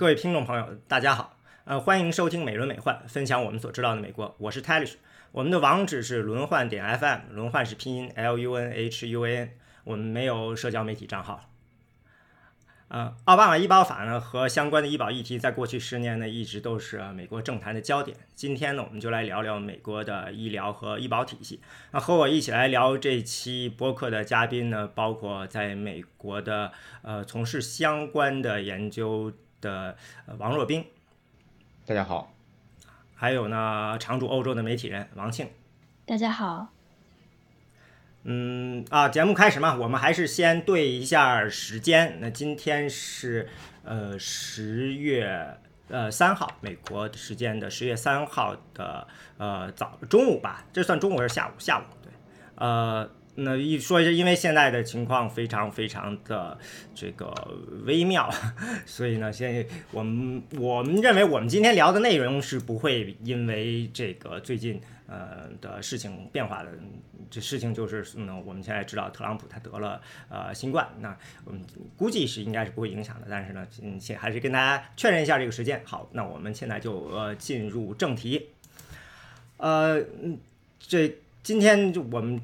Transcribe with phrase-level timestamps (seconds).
[0.00, 4.34] 各位听众朋友，大家好，呃，欢迎收听美轮美奂，分享我们所知道的美国。
[4.38, 4.94] 我是 Talish，
[5.30, 9.50] 我们的网址是轮换点 FM，轮换是拼音 LUNHUN
[9.84, 11.50] 我们没有社交媒体账号。
[12.88, 18.16] 呃，奥巴马医保法呢和相关的医保议题，在过去十年呢一直都是美国政坛的焦点。
[18.34, 21.60] 今天呢，我们就来聊聊美国的医疗和医保体系。
[21.90, 26.72] 那和我一起来聊这期播客的嘉宾呢，包括在美国的
[27.02, 29.30] 呃从事相关的研究
[29.60, 29.96] 的
[30.38, 30.84] 王若冰，
[31.86, 32.32] 大家好。
[33.14, 35.48] 还有呢，常驻欧洲的媒体人王庆，
[36.06, 36.68] 大家好。
[38.22, 42.18] 嗯啊，节目开始嘛，我们还是先对一下时间。
[42.20, 43.48] 那今天是
[43.84, 49.06] 呃十月呃三号，美国时间的十月三号的
[49.38, 51.52] 呃早中午吧，这算中午还是下午？
[51.58, 52.12] 下午对，
[52.56, 53.10] 呃。
[53.36, 56.58] 那一说一下因为现在的情况非常非常的
[56.94, 57.32] 这个
[57.84, 58.28] 微妙，
[58.84, 66.70] 所以呢，现在我们我们认为我们今天聊的内容是不会因为这个最近呃的事情变化的。
[67.32, 71.62] 这事情就是，嗯，我们现在知道特朗普他得了呃新冠，那我们
[71.96, 73.28] 估计是应该是不会影响的。
[73.30, 75.80] 但是呢，嗯，先还是跟大家确认一下这个时间。
[75.84, 78.48] 好，那我们现在就呃进入正题。
[79.58, 80.02] 呃，
[80.80, 82.40] 这今天就我们。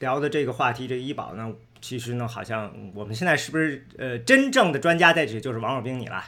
[0.00, 6.24] 聊的这个话题，这个医保呢，其实呢，好像我们现在是不是呃真正的专家在这，就是王若冰你了？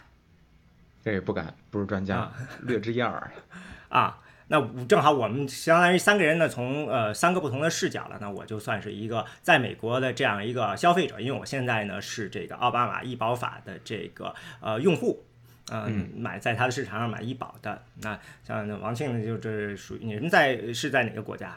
[1.02, 2.30] 这也不敢，不是专家，
[2.62, 3.30] 略知一二。
[3.88, 8.18] 啊，那正好我们相当于三个人呢，从呃三个不同的视角了。
[8.20, 15.24] 那我就算是一个在美国的这样一个消费者，因为我现在呢是这个奥巴马医保法的这个呃用户，
[15.70, 17.82] 嗯，买在他的市场上买医保的。
[18.02, 21.56] 那像王庆呢，就这属于你们在是在哪个国家？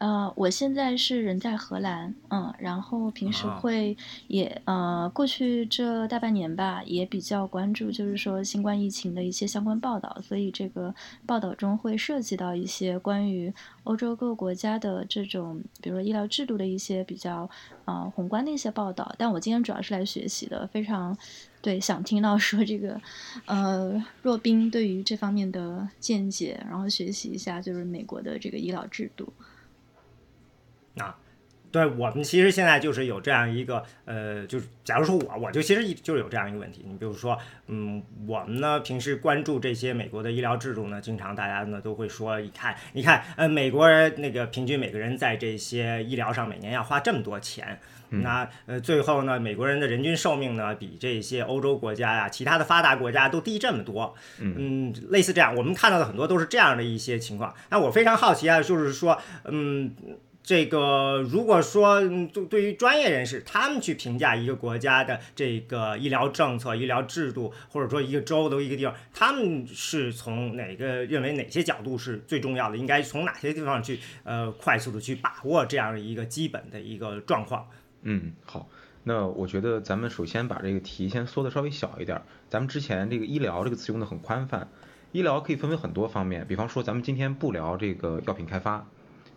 [0.00, 3.94] 呃，我现在是人在荷兰，嗯，然后平时会
[4.28, 10.94] 也呃，过去这大半年吧，也比较关注，就是说新冠疫情的一些相关报道，所以这个
[11.26, 13.52] 报道中会涉及到一些关于
[13.84, 17.50] 欧洲各个国家的这种，比如说医疗制度的一些比较
[17.84, 19.14] 呃宏观的一些报道。
[19.18, 21.14] 但我今天主要是来学习的，非常
[21.60, 22.98] 对，想听到说这个
[23.44, 29.30] 呃，若冰对于这方面的见解，然后学习一下就是美国的这个医疗制度。
[30.96, 31.16] 啊，
[31.72, 47.78] 对我们其实现在就是有这样一个呃，就是假如说我我就其实就是有这样一个问题，你比如说，嗯，我们呢平时关注这些美国的医疗制度呢，经常大家呢都会说，你看，你看，呃，美国人那个平均每个人在这些医疗上每年要花这么多钱，
[48.08, 57.54] 那呃最后呢，美国人的人均寿命呢比这些欧洲国家呀、其他的发达国家都低这么多，嗯，类似这样，我们看到的很多都是这样的一些情况。
[57.68, 59.94] 那我非常好奇啊，就是说，嗯。
[60.42, 72.76] 这个如果说对对于专业人士，他们去评价一个国家的这个医疗政策、医疗制度，或者说一个州的一个地方，他们是从哪个认为哪些角度是最重要的？
[72.76, 77.68] 应该从哪些地方去呃快速的去把握这样一个基本的一个状况？
[78.02, 78.66] 嗯，好，
[79.04, 82.20] 那我觉得咱们首先把这个题先缩的稍微小一点。
[82.48, 84.66] 咱们之前这个医疗这个词用的很宽泛，
[85.12, 88.86] 医疗可以分为很多方面，比方说咱们今天不聊这个药品开发。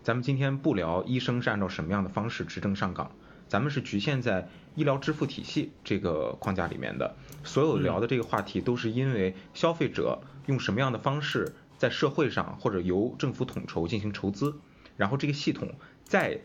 [0.04, 3.10] 咱们今天不聊医生是按照什么样的方式执政上岗，
[3.48, 7.16] 咱们是局限在医疗支付体系这个框架里面的。
[7.42, 14.54] 所有聊的这个话题都是因为消费者用什么样的方式在社会上或者由政府统筹进行筹资，
[14.98, 15.72] 然后这个系统
[16.04, 16.38] 再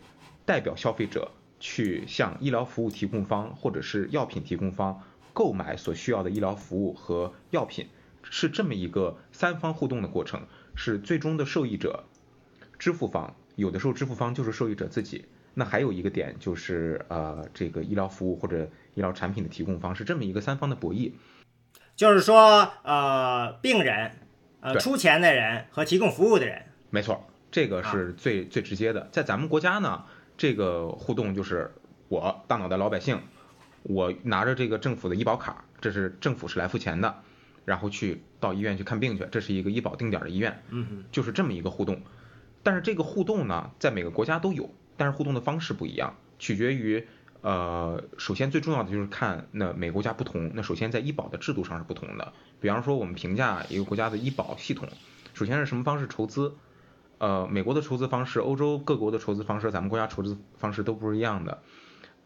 [0.46, 5.02] 代表消费者去向医疗服务提供方或者是药品提供方
[5.34, 7.88] 购买所需要的医疗服务和药品，
[8.22, 12.04] 是这么一个三方互动的过程，是最终的受益者
[12.78, 13.36] 支付方。
[13.60, 21.12] 有的时候支付方就是受益者自己，那还有一个点就是呃这个医疗服务或者医疗产品的提供方是这么一个三方的博弈，
[21.94, 24.12] 就是说呃病人
[24.60, 29.08] 呃出钱的人和提供服务的人，没错，这个是最最直接的。
[29.12, 30.04] 在咱们国家呢，
[30.38, 31.70] 这个互动就是
[32.08, 33.20] 我大脑袋老百姓，
[33.82, 37.14] 我拿着这个政府的医保卡，这是政府是来付钱的，
[37.66, 42.00] 然后去到医院去看病去，这是一个医保定点的医院，嗯，就是这么一个互动。
[42.62, 47.06] 但是这个互动呢，在每个国家都有，但是互动的方式不一样，取决于
[47.40, 50.50] 呃，首先最重要的就是看那每国家不同。
[50.54, 52.32] 那首先在医保的制度上是不同的。
[52.60, 54.86] 比方说我们评价一个国家的医保系统，
[55.32, 56.54] 首先是什么方式筹资？
[57.16, 61.62] 呃，美国的筹资方式，欧洲各国的筹资方式，咱们国家筹资方式都不是一样的。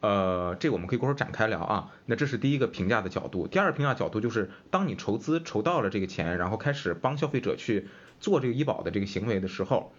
[0.00, 1.92] 呃，这我们可以过会展开聊啊。
[2.06, 3.46] 那这是第一个评价的角度。
[3.46, 7.86] 第二个评价角度就是，当你筹资筹到了这个钱，然后开始帮消费者去
[8.18, 9.92] 做这个医保的这个行为的时候。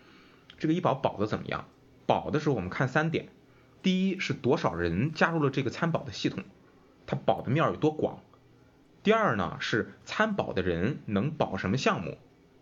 [0.58, 1.66] 这个医保保的怎么样？
[2.06, 3.30] 保的时候我们看三点，
[3.82, 6.44] 第一是多少人加入了这个参保的系统，
[7.08, 8.20] 它保的面有多广；
[9.04, 12.18] 第二呢是参保的人能保什么项目，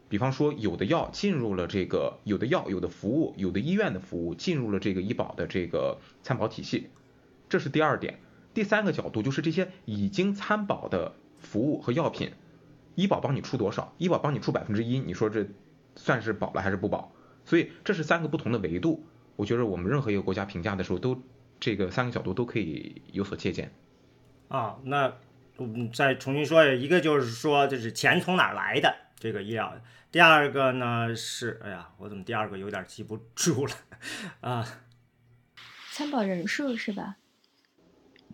[0.09, 6.89] 比方说有的药进入了这个有的药有的服务有的医院的服务进入了这个医保的这个参保体系，
[7.49, 8.19] 这是第二点。
[8.53, 12.31] 第三个角度就是这些已经参保的服务和药品，
[12.95, 13.93] 医保帮你出多少？
[13.97, 15.47] 医保帮你出百分之一，你说这
[15.95, 17.11] 算是保了还是不保？
[17.45, 19.05] 所以这是三个不同的维度。
[19.35, 21.19] 我觉得我们任何一个国家评价的时候，都
[21.59, 23.73] 这个三个角度都可以有所借鉴。
[24.47, 25.11] 啊，那
[25.57, 29.73] 我们再重新说一个，就是说，就是钱从哪儿来的这个医疗。
[30.11, 33.73] 第二个呢是，哎呀，我怎么第二个有点记不住了
[34.41, 34.63] 啊？
[35.91, 37.17] 参保人数是吧？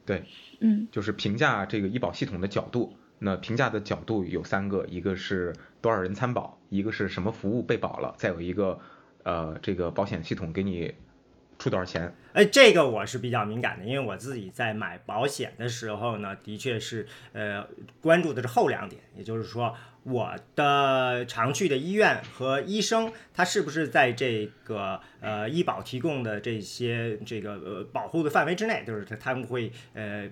[0.06, 0.26] 对，
[0.60, 2.98] 嗯，就是评价这个医保系统的角度。
[3.20, 8.82] 那评价的角度有三个，一个是多少人参保，一个是什么服务被保了，再有一个。
[9.24, 10.94] 呃，这个保险系统给你
[11.58, 12.14] 出多少钱？
[12.34, 17.68] 哎，这个我是比较敏感的，因为我自己在买保险的时候呢，的确是呃
[18.02, 19.76] 关注的是后两点，也就是说。
[20.04, 28.84] 我的常去的医院和医生，他是不是在这个呃医保提供的这些这个呃保护的范围之内？
[28.88, 30.28] 就是他他们会呃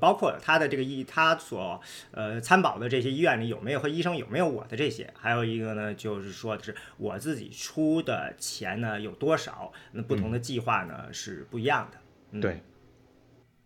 [0.00, 1.80] 包括他的这个医他所
[2.10, 5.12] 呃参保的这些医院里有没有和医生有没有我的这些？
[5.16, 9.72] 还有一个呢，就是说是我自己出的钱呢有多少？
[9.92, 12.40] 那不同的计划呢是不一样的。
[12.40, 12.60] 对。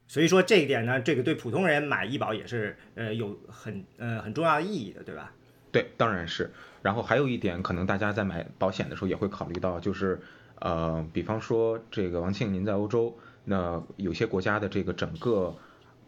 [0.08, 5.32] 所以说这一点呢，这个对普通人买医保也是呃有很呃很重要的意义的，对吧？
[5.76, 6.54] 对，当然是。
[6.80, 10.22] 然后还有一点，可能大家在买保险的时候也会考虑到，就是，
[10.58, 15.54] 呃，比方说这个王庆，您在欧洲，那有些国家的这个整个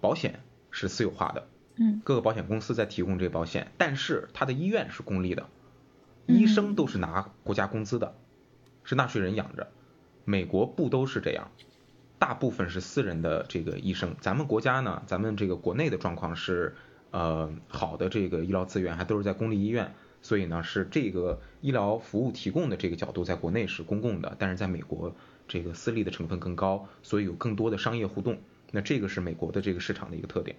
[0.01, 5.49] 保险是私有化的，嗯，各个保险公司在提供这个保险，但是他的医院是公立的，
[6.25, 8.15] 医生都是拿国家工资的，
[8.85, 9.69] 是纳税人养着。
[10.25, 11.51] 美国不都是这样？
[12.19, 14.17] 大部分是私人的这个医生。
[14.19, 16.75] 咱们国家呢，咱们这个国内的状况是。
[17.11, 25.15] 呃，好的，这个医疗资源还都是在公立医院，所以呢，是这个医疗服务提供的这个角度，在国内是公共的，但是在美国，
[25.47, 28.39] 这个私立的成分更高，所以有更多的商业互动。
[28.71, 30.57] 那这个是美国的这个市场的一个特点。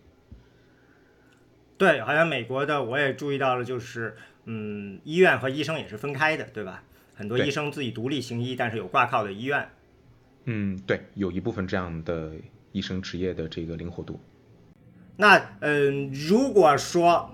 [1.78, 6.84] 对，好像美国的我也注意到了，就是嗯，医院和医生也是分开的，对吧？
[7.16, 9.70] 很多医生自己独立行医，但是有挂靠的医院。
[10.46, 12.34] 嗯，对，有一部分这样的
[12.72, 14.20] 医生职业的这个灵活度。
[15.22, 17.30] 那嗯，如果说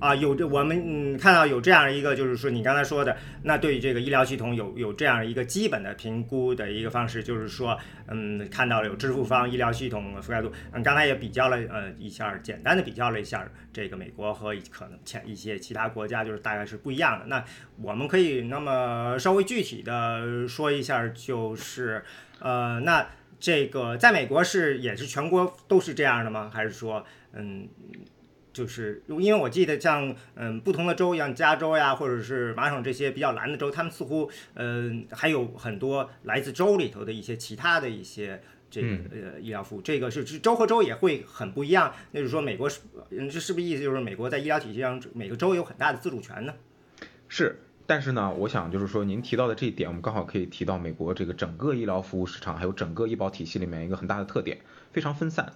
[0.00, 17.26] 啊有这我们嗯看到有这样一个，就是说你刚才说的，那对于这个医疗系统有有这样一个基本的评估的一个方式，就是说嗯看到了有支付方医疗系统覆盖度，嗯刚才也比较了呃一下，简单的比较了一下这个美国和可能前一些其他国家，就是大概是不一样的。
[17.26, 17.44] 那
[17.80, 22.02] 我们可以那么稍微具体的说一下，就是
[22.40, 23.06] 呃那。
[23.42, 26.48] 这个在美国是也是全国都是这样的吗？
[26.54, 27.68] 还是说，嗯，
[28.52, 38.40] 就是因为我记得像嗯不同的州，像加州呀，或者是麻省这些比较蓝的州，他们似乎嗯还有很多来自州里头的一些其他的一些
[38.70, 39.82] 这个呃医疗服务。
[39.82, 41.92] 这个是州和州也会很不一样。
[42.12, 42.78] 那就是说，美国是
[43.10, 46.54] 这是不是意思就是美国在医疗体系上每个州有很大的自主权呢？
[47.28, 47.58] 是。
[47.92, 54.62] 但是呢，我想就是说，您提到的这一点，我们刚好可以提到美国这个整个医疗服务市场，还有整个医保体系里面一个很大的特点，
[54.92, 55.52] 非常分散。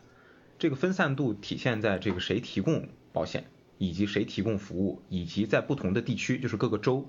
[0.59, 3.45] 这个分散度体现在这个谁提供保险，
[3.79, 7.07] 以及谁提供服务，以及在不同的地区，就是各个州，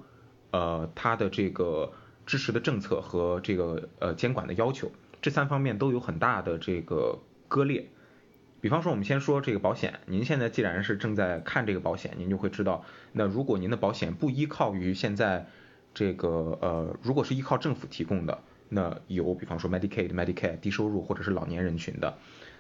[0.52, 1.92] 呃，它的这个
[2.26, 7.90] 支持的政策和这个呃监管的要求，这三方面都有很大的这个割裂。
[8.60, 10.00] 比方说，我们先说这个保险。
[10.08, 12.84] 您现在既然是正在看这个保险，您就会知道，
[13.18, 15.48] 那如果您的保险不依靠于现在
[15.94, 22.18] 这个呃，如果是依靠政府提供的，那有比方说 Medicaid、Medicare 低收入或者是老年人群的，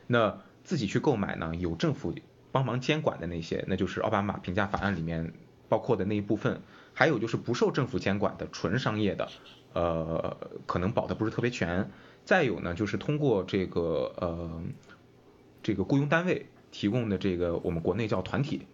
[0.08, 2.14] 那自己去购买呢，有政府
[2.52, 5.32] 帮忙监管的那些，那就是奥巴马评价法案里面
[5.70, 6.62] 包括的那一部分。
[6.94, 9.30] 还有就是不受政府监管的纯商业的，
[9.74, 11.92] 呃，可能保的不是特别全。
[12.26, 14.64] 再有呢，就是通过这个呃。
[15.64, 18.68] 这个雇佣单位提供的这个我们国内叫团体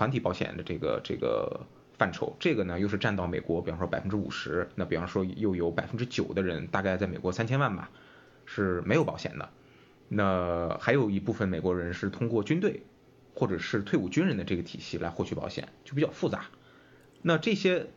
[0.00, 1.60] 团体保险的这个这个
[1.98, 7.90] 范畴，这个呢又是占到美国，比方说百分之五十，那比方说又有百分之九的人，大概在美国三千万吧，
[8.46, 9.50] 是没有保险的。
[10.08, 12.82] 那还有一部分美国人是通过军队
[13.34, 16.46] 或者是退伍军人的这个体系来获取保险，就比较复杂。
[17.20, 17.88] 那这些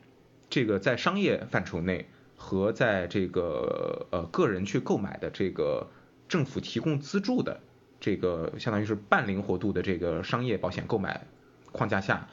[0.50, 5.88] 这个在商业范畴内和在这个呃个人去购买的这个
[6.28, 7.62] 政府提供资助的。
[8.02, 11.26] 这个相当于是半灵活度的这个商业保险购买
[11.74, 12.30] 框架下，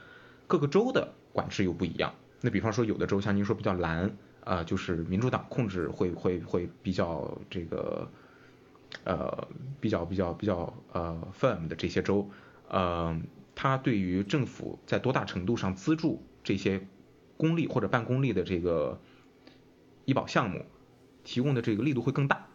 [0.46, 2.14] 各个州的管制又不一样。
[2.40, 8.08] 那比方说有的州像您说比较蓝，啊，就是民主党控制会会会比较这个，
[9.04, 9.48] 呃，
[9.80, 12.30] 比较比较比较呃 firm 的这些州，
[12.68, 13.20] 呃，
[13.54, 16.86] 它对于政府在多大程度上资助这些
[17.36, 19.00] 公立或者半公立的这个
[20.04, 20.64] 医保项目
[21.24, 22.46] 提供的这个力度会更大。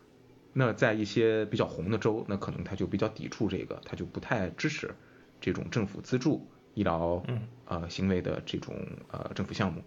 [0.58, 4.96] 那在一些比较红的州，那可能他就比较抵触这个，他就不太支持
[5.42, 7.24] 这种政府资助医疗
[7.66, 8.76] 呃行为的这种
[9.12, 9.82] 呃政府项目。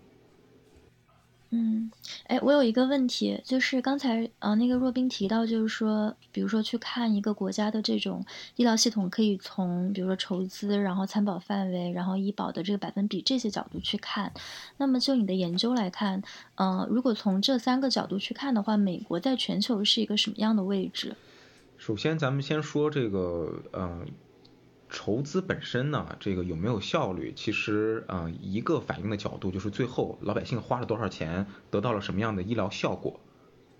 [1.50, 1.90] 嗯，
[2.24, 8.22] 哎，我有一个问题，就是刚才呃那个若冰提到，就是说，比如说去看一个国家的这种
[8.56, 14.30] 医疗系统，可以从比如说筹资，然后参保范围，然后医保的这个百分比这些角度去看。
[14.76, 16.22] 那么就你的研究来看，
[16.56, 21.16] 呃，如果从这三个角度去看的话，美国在全球是一个什么样的位置？
[21.78, 24.06] 首先，咱们先说这个，嗯。
[24.88, 27.32] 筹资本身呢，这个有没有效率？
[27.36, 33.20] 其实，呃，一个反映的角度就是最后老百姓花了多少钱，得到了什么样的医疗效果，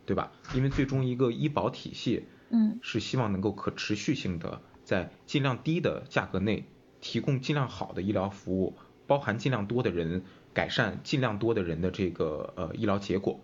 [0.04, 0.32] 对吧？
[0.54, 6.66] 因为最终一个医保体系，嗯，是希望能够可持续性的在尽量低的价格内
[7.00, 13.40] 提供尽量好的医疗服务，包含尽量多的人改善尽量多的人的这个呃医疗结果。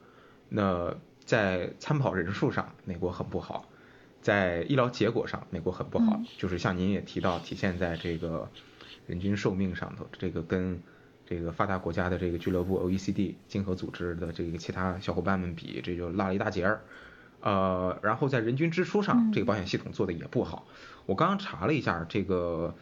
[0.49, 0.95] 那
[1.25, 3.69] 在参保人数上，美国很不好。
[4.25, 8.49] 在医疗结果上，美国很不好，就是像您也提到，体现在这个
[9.07, 10.81] 人均寿命上头，这个跟
[11.27, 16.81] 这个发达国家的这个俱乐部 OECD 经合组织的这个其他小伙伴们比，这就落了一大截儿。
[17.43, 20.67] 呃，然后在人均支出上，这个保险系统做的也不好。
[21.05, 22.75] 我刚刚查了一下，这个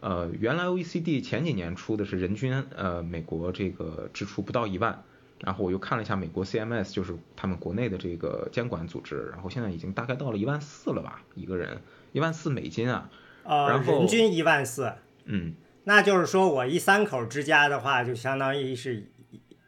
[0.00, 5.02] 呃，原来 OECD 前几年出的是人均呃美国这个支出不到一万。
[5.38, 13.10] 然后我又看了一下美国 CMS，就是他们国内的这个监管组织，然后现在已经大概到了一万四了吧，一个人一万四美金啊，
[13.44, 14.92] 呃，人均一万四，
[15.26, 19.06] 嗯，那就是说我一三口之家的话，就相当于是，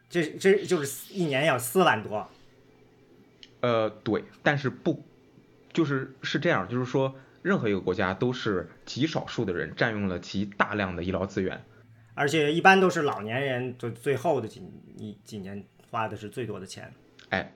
[0.09, 2.27] 这这就是一年要四万多，
[3.61, 5.03] 呃，对，但是不，
[5.71, 11.63] 就是是这样，就是说任何一个国家都是极少数的人占用了极大量的医疗资源。
[12.19, 14.61] 而且一般都是老年人，就最后的几
[14.97, 16.93] 一几年花的是最多的钱。
[17.29, 17.53] 哎，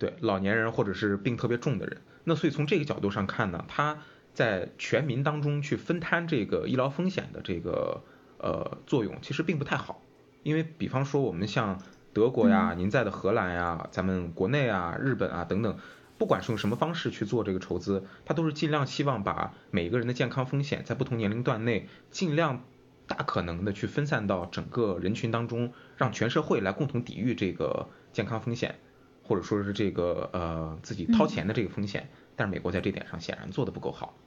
[0.00, 2.02] 对，老年人或者是病特别重的人。
[2.24, 8.02] 那所以从这个角度上看呢，他在全民当中去分摊这个医疗风险的这个
[8.38, 10.02] 呃作用，其实并不太好。
[10.42, 11.80] 因为比方说我们像
[12.12, 15.78] 德国呀，您在的荷兰呀，咱们国内啊、日本啊等等，
[16.18, 22.64] 不管是用什么方式去做这个筹资，他都是尽量希望把每个人的健康风险在不同年龄段内尽量。
[23.06, 28.80] 大可能的去分散到整个人群当中，让全社会来共同抵御这个健康风险，
[29.22, 32.10] 或者说是这个呃自己掏钱的这个风险。
[32.36, 34.23] 但是美国在这点上显然做的不够好。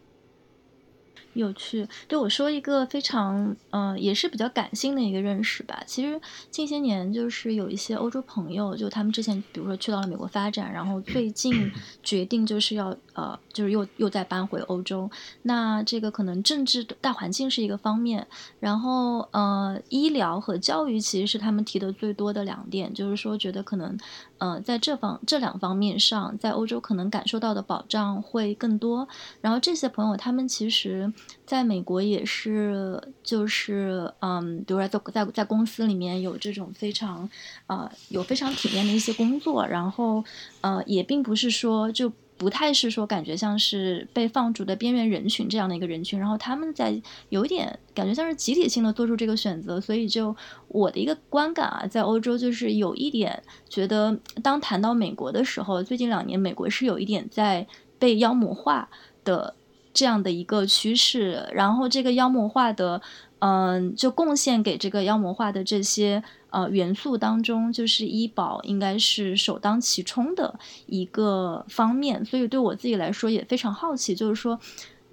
[1.33, 5.81] 有趣，对我说一个非常，呃，也是比较感性的一个认识吧。
[5.85, 6.19] 其实
[6.49, 15.09] 近些年就是有一些欧洲朋友，就他们之前比如说去到了美国发展，然后最近 决定就是要，呃，就是又又再搬回欧洲。
[15.43, 18.25] 那这个可能政治大环境是一个方面，
[18.59, 23.97] 然后呃，医疗和教育其实是他们提的最多的两点，就是说觉得可能。
[24.39, 29.07] 呃，在这方这两方面上，在欧洲可能感受到的保障会更多。
[29.41, 31.11] 然后这些朋友，他们其实
[31.45, 37.29] 在美国也是，就是嗯，比如说在在在公司里面有这种非常，
[37.67, 39.65] 呃，有非常体面的一些工作。
[39.65, 40.23] 然后，
[40.61, 42.11] 呃，也并不是说就。
[42.37, 50.35] 不太是说感觉像是被放逐的边缘人群这样的一个人群，然后他们在有一点感觉像是集体性的做出这个选择，所以就
[50.67, 57.65] 我的一个观感啊，在欧洲就是有一点觉得，当谈到美国的时候，最近两年美国是有一点在
[57.97, 58.87] 被妖魔化
[59.23, 59.55] 的
[59.93, 63.01] 这样的一个趋势，然后这个妖魔化的，
[63.39, 66.23] 嗯，就贡献给这个妖魔化的这些。
[66.49, 74.57] 呃，元素当中就是医保应该是首当其冲的一个方面，所以对我自己来说也非常好奇，就是说，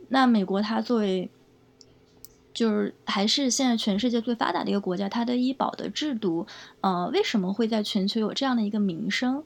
[0.09, 1.28] 那美国它作为，
[2.54, 6.47] 就是还是现在全世界最发达的一个国家，它的医保的制度，
[6.83, 9.43] 呃，为什么会在全球有这样的一个名声？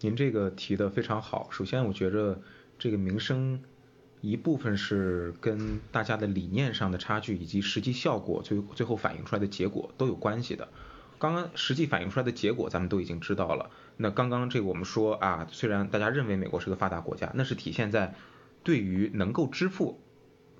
[0.00, 1.46] 您这个提的非常好。
[1.50, 2.40] 首先，我觉着
[2.78, 3.60] 这个名声
[4.20, 10.68] 一部分是跟大家的理念上的差距，以及实际效果最最后反映出来的结果都有关系的。
[11.18, 13.70] 刚刚实际反映出来的结果，咱们都已经知道了。
[13.96, 18.14] 那刚刚这个我们说啊，虽然大家认为美国是个发达国家，那是体现在
[18.62, 20.00] 对于能够支付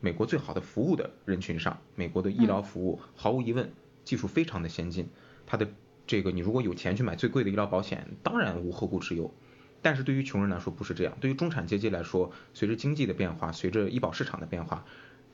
[0.00, 3.72] 美国最好的服务的人群上，美国的医疗服务毫无疑问
[4.04, 5.08] 技术非常的先进。
[5.46, 5.68] 它的
[6.06, 9.32] 这个你如果有钱去买最贵的医疗保险，当然无后顾之忧。
[9.80, 14.84] 但是对于穷人来说不是这样，对于中产阶级来说，随着经济的变化，随着医保市场的变化，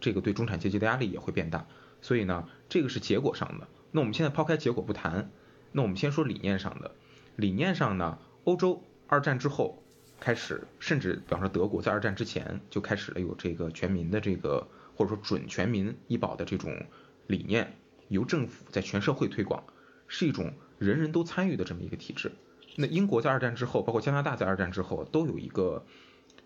[0.01, 1.67] 这个对中产阶级的压力也会变大。
[2.03, 3.67] 所以呢，这个是结果上的。
[3.91, 5.31] 那我们现在抛开结果不谈，
[5.73, 6.91] 那我们先说理念上的。
[7.37, 9.83] 理念上呢，欧洲二战之后
[10.21, 16.85] 开始，甚至比方说德国在二战之前就开始了有这个全民的这个或者说准全民医保的这种
[17.27, 17.75] 理念
[18.09, 19.65] 由政府在全社会推广，
[20.07, 22.31] 是一种人人都参与的这么一个体制。
[22.77, 25.85] 那英国在二战之后，包括加拿大在二战之后，都有一个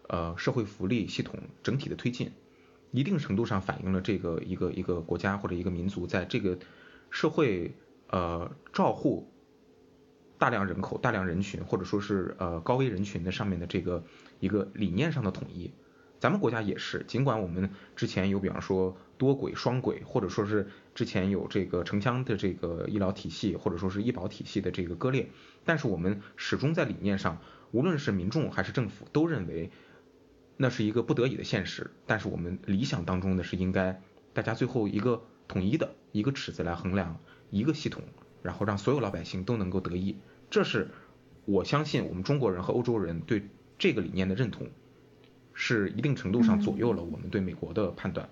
[0.08, 2.32] 呃社会福利系统整体的推进，
[2.92, 6.58] 一定程度上反映了这个一个一个国家或者一个民族在这个
[7.11, 7.75] 社会
[8.08, 9.30] 呃照护
[10.37, 14.04] 大量人口、大量人群或者说是呃高危人群的上面的这个
[14.40, 15.73] 一个理念上的统一。
[16.20, 25.28] 咱们国家也是，尽管我们之前有比方说多轨、双轨，或者说是之前有这个城乡的这个医疗体系，或者说是医保体系的这个割裂，
[25.64, 29.70] 但是我们始终在理念上，无论是民众还是政府，都认为
[30.56, 31.92] 那是一个不得已的现实。
[32.04, 37.20] 但是我们理想当中的是应该大家最后一个统一的一个尺子来衡量
[37.50, 38.02] 一个系统，
[38.42, 40.16] 然后让所有老百姓都能够得益。
[40.50, 40.88] 这是
[41.44, 43.48] 我相信我们中国人和欧洲人对
[43.78, 44.68] 这个理念的认同。
[45.60, 48.28] 是一定程度上左右了我们对美国的判断。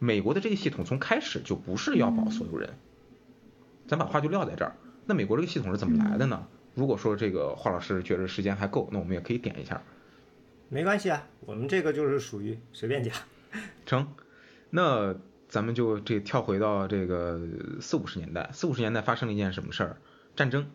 [0.00, 2.74] 美国的这个系统从开始就不是要保所有人，
[3.86, 4.74] 咱把话就撂在这儿。
[5.06, 6.48] 那美国这个系统是怎么来的呢？
[6.74, 9.80] 如果说这个华老师觉得时间还够，那我们也可以点一下。
[10.68, 13.14] 没关系啊，我们这个就是属于随便讲。
[13.86, 14.08] 成，
[14.70, 15.14] 那
[15.48, 17.40] 咱们就这跳回到这个
[17.80, 19.96] 四五十年代，四五十年代发生了一件什么事儿？
[20.34, 20.66] 战争。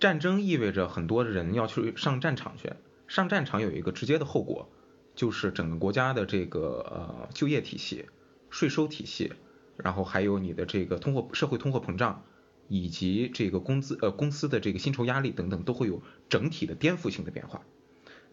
[0.00, 2.72] 战争意味着很多人要去上战场去，
[3.06, 4.68] 上战场有一个直接的后果。
[5.14, 8.06] 就是整个国家的这个呃就业体系、
[8.50, 9.32] 税收体系，
[9.76, 12.24] 然后还有你的这个通货社会通货膨胀，
[12.68, 17.62] 以及这个工资呃公司的这个薪酬压力等等，都会有整体的颠覆性的变化。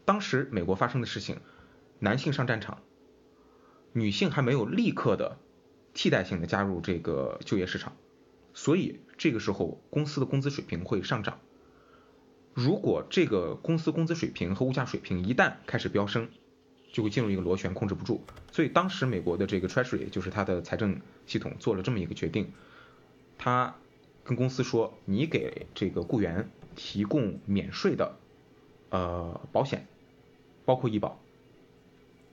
[0.06, 1.40] 当时美国发生的事情，
[2.00, 2.82] 男性上战场，
[3.92, 5.38] 女性还没有立刻的
[5.94, 7.96] 替代性的加入这个就业市场，
[8.54, 11.40] 所以这个时候公司的工资水平会上涨。
[12.54, 16.30] 如果这个公司工资水平和物价水平一旦开始飙升，
[16.92, 18.22] 就会进入一个螺旋，控制不住。
[18.52, 22.52] 所以当时美国的这个 Treasury，就是它的财政系统，做了这么一个决定，
[23.38, 23.76] 他
[24.24, 28.18] 跟公司说，你给这个雇员提供免税的
[28.90, 29.88] 呃保险，
[30.66, 31.20] 包括医保。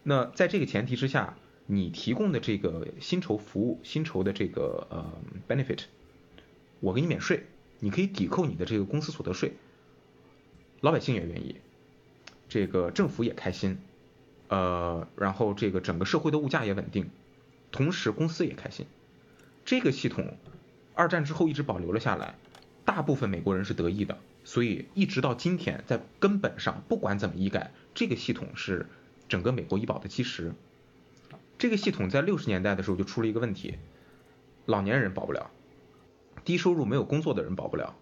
[0.03, 5.13] 那在这个前提之下，你提供的这个薪酬服务、薪酬的这个呃
[5.49, 5.81] benefit，
[6.81, 7.47] 我给你免税，
[7.81, 9.53] 你可以抵扣你的这个公司所得税。
[10.81, 11.57] 老百姓也愿意，
[12.49, 13.79] 这个政府也开心。
[14.49, 17.11] 呃，然后这个整个社会的物价也稳定，
[17.73, 18.87] 同时公司也开心。
[19.65, 20.37] 这个系统
[20.95, 22.37] 二战之后一直保留了下来，
[22.85, 28.87] 大部分美国人是得益的，所以一直到今天，在根本上不管怎么医改，这个系统是
[29.29, 30.53] 整个美国医保的基石。
[31.59, 33.77] 这个系统在六十年代的时候就出了一个问题，
[34.67, 35.51] 老年人保不了，
[36.45, 37.97] 低收入没有工作的人保不了，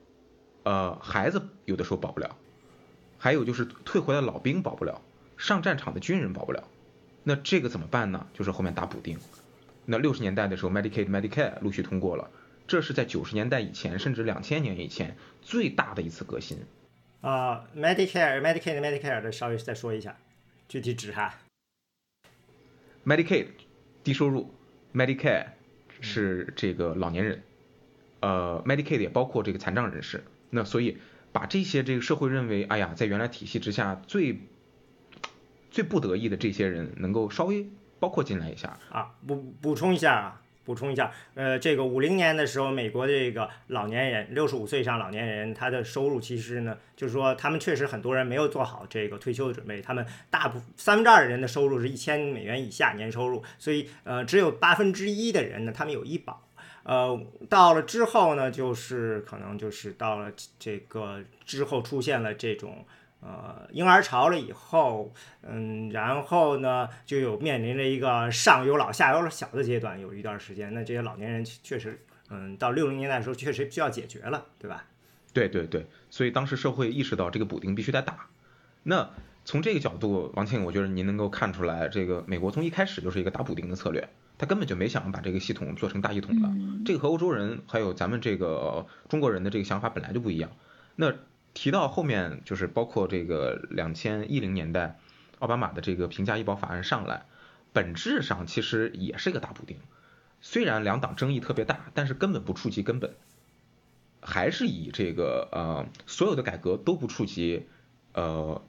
[0.64, 2.36] 呃，孩子有的时候保不了，
[3.16, 5.00] 还有就是退回来老兵保不了。
[5.36, 6.68] 上战场的军人保不了，
[7.22, 8.26] 那这个怎么办呢？
[8.32, 9.18] 就是后面打补丁。
[9.86, 12.30] 那六十年代的时候，Medicaid、Medicare 陆续通过了，
[12.66, 16.58] 这是在九十年代以前，甚至两千年以前最大的一次革新。
[17.20, 20.16] 啊，Medicare、Medicaid、Medicare 的稍微再说一下，
[20.68, 21.34] 具体指啥
[23.04, 23.48] ？Medicaid
[24.02, 24.54] 低收入
[24.94, 25.46] ，Medicare
[26.00, 27.42] 是这个老年人，
[28.20, 30.24] 呃，Medicaid 也包括这个残障人士。
[30.50, 30.98] 那所以
[31.32, 34.38] 把这些这个社会认为，哎呀，在原来体系之下最
[35.74, 37.66] 最不得意的这些人能够稍微
[37.98, 56.46] 包括进来一下啊，补补充一下啊，补充一下，呃，这个五零年的时候，美国这个老年人，六十五岁以上老年人，他的收入其实呢，就是说他们确实很多人没有做好这个退休的准备，他们大部三分之二的人的收入是一千美元以下年收入，所以呃，只有八分之一的人呢，他们有医保，
[56.82, 62.84] 呃，到了之后呢，就是可能就是到了这个之后出现了这种。
[63.26, 65.10] 呃，婴儿潮了以后，
[65.40, 74.84] 嗯，然后呢，就有面临着一个上有老下有小的阶段，有一段时间，那这些老年人确实，嗯，到六零年代的时候确实需要解决了，对吧？
[75.32, 78.26] 对对对，所以当时社会意识到这个补丁必须得打。
[78.82, 79.08] 那
[79.46, 84.06] 从这个角度，王庆，我觉得您能够看出来，这个美国从一开始就是一个打补丁的策略，
[84.36, 86.48] 他根本就没想把这个系统做成大一统的。
[86.84, 90.50] 这个和欧洲人还有咱们这个中国人的这个想法本来就不一样。
[90.96, 91.12] 那
[91.54, 94.98] 提到后面就是包括这个两千一零年代
[95.38, 97.24] 奥巴马的这个平价医保法案上来，
[97.72, 99.78] 本质上其实也是一个大补丁。
[100.40, 103.14] 虽然两党争议特别大，但是根本不触及根本，
[104.20, 107.66] 还是以这个呃所有的改革都不触及
[108.12, 108.60] 呃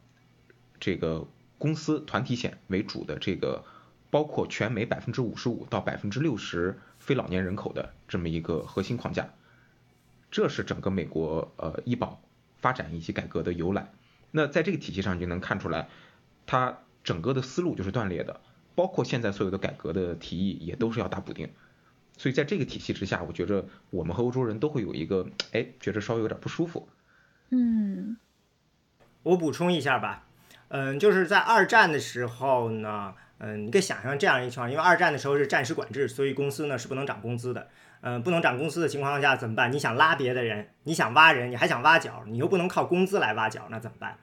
[0.79, 3.65] 这个公司团体险为主的这个
[4.11, 9.29] 包括全美百分之五十五到百分之六十非老年人口的这么一个核心框架，
[10.29, 12.21] 这是整个美国呃医保。
[12.65, 13.91] 发展以及改革的由来，
[14.31, 15.87] 那在这个体系上就能看出来，
[16.47, 18.41] 它整个的思路就是断裂的，
[18.73, 21.47] 包括现在所有的改革的提议也都是要打补丁。
[22.17, 26.89] 所以在这个体系之下，我觉着我们和欧洲人都会有一个哎，觉着稍微有点不舒服。
[27.51, 28.17] 嗯，
[29.21, 30.25] 我补充一下吧，
[30.69, 37.69] 嗯，就是在二战的时候呢，嗯，你可以想象这样一情况，因为二战的时候是战时管制，所以公司呢是不能涨工资的。
[38.07, 39.71] 嗯，不能涨工资的情况下怎么办？
[39.71, 44.15] 你想拉别的人，你想挖人，你还想挖角，你又不能靠工资来挖角，那怎么办？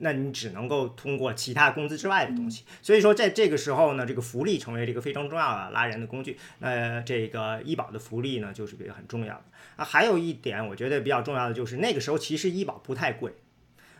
[0.00, 2.64] 那你只能够通过其他工资之外的东西。
[2.82, 6.38] 所以说，在这个时候呢，这个福利成为了一个非常重要的拉人的工具。
[6.58, 9.44] 那这个医保的福利呢，就是个很重要的
[9.76, 9.82] 啊。
[9.82, 13.32] 还有一点，我觉得比较重要的就是那个时候其实医保不太贵。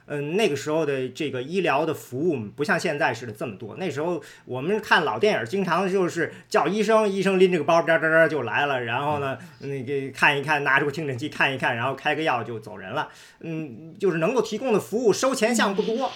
[0.07, 3.77] 嗯，那个时候的这个医疗的服务不像现在似的这么多。
[3.77, 13.09] 那时候我们看老电影，经常就是叫医生，医生拎着个包，颠颠颠就来了，然后呢，那个看一看，拿出听诊器看一看，然后开个药就走人了。
[13.41, 16.11] 嗯，就是能够提供的服务收钱项不多。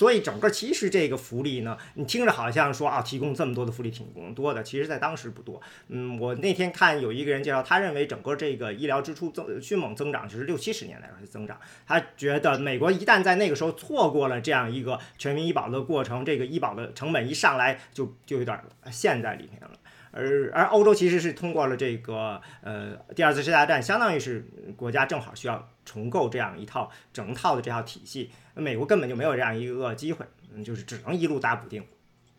[0.00, 5.60] 所以整个其实这个福利呢，你听着好像说啊，提供这么多的福利挺多的，其实在当时不多。
[5.88, 11.60] 嗯，我那天看有一个人介绍，他认为整个这个医疗支出增迅猛增长，就是六七十年来的增长。
[11.86, 18.58] 他觉得美国一旦在那个时候错过了这样一个全民医保的过程，这个医保的成本一上来就就有点
[18.90, 19.72] 陷在里面了。
[20.12, 28.30] 而而欧洲其实是通过了这个呃第二次世界大战，相当于是国家正好需要重构这样一套整套的这套体系。
[28.60, 31.84] 美国根本就没有这样一个机会，嗯，就是只能一路打补丁。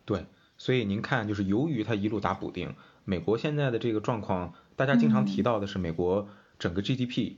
[0.04, 7.36] 对，所以您看，就是由于它一路打补丁，美国现在的这个状况，大家经常提到的是美国整个 GDP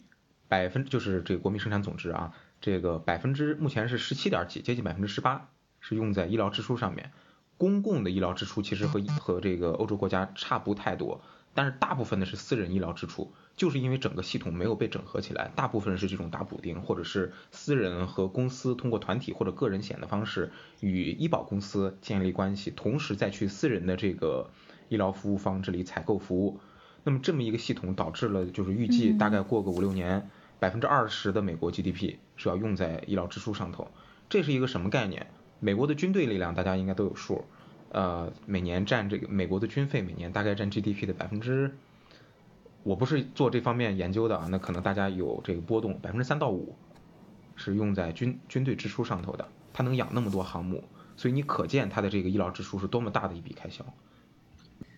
[0.48, 5.48] 百分就是这个国民生产总值啊，这个百分之目前是十七点几，接近百分之十八
[5.80, 7.12] 是用在医疗支出上面。
[7.56, 11.22] 公共的医疗支出其实和和这个欧洲国家差不太多，
[11.54, 13.32] 但是大部分的是私人医疗支出。
[13.56, 24.50] 就是因为整个系统没有被整合起来，大部分是这种打补丁，或者是私人和公司通过团体或者个人险的方式与医保公司建立关系，同时再去私人的这个
[24.88, 26.58] 医疗服务方这里采购服务。
[27.04, 33.88] 那么这么一个系统导致了，就是预计大概过个五六年，百分之二十的美国 GDP 是要用在医疗支出上头。
[34.28, 35.28] 这是一个什么概念？
[35.60, 37.44] 美国的军队力量大家应该都有数，
[37.90, 41.76] 呃，每年占这个美国的军费每年大概占 GDP 的百分之。
[42.84, 46.76] 我不是做这方面研究的啊，那可能大家有这个波动，百分之三到五
[47.56, 50.84] 是用在军军队支出上头的，它能养那么多航母，
[51.16, 53.84] 所以你可见它的这个医疗支出是多么大的一笔开销。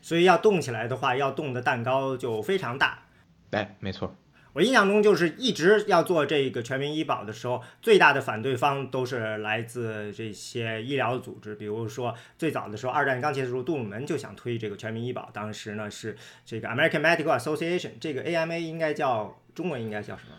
[0.02, 3.04] 所以要动起来的话，要动的蛋糕就非常大。
[3.52, 4.14] 哎，没错。
[4.56, 11.54] 我印象中就是一直要做这个全民医保的时候，最大的反对方都是来自这些医疗组织。
[11.56, 16.16] 比如说最早的时候，二战刚结束，杜鲁门就想推这个全民医保，当时呢是
[16.46, 20.34] 这个 American Medical Association，这个 AMA 应该叫中文应该叫什么？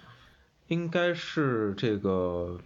[0.69, 2.59] 应该是这个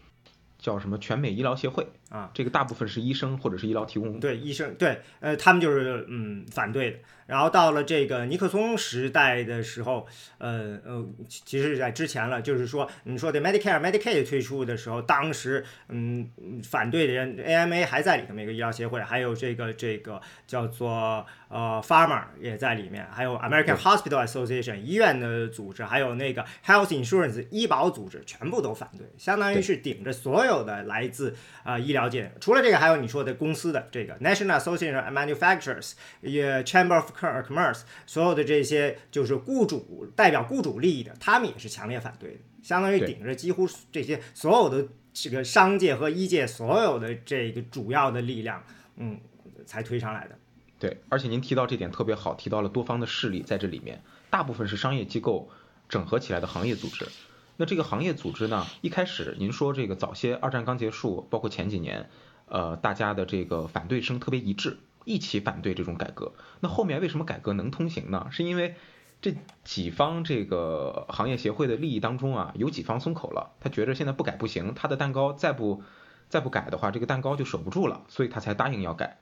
[0.57, 2.29] 叫什么全美医疗协会啊？
[2.33, 6.97] 这个大部分是医生或者是医疗提供对医生对，呃，他们就是嗯反对的。
[7.27, 10.05] 然后到了这个尼克松时代的时候，
[10.37, 16.29] 呃呃，其实是在之前了，就是说你说的 Medicare、Medicaid 推出的时候，当时嗯
[16.61, 36.63] 反对的人 AMA 还在里头，每个医疗协会，还有这个这个叫做呃 Farmer 也在里面，还有 American Hospital Association 医院的组织，还有那个 Health Insurance 医保组织，全部都反对，相当于是顶着所有的来自啊医疗界，除了这个，还有你说的公司的这个 National Association of Manufacturers，也
[36.63, 48.63] Chamber of Commerce 所有的这些就是雇主代表雇主利益的，他们也是强烈反对的，相当于顶着几乎这些所有的这个商界和医界所有的这个主要的力量，
[48.97, 49.19] 嗯，
[49.65, 50.37] 才推上来的。
[50.79, 55.49] 对，而且您提到这点特别好，提到了多方的势力在这里面，大部分是商业机构
[55.87, 57.07] 整合起来的行业组织。
[57.61, 62.09] 那这个行业组织呢，一开始您说这个早些二战刚结束，包括前几年，
[62.47, 64.79] 呃，大家的这个反对声特别一致。
[65.05, 68.27] 一起反对这种改革，那后面为什么改革能通行呢？
[68.31, 68.75] 是因为
[69.21, 75.83] 这几方这个行业协会的利益当中啊，有几方松口了，他觉着现在不改不行，他的蛋糕再不
[76.29, 79.19] 再不改的话，这个蛋糕就守不住了，所以他才答应要改。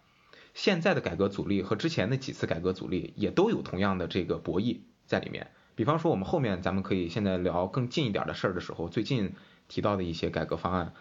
[0.53, 5.51] 现在的改革阻力和之前的几次改革阻力也都有同样的这个博弈在里面。
[5.79, 9.33] 比方说，我们后面咱们可以现在聊更近一点的事儿的时候，最近
[9.69, 10.93] 提到的一些改革方案，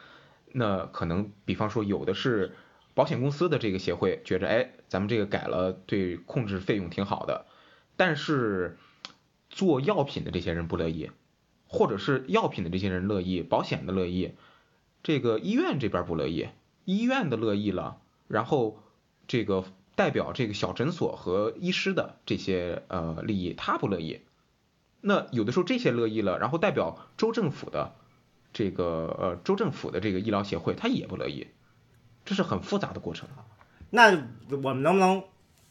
[0.52, 2.52] 那可能比方说有的是。
[2.94, 7.46] 保险公司的这个协会觉着，哎，咱们这个改了，对控制费用挺好的，
[7.96, 8.76] 但是
[9.50, 11.12] 做药品的这些人不乐意，
[11.68, 14.32] 或者是药品的这些人乐意，保险的乐意，
[15.04, 16.48] 这个医院这边不乐意，
[16.84, 18.80] 医院的乐意了，然后
[19.28, 19.64] 这个
[19.94, 24.22] 代表这个小诊所和医师的这些呃利益他不乐意，
[25.00, 27.94] 那有的时候这些乐意了，然后代表州政府的
[28.52, 31.48] 这个呃州政府的这个医疗协会他也不乐意。
[32.24, 33.28] 这是很复杂的过程。
[33.90, 34.10] 那
[34.50, 35.22] 我们能不能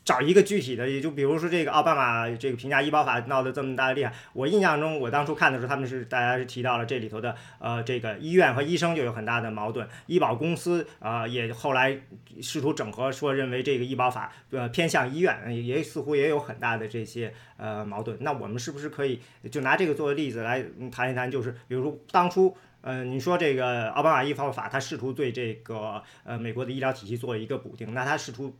[0.08, 12.00] 找一个具体的，也就比如说这个奥巴马这个评价医保法闹得这么大的厉害，我印象中我当初看的时候，他们是大家是提到了这里头的呃这个医院和医生就有很大的矛盾，医保公司啊也后来
[12.42, 18.18] 试图整合，说认为这个医保法呃偏向医院，也似乎也有很大的这些呃矛盾。
[18.22, 19.20] 那我们是不是可以
[19.52, 28.56] 就拿这个作为例子来谈一谈，就是比如说当初呃你说这个奥巴马医保法，它试图对这个呃美国的医疗体系做一个补丁，那它试图。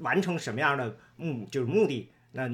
[0.00, 2.10] 完成什么样的目就是目的？
[2.32, 2.48] 那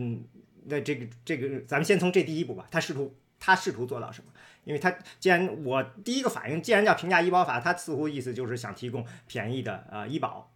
[0.65, 2.67] 那这个这个，咱们先从这第一步吧。
[2.71, 4.33] 他试图他试图做到什么？
[4.65, 10.51] 因为他既然我第一个反应，既然叫评价医保法，他似乎意思就是想提供便宜的呃医保。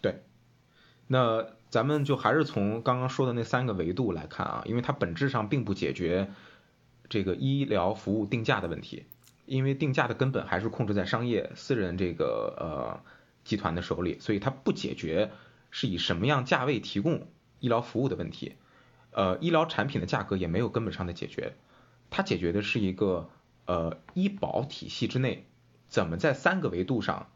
[0.00, 0.22] 对，
[1.06, 6.28] 那咱们就还是从刚刚说的那三个维度来看啊，因为它本质上并不解决
[7.08, 9.04] 这个医疗服务定价的问题，
[9.46, 13.00] 因为定价的根本还是控制在商业私人这个呃
[13.44, 15.30] 集团的手里，所以它不解决。
[15.72, 17.26] 是以什么样价位提供
[17.58, 18.56] 医疗服务的问题，
[19.10, 21.54] 呃，医疗产品的价格也没有根本上的解决，
[22.10, 23.30] 它解决的是一个
[23.64, 25.46] 呃医保体系之内
[25.88, 27.28] 怎么在三个维度上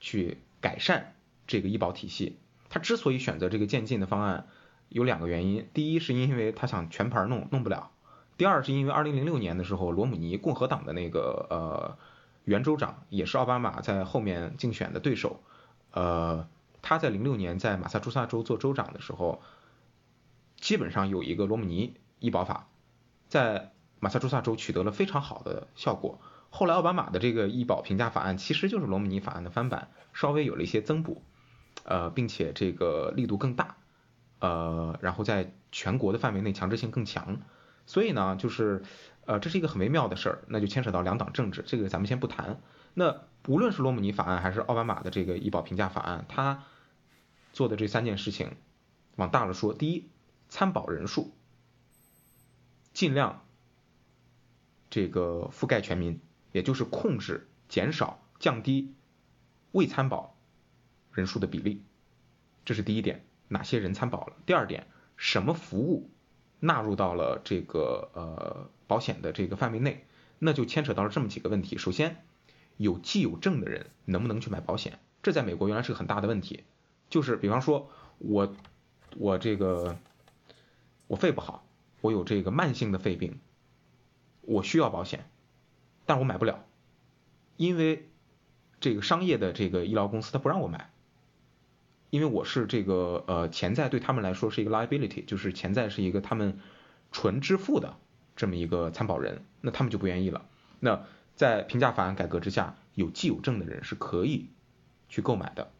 [0.00, 1.14] 去改善
[1.46, 2.38] 这个医保体系。
[2.70, 4.46] 它之所以选择这个渐进的方案，
[4.88, 7.90] 有两个原因，第一是因为他想全盘弄弄不了，
[8.38, 11.98] 第二是因为二零零六年的时候，罗姆尼共和党的那个呃
[12.44, 15.42] 原州长也是奥巴马在后面竞选的对手，
[15.90, 16.48] 呃。
[16.82, 19.40] 他在零六年在马萨诸塞州做州长的时候，
[20.56, 22.68] 基本上有一个罗姆尼医保法，
[23.28, 26.20] 在马萨诸塞州取得了非常好的效果。
[26.50, 31.22] 后来奥巴马的这个医保评价法案其实就是罗姆尼法案的翻版，稍微有了一些增补，
[31.84, 33.76] 呃，并且这个力度更大，
[34.40, 37.40] 呃，然后在全国的范围内强制性更强。
[37.86, 38.82] 所以呢，就是
[39.24, 42.60] 呃，这是一个很微妙的事儿，那就牵扯到两党政治，这个咱们先不谈。
[42.94, 46.64] 那无论是罗姆尼法案还是奥巴马的这个医保评价法案，它
[47.52, 48.56] 做的这三件事情，
[49.16, 50.08] 往大了说，第一，
[50.48, 51.32] 参保人数
[52.92, 53.44] 尽量
[54.90, 56.20] 这个覆盖全民，
[56.52, 58.94] 也就是控制、减少、降低
[59.72, 60.36] 未参保
[61.12, 61.82] 人数的比例，
[62.64, 64.36] 这是第一点，哪些人参保了？
[64.46, 64.86] 第二点，
[65.16, 66.10] 什么服务
[66.60, 70.06] 纳入到了这个呃保险的这个范围内？
[70.38, 71.78] 那就牵扯到了这么几个问题。
[71.78, 72.24] 首先，
[72.76, 74.98] 有既有证的人能不能去买保险？
[75.22, 76.64] 这在美国原来是个很大的问题。
[77.12, 78.54] 就是比方说，我
[79.18, 79.98] 我这个
[81.08, 81.62] 我肺不好，
[82.00, 83.38] 我有这个慢性的肺病，
[84.40, 85.28] 我需要保险，
[86.06, 86.64] 但我买不了，
[87.58, 88.08] 因为
[88.80, 90.90] 这个商业的这个医疗公司他不让我买，
[92.08, 96.60] 因为我是这个呃潜在对他们来说是一个 liability，就是潜在是一个他们
[97.10, 97.98] 纯支付的
[98.36, 100.46] 这么一个参保人，那他们就不愿意了。
[100.80, 101.04] 那
[101.36, 104.48] 在评价法案改革之下，有既有证的人是可以
[105.10, 105.70] 去购买的，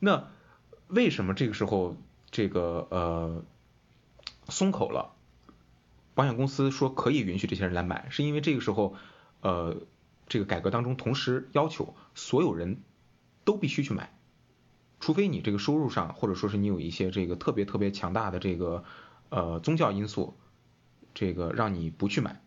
[0.00, 0.28] 那。
[0.88, 1.96] 为什么这个时候
[2.30, 3.44] 这个呃
[4.48, 5.12] 松口了？
[6.14, 8.94] 保险公司说可以允许这些人来买，是因为这个时候
[9.42, 9.82] 呃
[10.28, 12.80] 这个改革当中同时要求所有人
[13.44, 14.16] 都必须去买，
[14.98, 18.84] 除非你这个收入上或者说是你有一些这个特别特别强大的这个
[19.28, 20.36] 呃宗教因素，
[21.14, 22.40] 这个让你不去买，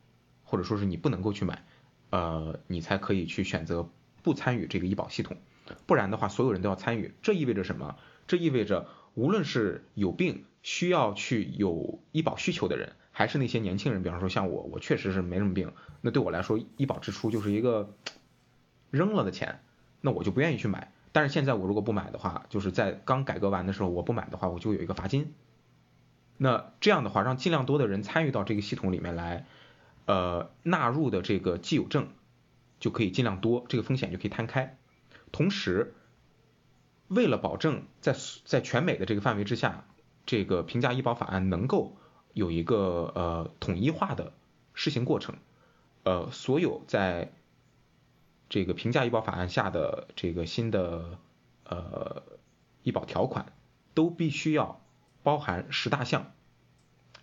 [0.43, 1.65] 或者说是你不能够去买，
[2.09, 3.87] 呃你才可以去选择
[4.23, 5.37] 不参与这个医保系统，
[5.85, 7.97] 不然的话所有人都要参与，这意味着什么？
[8.29, 17.91] 这意味着，无论是有病需要去有医保需求的人，还是那些年轻人，比方说像我，我确实是没什么病，那对我来说，医保支出就是一个
[18.91, 19.63] 扔了的钱，
[19.99, 20.91] 那我就不愿意去买。
[21.11, 25.33] 但是现在我如果不买的话，就是在刚改革完的时候，我不买的话，我就有一个罚金。
[26.37, 29.47] 那这样的话，让尽量多的人参与到这个系统里面来，
[30.05, 32.09] 呃，纳入的这个既有证
[32.79, 34.77] 就可以尽量多，这个风险就可以摊开，
[35.31, 35.95] 同时。
[37.09, 39.85] 为了保证在在全美的这个范围之下，
[40.27, 41.97] 这个评价医保法案能够
[42.33, 44.31] 有一个呃统一化的
[44.75, 45.35] 施行过程，
[46.03, 47.33] 呃，所有在
[48.47, 51.17] 这个评价医保法案下的这个新的
[51.63, 52.21] 呃
[52.83, 53.53] 医保条款
[53.95, 54.79] 都必须要
[55.23, 56.31] 包含十大项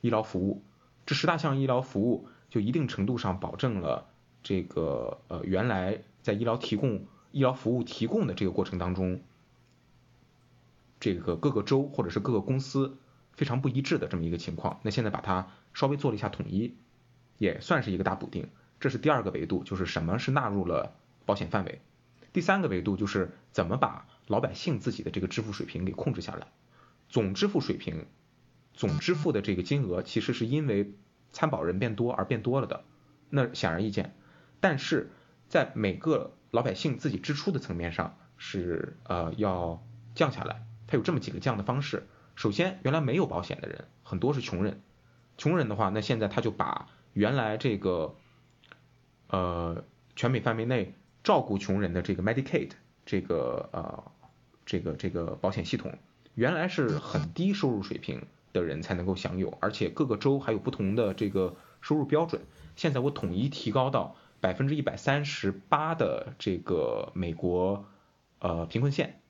[0.01, 0.65] 医疗服务，
[1.07, 4.09] 这十大项医疗服务就一定程度上保证了
[4.43, 9.21] 这个呃原来在医疗提供医疗服务提供的这个过程当中。
[11.01, 12.99] 这个各个州或者是各个公司
[13.33, 16.77] 非常不一致的这么一个情况，那现在把它稍微做了一下统一，
[17.39, 18.49] 也算是一个大补丁。
[18.81, 21.81] 这是第二个维度，就是什么是纳入了保险范围。
[22.33, 26.49] 第三个维度就是怎么把老百姓自己的这个支付水平给控制下来。
[27.09, 28.07] 总支付水平，
[28.75, 30.93] 总支付的这个金额其实是因为
[31.33, 32.85] 参保人变多而变多了的，
[33.31, 34.15] 那显而易见。
[34.61, 35.11] 但是
[35.49, 39.83] 在每个老百姓自己支出的层面上是呃要
[40.15, 40.67] 降下来。
[40.87, 44.83] 它有这么几个降的方式，首先，原来没有保险的人很多是穷人，
[45.37, 48.15] 穷人的话，那现在他就把原来这个
[49.29, 50.95] 呃全美范围内
[51.25, 52.71] 照顾穷人的这个 Medicaid
[53.05, 54.05] 这个呃
[54.65, 55.99] 这个这个保险系统，
[56.35, 62.43] 原来是很低收入水平的人才能够享有，而且各个州还有不同的这个收入标准，
[62.77, 67.87] 现在我统一提高到百分之一百三十八的这个美国
[68.39, 69.21] 呃贫困线。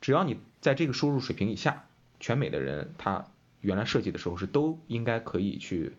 [0.00, 1.86] 只要你在这个收入水平以下，
[2.20, 3.26] 全美的人他
[3.60, 5.96] 原来设计的时候是都应该可以去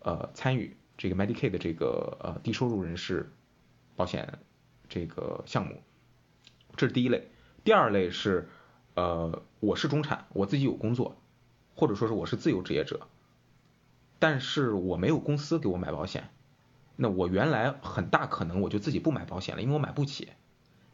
[0.00, 3.30] 呃参与这个 Medicaid 的这个呃低收入人士
[3.94, 4.38] 保险
[4.88, 5.82] 这个项目，
[6.76, 7.28] 这是第一类。
[7.64, 8.48] 第二类是
[8.94, 11.16] 呃我是中产，我自己有工作，
[11.74, 13.06] 或者说是我是自由职业者，
[14.18, 16.30] 但是我没有公司给我买保险，
[16.96, 20.28] 那我原来很大可能我就自己不买保险了，因为我买不起。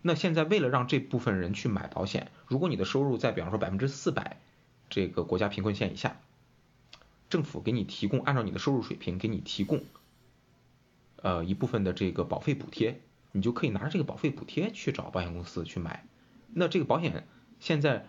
[0.04, 4.40] 那现在为了让这部分人去买保险，如果你的收入在比方说百分之四百
[4.90, 6.20] 这个国家贫困线以下，
[7.30, 9.84] 政府给你提供按照你的收入水平给你提供，
[11.22, 16.04] 呃一部分的这个保费补贴，你就可以拿着这个保费补贴去找保险公司去买。
[16.52, 17.28] 那这个保险
[17.60, 18.06] 现在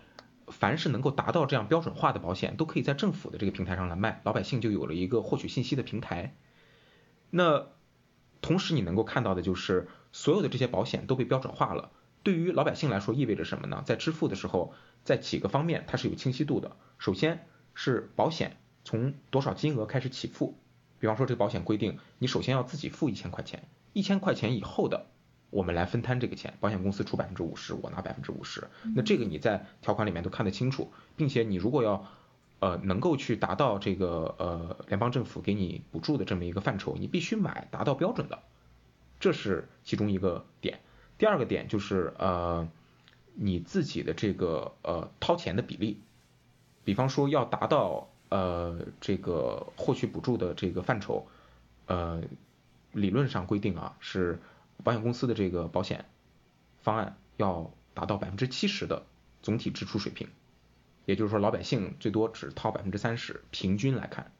[0.48, 6.36] 凡是能够达到这样标准化的保险，都可以在政府的这个平台上来卖，老百姓就有了一个获取信息的平台。
[7.30, 7.68] 那
[8.42, 9.88] 同时你能够看到的就是。
[10.14, 11.92] 所有的这些保险都被标准化了，
[12.24, 13.84] 对于老百姓来说意味着什么呢？
[13.86, 14.74] 在支付的时候，
[15.04, 16.78] 在几个方面它是有清晰度的。
[17.00, 20.56] 首先是保险从多少金额开始起付，
[21.00, 25.08] 比方说这个保险规定你首先要自己付一千块钱，一千块钱以后的
[25.50, 28.68] 我们来分摊这个钱，保险公司出百分之五十，我拿百分之五十。
[28.96, 32.06] 那这个你在条款里面都看得清楚，并且你如果要
[32.60, 38.40] 呃能够去达到这个呃联邦政府给你补助的这么一个范畴，你必须买达到标准的。
[39.24, 40.82] 这是其中一个点，
[41.18, 42.68] 第二个点就是呃
[43.36, 46.02] 你自己的这个呃掏钱的比例，
[46.84, 51.26] 比方说要达到呃这个获取补助的这个范畴，
[51.86, 52.22] 呃
[52.92, 54.42] 理论上规定啊是
[54.84, 56.04] 保险公司的这个保险
[56.82, 59.06] 方案要达到百分之七十的
[59.42, 60.28] 总体支出水平，
[61.06, 64.34] 也就是说老百姓最多只掏百分之三十，平均来看，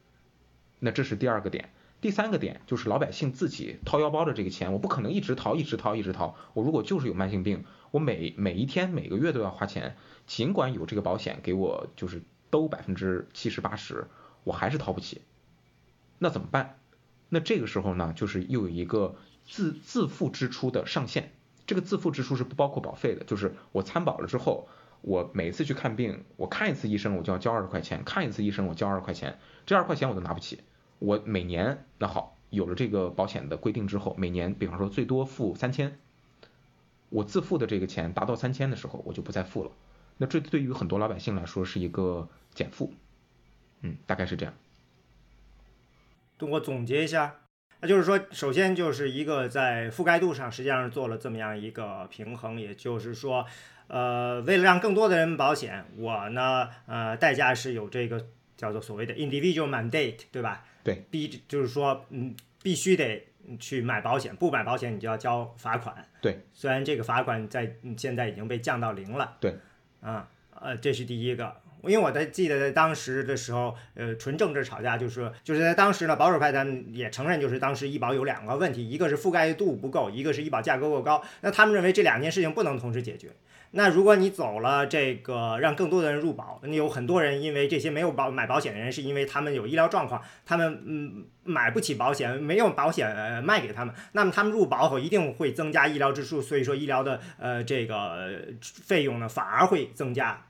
[0.80, 1.72] 那这是第二个点。
[2.04, 6.36] 第三个点就是老百姓自己掏腰包的这个钱，我不可能一直掏，一直掏，一直掏。
[6.54, 9.96] 我如果就是有慢性病，我每每一天、每个月都要花钱，
[10.28, 14.08] 尽管有这个保险给我就是都百分之七十八十，
[14.44, 15.22] 我还是掏不起。
[16.20, 16.78] 那怎么办？
[17.30, 21.32] 那这个时候呢，就是又有一个自自付支出的上限。
[21.66, 24.68] 这个自付支出是不包括保费的，就是我参保了之后，
[25.00, 30.60] 我每次去看病，我看一次医生我就要交二十块钱，看一次医生我交二十块钱，这二十块钱我都拿不起。
[31.00, 35.98] 我每年那好，有了这个保险的规定之后，每年比方说最多付三千，
[37.10, 39.72] 我自付的这个钱达到三千的时候，我就不再付了。
[40.18, 42.94] 那这对于很多老百姓来说是一个减负，
[43.82, 44.54] 嗯，大概是这样。
[46.40, 47.36] 我总结一下，
[47.80, 53.46] 那就是说，首先就是一个在覆盖度上实际上是做了这么样一个平衡，也就是说，
[53.88, 58.28] 呃，为了让更多的人保险，我呢，呃，代价是有这个
[58.58, 60.66] 叫做所谓的 individual mandate，对吧？
[60.84, 63.26] 对，逼就是说，嗯，必须得
[63.60, 65.96] 去买保险，不买保险你就要交罚款。
[66.22, 69.38] 对，虽然这个罚款在现在已经被降到零了。
[69.40, 69.56] 对，
[70.02, 83.32] 啊，呃，这是第一个，因为我在记得在当时的时候，呃，纯政治吵架就是说，就是在当时呢，保守派他们也承认，就是当时医保有两个问题，一个是覆盖度不够，一个是医保价格过高，那他们认为这两件事情不能同时解决。
[83.76, 100.46] 那如果你走了这个让更多的人入保，你有很多人因为这些没有保买保险的人，是因为他们有医疗状况，他们嗯买不起保险，没有保险卖给他们，那么他们入保后一定会增加医疗支出，所以说医疗的呃这个费用呢反而会增加，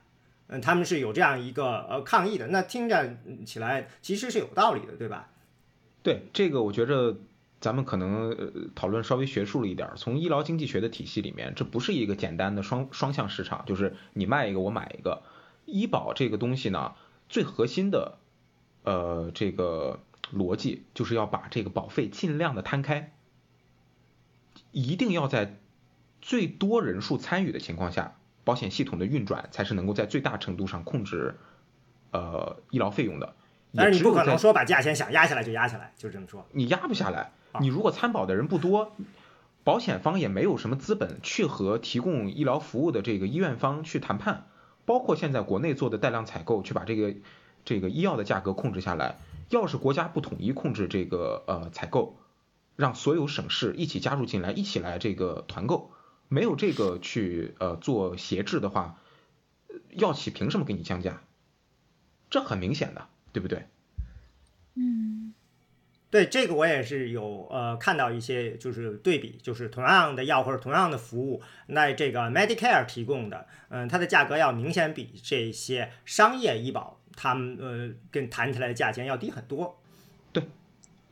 [0.48, 5.30] 嗯他们是有这样一个呃抗议的，那听着起来其实是有道理的，对吧？
[6.02, 7.16] 对这个我觉着。
[7.64, 15.22] 咱们可能呃讨论稍微学术了一点，从医疗经济学的体系里面，这不是一个简单的双双向市场，就是你卖一个我买一个。
[15.64, 16.92] 医保这个东西呢，
[17.30, 18.18] 最核心的
[18.82, 20.00] 呃这个
[20.30, 23.14] 逻辑就是要把这个保费尽量的摊开，
[24.70, 25.58] 一定要在
[26.20, 31.36] 最多人数参与的情况下，保险系统的运转才是能够在最大程度上控制
[32.10, 33.34] 呃医疗费用的。
[33.74, 36.46] 但是你不可能说把价钱想压下来就压下来，就这么说。
[36.52, 37.32] 你压不下来。
[37.60, 38.92] 你如果参保的人不多，
[39.62, 44.46] 保险方也没有什么资本去和提供医疗服务的这个医院方去谈判，
[44.84, 47.14] 包括现在国内做的带量采购，去把这个
[47.64, 49.18] 这个医药的价格控制下来。
[49.50, 52.16] 要是国家不统一控制这个呃采购，
[52.76, 55.90] 让所有省市一起加入进来，一起来这个团购，
[56.28, 58.98] 没有这个去呃做协制的话，
[59.90, 61.22] 药企凭什么给你降价？
[62.30, 63.66] 这很明显的，对不对？
[64.74, 65.34] 嗯，
[66.14, 79.80] 对这个我也是有呃看到一些就是对比，就是同样的药或者同样的服务，那这个 Medicare 提供的，嗯，它的价格要明显比这些商业医保他们呃跟谈起来的价钱要低很多。
[80.32, 80.44] 对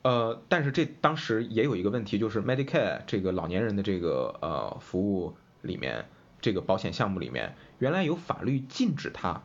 [0.03, 6.07] 呃，但是这当时也有一个问题，就是 Medicare 这个老年人的这个呃服务里面，
[6.41, 9.43] 这个保险项目里面，原来有法律禁止他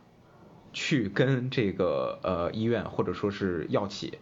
[0.72, 4.20] 去跟这个呃医院或者说是药企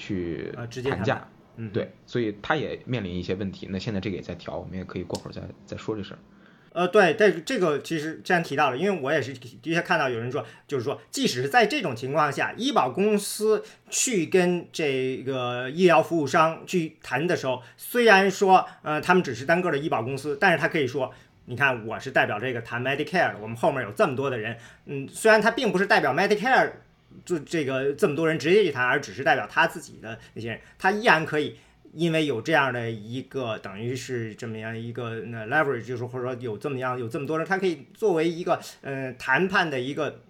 [0.00, 3.68] 去呃直接谈谈价，嗯，对，所以他也面临一些问题。
[3.70, 6.18] 那现在这个也在调，我们也可以过会儿再再说这事儿。
[6.72, 21.12] 呃，对，但是这个其实既然提到了，因为我也是的确看到有人说，就是说，即使是在这种情况下，医保公司去跟这个医疗服务商去谈的时候，虽然说，呃，他们只是单个的医保公司，但是他可以说，
[21.46, 26.70] 你看，我是代表这个谈 Medicare 的，我们后面有这么多的人，嗯，虽然他并不是代表 Medicare，
[27.24, 31.56] 就这个这么多人直接去谈，而只是代表他自己的那些人，他依然可以。
[31.92, 40.20] 因为有这样的一个等于是这么样一个那 leverage，就是或者说有这么样有这么多人，他可以作为一个呃谈判的一个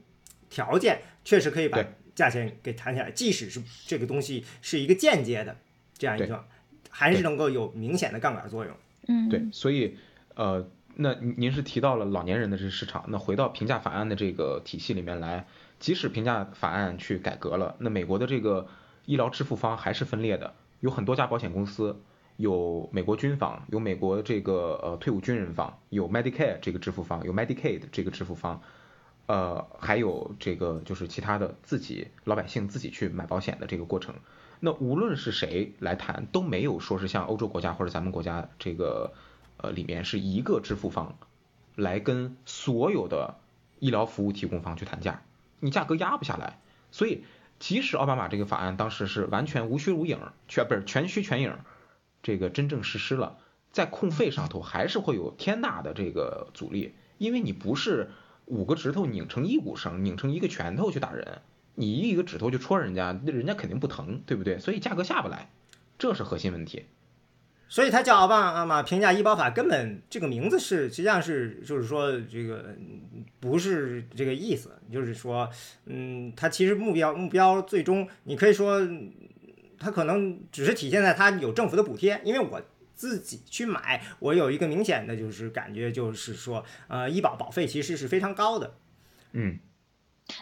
[0.48, 5.54] 条件，确实可以把价钱给谈下来，即使是这个东西是一个间接的
[5.98, 6.42] 这样一个，
[6.88, 8.74] 还是能够有明显的杠杆作用。
[9.08, 9.98] 嗯，对，所以
[10.36, 15.46] 呃，那您您是提到了老年人的这个市场，那回到评价法案的这个体系里面来，
[15.80, 18.68] 即使评价法案去改革了，那美国的这个
[19.06, 22.00] 医疗支付方还是分裂的，有很多家保险公司，
[22.36, 28.60] 有美国军方，有美国这个呃退伍军人方，有 Medicare 这个支付方，有 Medicaid 这个支付方。
[29.26, 34.16] 呃，还有这个就是其他的自己老百姓自己去买保险的这个过程，
[34.58, 39.12] 那无论是谁来谈，都没有说是像欧洲国家或者咱们国家这个
[39.58, 41.14] 呃里面是一个支付方
[41.76, 43.36] 来跟所有的
[43.78, 45.22] 医疗服务提供方去谈价，
[45.60, 46.58] 你价格压不下来。
[46.90, 47.24] 所以
[47.58, 51.56] 即使奥巴马这个法案当时是完全无虚无影，全不是全虚全影，
[52.22, 53.38] 这个真正实施了，
[53.70, 58.10] 在控费上头还是会有天大的这个阻力，因为你不是。
[58.46, 61.40] 五个指头拧成一股绳，拧成一个拳头去打人，
[61.76, 64.58] 你一个指头就戳人家，那人家肯定不疼，对不对？
[64.58, 65.52] 所以价格下不来，
[65.98, 66.86] 这是核心问题。
[67.70, 72.76] 所以他叫奥巴马评价医保法，根本这个名字是实际上是就是说这个
[73.40, 75.48] 不是这个意思，就是说，
[75.86, 78.86] 嗯，他其实目标目标最终你可以说，
[79.78, 82.60] 他可能只是体现在他有政府的补贴，因为我。
[83.00, 88.74] 自己去买，我有一个明显的就是感觉，就是说，呃，医保保费其实是非常高的。
[89.32, 89.58] 嗯，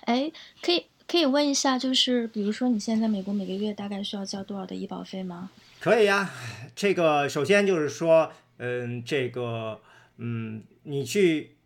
[0.07, 5.51] 哎，可以可以问一下，就是比如说你现在美国每个月大概需要交多少的医保费吗？
[5.81, 6.29] 可以呀，
[6.75, 9.81] 这个首先就是说，嗯，这个，
[10.17, 11.57] 嗯，你去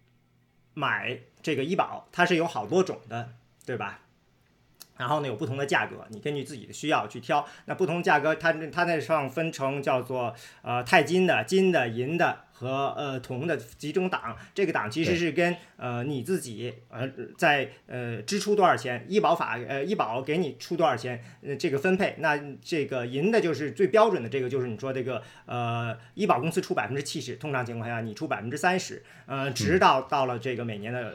[0.74, 3.32] 买这个医保，它是有好多种的，
[3.64, 4.01] 对吧？
[5.02, 7.44] 然后呢，有不同的价格，你根据自己的需要去挑。
[7.64, 10.32] 那不同价格，它它那上分成叫做
[10.62, 14.36] 呃钛金的、金的、银的和呃铜的几种档。
[14.54, 22.14] 这个档其实是跟呃你自己呃在呃支出多少钱，医保法呃医保给你出多少钱，呃这个分配。
[22.20, 31.12] 那这个银的就是最标准的，这个就是你说这个呃医保公司出百分之七十，通常情况下你出百分之三十，呃直到到了这个每年的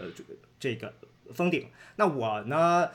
[0.59, 0.93] 这个
[1.33, 1.69] 封顶。
[1.95, 2.89] 那我呢？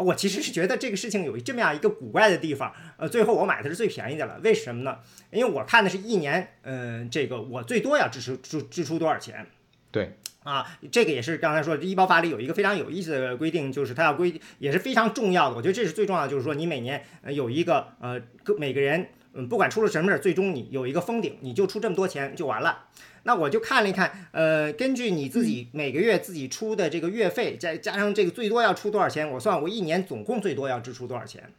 [0.00, 4.98] 我其实是觉得这个事情有这么样一个古怪的地方，呃，最后我买的是最便宜的了，为什么呢？
[5.30, 9.46] 因为我看的是一年，嗯，这个我最多要支出支支出多少钱？
[9.92, 22.86] 对，啊，这个也是刚才说医保法里有一个非常有意思的规定，就是它要规也是非常重要的，我觉得这是最重要的，就是说你每年有一个呃，个每个人，嗯，不管出了什么事儿，最终你有一个封顶，你就出这么多钱就完了。
[23.24, 31.52] 那我就看了一看，呃，根据你自己每个月自己出的这个月费，再加上这个最多要出多少钱，我算我一年总共最多要支出多少钱。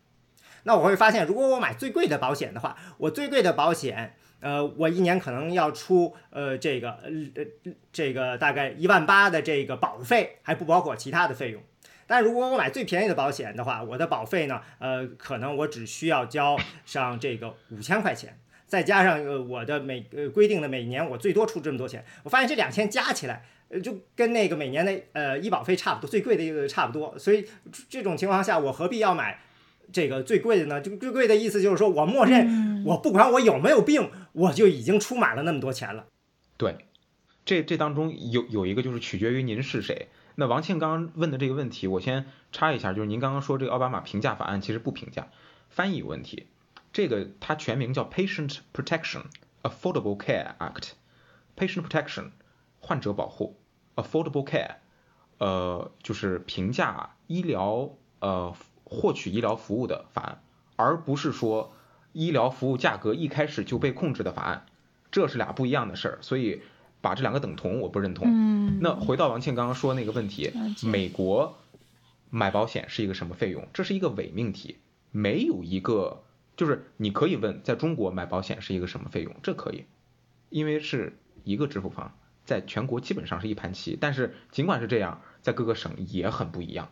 [0.64, 11.62] 那我会发现，如果我买最贵的保险的话，我最贵的保险，呃，我一年可能要出呃这个呃这个大概一万八的这个保费，还不包括其他的费用。
[12.08, 18.38] 但如果我买最便宜的保险的话，我的保费呢，呃，可能我只需要交上这个五千块钱。
[18.72, 27.20] 再加上呃我的每呃规定的每年我最多出这么多钱，我发现这两千加起来，呃就跟那个每年的呃医保费差不多，最贵的一个差不多。
[27.20, 27.46] 所以
[27.90, 29.42] 这种情况下，我何必要买
[29.92, 30.80] 这个最贵的呢？
[30.80, 36.06] 就最贵的意思就是说我默认我不管我有没有病，我就已经出满了那么多钱了。
[36.56, 36.78] 对，
[37.44, 40.08] 这这当中有有一个就是取决于您是谁。
[40.36, 45.28] 那王庆刚刚问的这个问题，我先插一下，就是您刚刚说这个奥巴马评价法案其实不评价，
[45.70, 46.48] 翻译有问题。
[46.94, 49.24] 这个它全名叫 Patient Protection
[49.64, 52.32] Affordable Care Act，Patient Protection
[52.80, 53.60] 患者保护
[53.96, 54.76] ，Affordable Care，
[55.38, 60.42] 呃，就是评价医疗呃获取医疗服务的法案，
[60.76, 61.74] 而不是说
[62.12, 64.66] 医疗服务价格一开始就被控制的法案，
[65.12, 66.18] 这是俩不一样的事儿。
[66.22, 66.62] 所以
[67.00, 68.28] 把这两个等同，我不认同。
[68.28, 70.52] 嗯，那回到王庆刚刚说那个问题，
[70.84, 71.58] 美国
[72.30, 73.68] 买保险是一个什么费用？
[73.74, 74.80] 这是一个伪命题，
[75.12, 76.24] 没有一个
[76.62, 79.36] 就是你可以问，在中国买保险是一个什么费用？
[79.42, 79.86] 这可以，
[80.50, 82.16] 因为是一个支付方。
[82.46, 86.90] 在全国基本上是一盘棋，但是尽管是这样，在各个省也很不一样。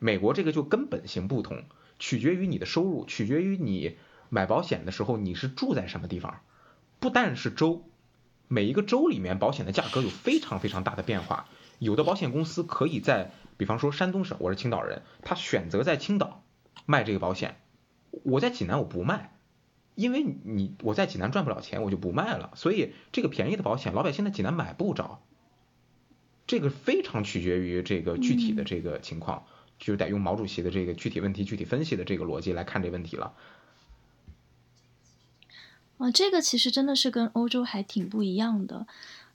[0.00, 1.62] 美国这个就根本性不同，
[2.00, 3.96] 取决于你的收入，取决于你
[4.30, 6.40] 买保险的时候你是住在什么地方。
[6.98, 7.84] 不但是州，
[8.48, 11.48] 每一个州里面保险的价格有非常非常大的变化。
[11.78, 16.42] 有的保险公司可以在，比方说山东省，我是青岛人，他选择在青岛
[16.84, 17.60] 卖这个保险，
[18.22, 19.32] 我在济南我不卖。
[19.96, 22.50] 因为你我在济南赚不了钱，我就不卖了。
[22.56, 25.22] 所以这个便宜的保险，老百姓在济南买不着。
[26.48, 29.44] 这个非常取决于这个具体的这个情况，
[29.78, 33.34] 就得用毛主席的这个具体问题具体分析的这个逻辑来看这问题了。
[35.98, 38.88] 啊，这个其实真的是跟欧洲还挺不一样的。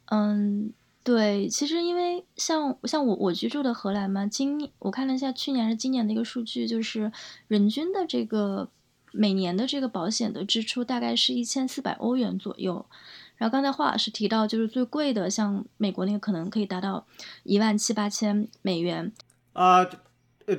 [0.07, 0.73] 嗯，
[1.03, 7.11] 对，其实因为像像我我居住的荷兰嘛，今我看了一下去年还是今年的一个数据，就是
[7.47, 8.69] 人均的这个。
[9.11, 12.85] 每年的这个保险的支出大概是一千四百欧元左右，
[13.37, 17.07] 然后刚才华老师提到，就是最贵的，像美国那个可能可以达到
[17.41, 19.11] 一万七八千美元。
[19.53, 19.83] 呃，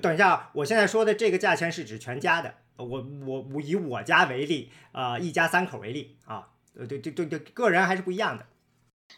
[0.03, 8.45] 等一下，我现在说的这个价钱是指全家的，我我我以我家为例，啊，一家三口为例啊，对对对对，个人还是不一样的。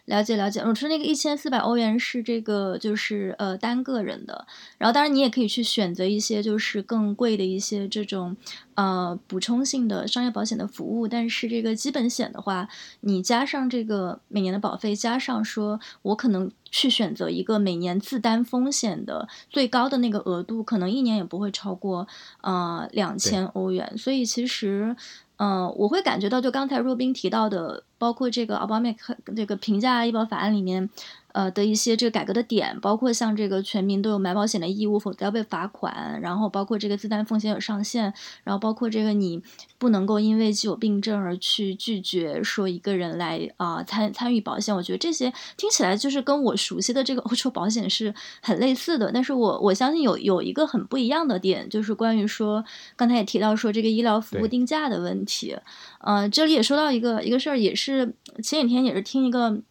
[0.06, 4.46] 了解了解，我说那个一千四百欧元是这个就是呃单个人的，
[4.78, 8.36] 然后当然你也可以去选择一些就是更贵的一些这种
[8.74, 12.68] 呃补充性的商业保险的服务，但是这个基本险的话，
[13.00, 22.08] 你加上这个每年的保费，加上说我可能去选择一个每年自担风险的最高的那个额度，可能一年也不会超过
[22.40, 24.96] 呃两千欧元，所以其实。
[25.44, 28.90] 嗯，我会感觉到，就刚才若冰提到的，包括这个奥巴马
[29.34, 30.88] 这个评价医保法案里面。
[31.32, 36.20] 呃的一些这个改革的点，包括像这个全民都有买保险的义务，否则要被罚款。
[36.20, 38.12] 然后包括这个自担风险有上限，
[38.44, 39.42] 然后包括这个你
[39.78, 44.74] 不能够因为既有病症而去拒绝说一个人来啊参参与保险。
[44.74, 49.10] 我觉得这些听起来就是跟我熟悉的这个 欧洲保险是很类似的。
[49.12, 52.64] 但是我我相信有有一个很不一样的点，就是关于说
[52.94, 55.56] 刚才也提到说这个医疗服务定价的问题。
[56.00, 59.62] 呃，这里也说到一个一个事儿，也是前几天也是听一个。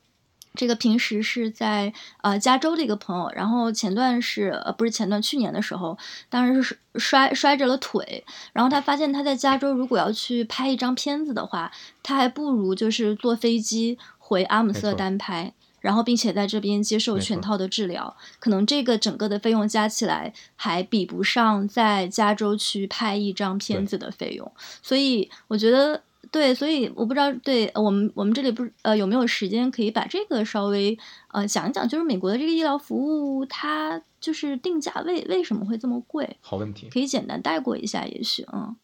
[0.53, 5.97] 这个平时是在呃加州的一个朋友，然后前段是呃不是前段去年的时候，
[6.29, 11.71] 当时是摔摔着了腿，然后他发现他在加州如果要去拍一张片子的话，
[12.03, 24.51] 他还不如就是坐飞机回阿姆斯特丹拍，然后并且在这边接受全套的治疗，可能这个整个的费用加起来还比不上在加州去拍一张片子的费用，
[24.83, 26.01] 所以我觉得。
[26.31, 32.95] 对，所以我不知道，对我们我们这里不呃有没有时间可以把这个稍微呃讲一讲，就是美国的这个医疗服
[33.37, 36.37] 务，它就是定价为为什么会这么贵？
[36.39, 38.77] 好问题，可以简单带过一下，也许嗯。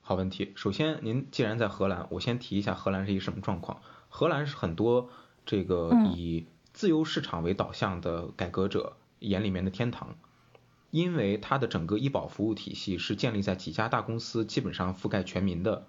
[0.00, 3.82] 好问题，首先您既然在荷兰，我先提一下荷兰是一个什么状况。
[4.08, 5.10] 荷兰是很多
[5.44, 10.16] 这个以自由市场为导向的改革者眼里面的天堂，
[10.92, 15.86] 因为它的整个医保服务体系是建立在几家大公司基本上覆盖全民的。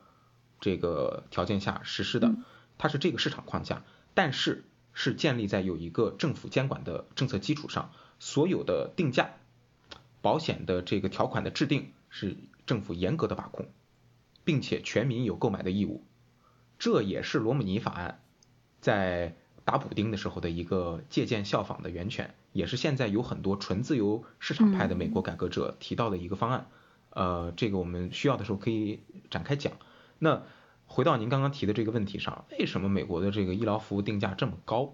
[0.62, 2.36] 这个条件下实施的，
[2.78, 3.84] 它是这个市场框架，
[4.14, 9.32] 但是是建立在有一个政府监管的政策基础上，所有的定价、
[10.22, 13.66] 保险的这个条款的制定是政府严格的把控，
[14.43, 16.03] 并且全民有购买的义务，
[16.78, 18.22] 这也是罗姆尼法案
[18.80, 19.36] 在
[19.66, 26.68] 打补丁的时候的一个借鉴效仿的源泉，也是现在有很多纯自由市场派的美国改革者提到的一个方案。
[27.09, 28.99] 呃，这个我们需要的时候可以
[29.32, 29.74] 展开讲。
[30.24, 30.43] 那
[30.86, 34.93] 回到您刚刚提的这个问题上，为什么美国的这个医疗服务定价这么高？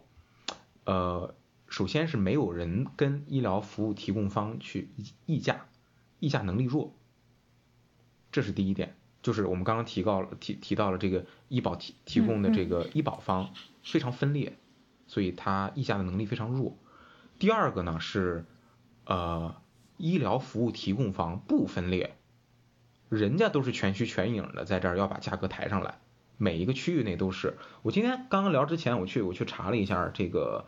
[0.86, 1.36] 呃，
[1.68, 4.90] 首先是没有人跟医疗服务提供方去
[5.26, 5.66] 议价，
[6.22, 6.94] 议价能力弱，
[8.32, 8.96] 这是第一点。
[9.22, 13.52] 就是我们刚刚提到了提提到了这个医保提提供的这个医保方
[13.84, 14.58] 非常分裂，
[15.08, 16.78] 所以它议价的能力非常弱。
[17.38, 18.46] 第二个呢是
[19.04, 19.56] 呃
[19.98, 22.17] 医疗服务提供方不分裂。
[23.10, 26.00] 人家都是全虚全影的，在这儿要把价格抬上来，
[26.38, 27.58] 每一个区域内都是。
[27.82, 30.66] 我今天刚刚聊之前，我去我去查了一下这个，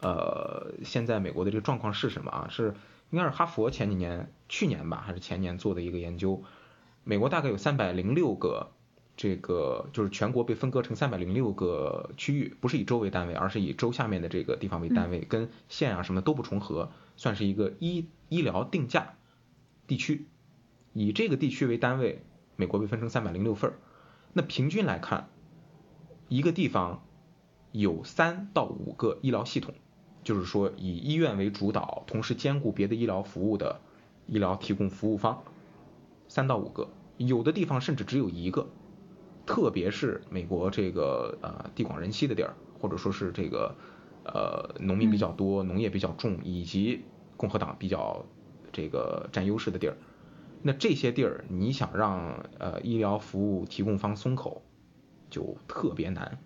[0.00, 2.48] 呃，现在美国的这个状况是什么啊？
[2.50, 2.74] 是
[3.10, 6.42] 应该是哈佛前几年、去年吧，还是前年做的一个研究。
[7.04, 8.72] 美国大概有三百零六个
[9.16, 19.14] 这个就是全国被分割成三百零六个区域，不是以州为单位，而是以州下面的这个地方为单位，跟县啊什么都不重合，算是一个医医疗定价
[19.86, 20.26] 地区。
[20.98, 22.22] 以这个地区为单位，
[22.56, 23.76] 美国被分成三百零六份儿。
[24.32, 25.28] 那平均来看，
[26.28, 27.04] 一个地方
[27.70, 29.74] 有三到五个医疗系统，
[30.24, 33.82] 就是说以医院为主导，同时兼顾别的医疗服务的
[34.26, 35.42] 医疗提供服务方，
[36.28, 36.88] 三到五个，
[37.18, 38.66] 有的地方甚至只有一个。
[39.44, 43.76] 特别是美国这个呃地广人稀的地儿，或者说是这个
[44.24, 47.02] 呃农民比较多、农业比较重，以及
[47.36, 48.24] 共和党比较
[48.72, 49.96] 这个占优势的地儿，
[50.66, 54.62] 那这些地儿你想让呃医疗服务提供方松口，
[55.30, 56.38] 就特别难。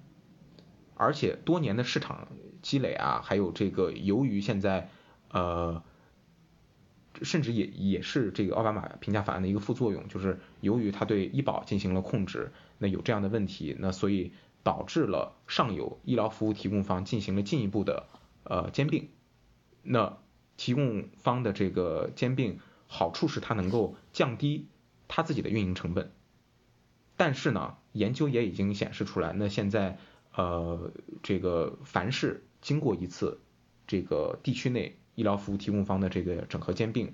[0.94, 2.28] 而且多年的市场
[2.60, 4.90] 积累啊，还有这个由于现在
[5.30, 5.82] 呃。
[7.22, 18.06] 甚至也也是这个奥巴马评价法案的一个副作用，就是由于他对医保进行了控制，那有这样的问题，那所以导致了上游医疗服务提供方进行了进一步的
[18.44, 19.08] 呃兼并，
[19.82, 20.18] 那
[20.56, 22.60] 提供方的这个兼并
[22.92, 24.66] 好处是它能够降低
[25.06, 26.10] 它自己的运营成本，
[27.16, 29.96] 但是呢，研究也已经显示出来，那现在
[30.34, 30.90] 呃
[31.22, 33.40] 这个凡是经过一次
[33.86, 34.96] 这个地区内。
[35.16, 37.12] 医疗服务提供方的这个整合兼并，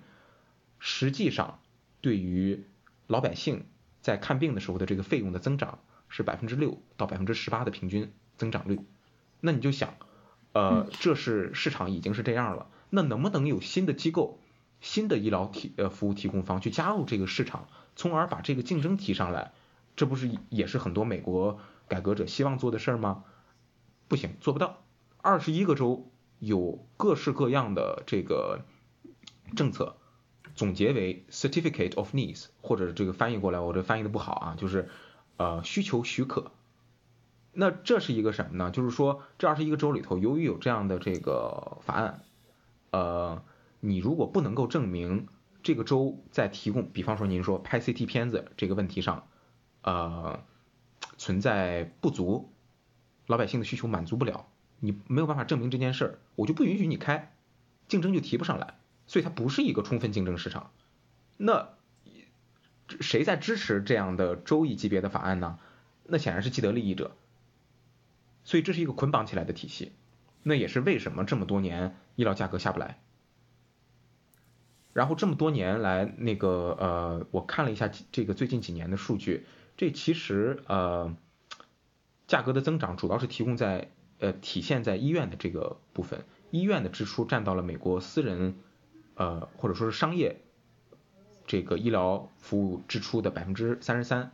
[0.78, 1.58] 实际上
[2.00, 2.62] 对于
[3.08, 3.64] 老百姓
[4.00, 8.78] 在看病的时候的这个费用的增长是百分之六到百分之十八的平均增长率。
[9.40, 9.94] 那你就想，
[10.52, 14.38] 呃，这是市场已经是这样了，那能不能有新的机构、
[14.80, 19.52] 新的医疗提呃服务提供方去加入这个市场，从而把这个竞争提上来？
[19.96, 21.58] 这不是也是很多美国
[21.88, 23.24] 改革者希望做的事儿吗？
[24.08, 24.82] 不行，做不到。
[25.18, 26.10] 二十一个州。
[26.38, 28.60] 有各式各样的这个
[29.56, 29.96] 政策，
[30.54, 34.90] 总结为 certificate of needs，或者这个翻译过来，我这翻译的不好啊，就是
[35.38, 36.52] 呃需求许可。
[37.52, 38.70] 那这是一个什么呢？
[38.70, 42.20] 就是说这二十一个州里头，由于有这样的这个法案，
[42.90, 43.42] 呃，
[43.80, 45.28] 你如果不能够证明
[45.62, 49.28] 这个州在提供，比方说您说拍 CT 片子这个问题上，
[49.82, 50.42] 呃，
[51.18, 52.52] 存在不足，
[53.26, 54.48] 老百姓的需求满足不了。
[54.80, 57.34] 你没有办法证明这件事儿，我就不允许你开，
[57.88, 60.70] 竞争就提不上来，所以它不是一个充分竞争市场。
[61.36, 61.70] 那
[63.00, 65.58] 谁在支持这样的州议级别的法案呢？
[66.04, 67.16] 那显然是既得利益者。
[68.44, 69.92] 所以这是一个捆绑起来的体系。
[70.44, 73.00] 那也是为什么这么多年医疗价格下不来。
[74.97, 81.14] 然后这么多年来，那个呃，我看了一下这个最近几年的数据，这其实呃，
[82.26, 83.90] 价格的增长主要是提供在。
[84.18, 88.57] 呃，体现在医院的这个部分，医院的支出占到了美国私人，
[89.14, 90.40] 呃，或者说是商业
[91.47, 94.32] 这个医疗服务支出的百分之三十三，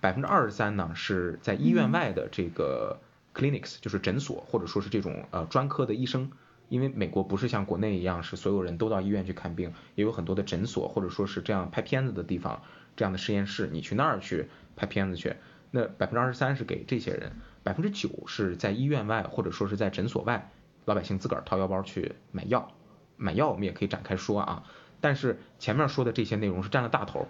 [0.00, 3.02] 百分之二十三呢是在医院外的这个
[3.34, 6.32] clinics，就是诊所或者说是这种呃专科的医生，
[6.72, 12.62] 因为美国不是像国内一样是所有人都到医院去看病，也有很多的诊所或者说是这样拍片子的地方，
[12.96, 15.36] 这样的实验室，你去那儿去拍片子去，
[15.70, 17.32] 那百分之二十三是给这些人。
[17.62, 20.50] 百分之九是在医院外或者说是在诊所外，
[20.86, 22.72] 老百姓自个儿掏腰包去买药，
[23.18, 24.64] 买药我们也可以展开说啊。
[25.02, 27.28] 但是前面说的这些内容是占了大头。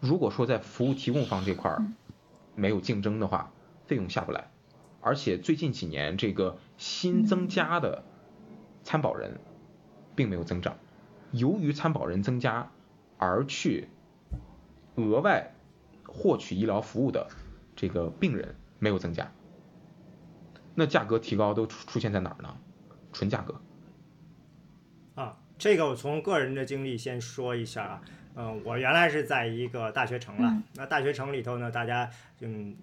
[0.00, 1.82] 如果说在服务提供方这块儿
[2.54, 3.52] 没有竞争的话，
[3.86, 4.50] 费用下不来。
[5.00, 8.04] 而且最近几年这个新增加的
[8.86, 9.36] 参保人
[10.14, 10.78] 并没有增长，
[11.32, 12.70] 由于参保人增加
[13.18, 13.88] 而去
[14.94, 15.52] 额外
[16.06, 17.26] 获取医疗服务的
[17.74, 19.28] 这个病人没有增加。
[20.76, 22.56] 那价格提高都出出现在哪儿呢？
[23.12, 23.60] 纯价格。
[25.16, 28.02] 啊，这个我从个人的经历先说一下啊。
[28.36, 30.62] 嗯，我原来是在一个大学城了。
[30.74, 32.08] 那大学城里头呢，大家
[32.38, 32.76] 嗯，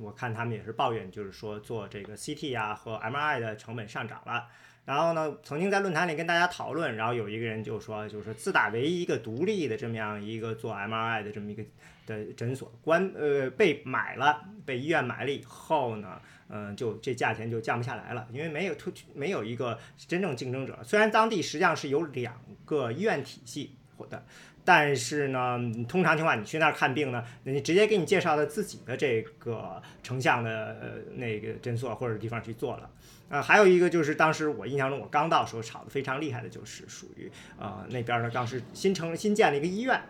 [0.00, 4.46] 我看他们也是抱怨，就是说做这个 CT 啊和 MRI 的成本上涨了。
[4.90, 11.62] 然后呢，曾经在论坛里跟大家讨论，然后有一个人就说，就是自打唯一一个独立的这么样一个做 MRI 的这么一个
[12.06, 16.20] 的诊所关呃被买了，被医院买了以后呢。
[16.52, 20.76] 嗯，就这价钱就降不下来了，因为没有突没有一个真正竞争者。
[20.82, 22.34] 虽然当地实际上是有两
[22.64, 23.76] 个医院体系
[24.08, 24.26] 的，
[24.72, 25.58] 但是呢，
[25.88, 32.88] 通常情况你去那儿看病呢，你直接给你介绍的自己的这个成像的呃那个诊所或者地方去做了。
[33.30, 40.00] 呃，还有一个就是当时我印象中我刚到时候炒得非常厉害的，就是属于呃那边呢当时新成新建了一个医院，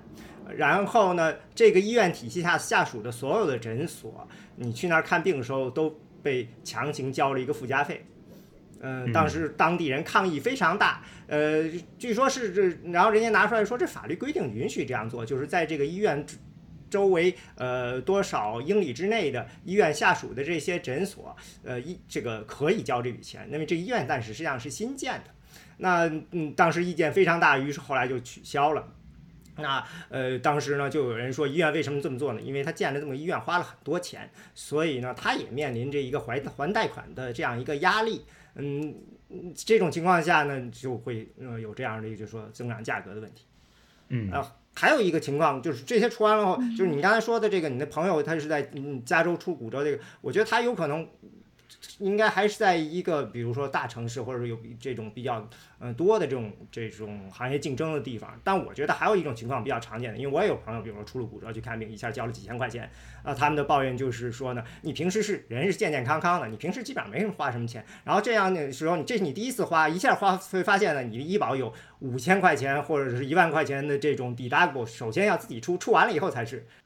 [0.59, 5.99] 然后呢这个医院体系下下属的所有的诊所，你去那儿看病的时候都。
[6.23, 8.05] 被强行交了一个附加费，
[8.81, 11.65] 嗯，当时当地人抗议非常大，呃，
[11.99, 16.25] 据说是这，然后人家拿出来说，这法律规定允许这样做，就是在这个医院
[16.89, 25.31] 周围呃多少英里之内的医院下属的这些诊所，呃医这个可以交这笔钱，那么这医院但是实际上是新建的。
[25.77, 28.93] 那嗯，当时意见非常大，于是后来就取消了。
[29.57, 32.41] 那呃，当时呢，就有人说医院为什么这么做呢？
[32.41, 38.25] 因为他建了这么医院花了很多钱，所以呢，他也面临着一个还还贷款的这样一个压力。
[38.55, 38.95] 嗯，
[39.55, 43.45] 这种情况下呢，就会呃有这样的一个就是说增长价格的问题。
[44.09, 51.09] 嗯啊，还有一个情况就是这些出完了后，就是你刚才说的这个，你的朋友他是在嗯加州出骨折这个，我觉得他有可能。
[51.99, 58.39] 应该还是在一个，比如说大城市，或者有这种比较嗯多的这种这种行业竞争的地方。
[58.45, 62.91] 但我觉得还有一种情况比较常见的，因为我也有朋友，比如说出了骨折去看病，一下交了几千块钱，
[63.23, 76.67] 啊，他们的抱怨就是说呢，你平时是人是健健康康的，你平时基本上没什么花什么钱，然后这样的时候，你这是你第一次花，一下花会发现呢，你的医保有五千块钱或者是一万块钱的这种 deductible，首先要自己出，出完了以后才是。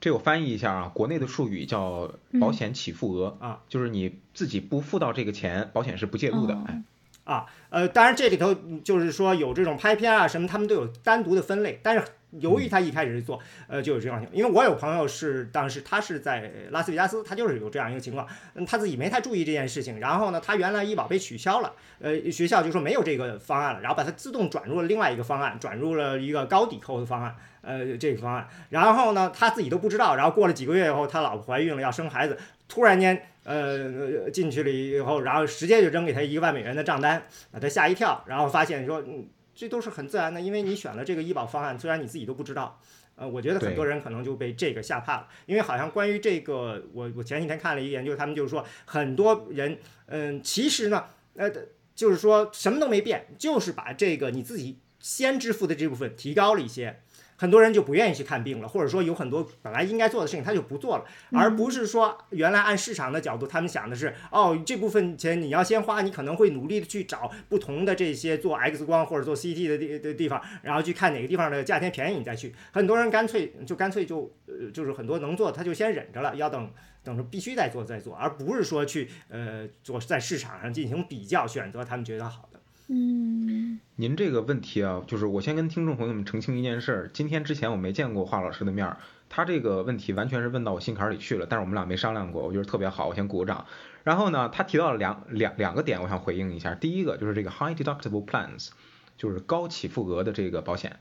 [0.00, 6.58] 这我翻译一下啊，国内的术语叫保险起付额啊，就是你自己不付到这个钱，保险是不介入的。
[6.66, 6.82] 哎，
[7.24, 12.04] 啊，呃，当然这里头就是说有这种拍片啊什么，他们都有单独的分类，但是。
[12.38, 14.36] 由于他一开始是做，呃，就有这样情况。
[14.36, 19.98] 因为我有朋友是当时他是在拉斯维加斯，他就是有这样一个情况，嗯，他自己没太注意这件事情。
[19.98, 28.48] 然后呢，他原来医保被取消了，呃，学校就说没有这个方案了，然后把它自动转入了另外一个方案，转入了一个高抵扣的方案，呃，这个方案。
[28.68, 30.14] 然后呢，他自己都不知道。
[30.14, 39.26] 然后过了几个月以后，他老婆怀孕了要生孩子，突然间，呃，进去了以后，然后直接就扔给他一个万美元的账单，把他吓一跳，然后发现说，嗯。
[39.54, 42.80] 这都是很自然的，因为你选了这个医保方案，虽然你自己都不知道，
[43.16, 51.50] 呃，我觉得很多人可能就被这个吓怕了，因为好像关于这个，我我前几天看了一个研究，他们就是说很多人，嗯，其实呢，呃，
[51.94, 57.02] 就是说什么都没变，就是把这个你自己先支付的这部分提高了一些。
[57.40, 72.54] 很多人就不愿意去看病了，或者说有很多本来应该做的事情他就不做了，而不是说原来按市场的角度，他们想的是哦这部分钱你要先花，你可能会努力的去找不同的这些做 X 光或者做 CT 的地的地方，然后去看哪个地方的价钱便宜你再去。
[72.72, 76.70] 很多人干脆就干脆就呃就是很多能做他就先忍着了，要等
[77.02, 82.49] 等着必须再做再做，而不是说去呃做在市场上进行比较选择他们觉得好的。
[82.92, 87.10] 嗯，您这个问题啊，就是我先跟听众朋友们澄清一件事儿。
[87.12, 88.96] 今天之前我没见过华老师的面儿，
[89.28, 93.64] 他这个问题完全是问到我心坎里去了，但是我们俩没商量过，我觉得特别好，我先鼓个掌。
[94.02, 96.74] 然后呢，他提到了两两两个点，我想回应一下。
[96.74, 98.70] 第一个就是这个 high deductible plans，
[99.16, 100.98] 就是高起付额的这个保险，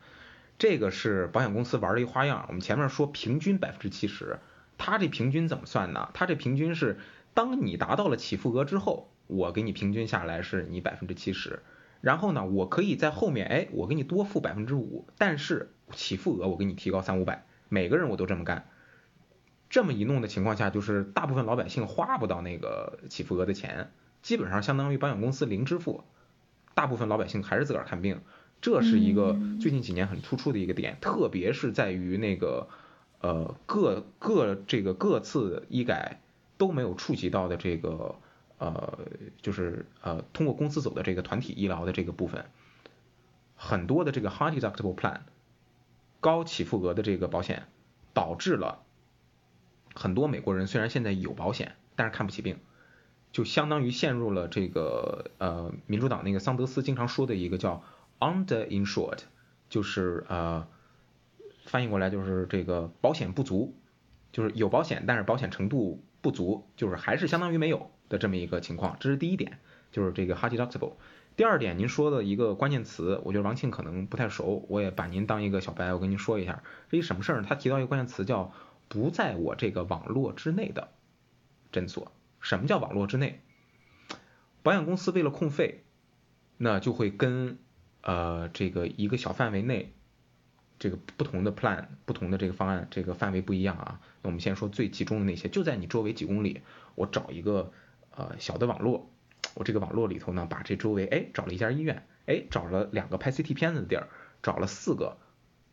[0.59, 2.45] 这个是保险公司玩的一花样。
[2.49, 4.37] 我们前面说平均百分之七十，
[4.77, 6.11] 他这平均怎么算呢？
[6.13, 6.99] 他这平均是
[7.33, 11.63] 当你达到了起付额之后，我给你平均下来是你百分之七十。
[12.01, 18.69] 然后呢，我可以在后面，哎，我给你多付百分之五，但是起付额我给你提高三五百，每个人我都这么干。
[19.69, 23.91] 这么一弄的情况下，就是大部分老百姓花不到那个起付额的钱，
[24.21, 26.05] 基本上相当于保险公司零支付，
[26.73, 28.21] 大部分老百姓还是自个儿看病，
[28.61, 32.69] 这是一个最近几年很突出的一个点，特别是在于那个
[33.19, 36.21] 呃各各这个各次医改
[36.57, 38.15] 都没有触及到的这个。
[38.59, 38.99] 呃，
[39.41, 42.45] 就是呃，通过公司走的这个团体医疗的这个部分，
[43.55, 45.21] 很多的这个 high deductible plan
[46.19, 47.63] 高起付额的这个保险，
[48.13, 48.83] 导致了
[49.95, 52.59] 很多美国人虽然现在有保险，但是看不起病，
[53.31, 57.81] 就相当于陷入了这个呃民主党那个桑德斯经常说的一个叫
[58.19, 59.19] underinsured，
[59.69, 60.67] 就是呃
[61.63, 63.73] 翻译过来就是这个保险不足，
[64.33, 67.89] 就是有保险，但是保险程度不足，就是还是相当于没有。
[68.09, 69.59] 的这么一个情况，这是第一点，
[69.91, 70.93] 就是这个 high deductible。
[71.37, 77.45] 第二点，您说的一个关键词，我觉得王庆可能不太熟，我也把您当一个小白，我跟您说一下，这一什么事儿呢？
[77.47, 78.51] 他提到一个关键词叫
[78.89, 80.89] 不在我这个网络之内的
[81.71, 82.11] 诊所。
[82.41, 83.39] 什么叫网络之内？
[84.63, 85.85] 保险公司为了控费，
[86.57, 87.57] 那就会跟
[88.01, 89.93] 呃这个一个小范围内，
[90.77, 94.01] 这个不同的 plan，不同的这个方案，这个范围不一样啊。
[94.23, 96.63] 那我们先说最集中的那些，就在你周围几公里，
[96.95, 97.71] 我找一个。
[98.19, 99.09] 呃，小的网络，
[99.53, 104.09] 我这个网络里头呢，把这周围哎找了一家医院，哎找了两个拍 CT 片子的地儿，
[104.43, 105.15] 找了四个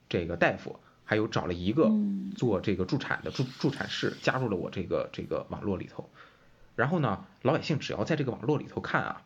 [0.09, 1.91] 这个大夫，还有找了一个
[2.37, 6.09] 做这个助产的助助产士，加入了我这个这个网络里头。
[6.77, 9.23] 然后呢，老百姓只要在这个网络里头看啊，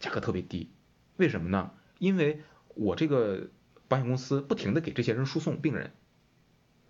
[0.00, 0.72] 价格特别低。
[1.18, 1.70] 为什么呢？
[2.00, 2.42] 因为
[2.74, 3.46] 我这个
[3.86, 5.92] 保险公司不停的给这些人输送病人，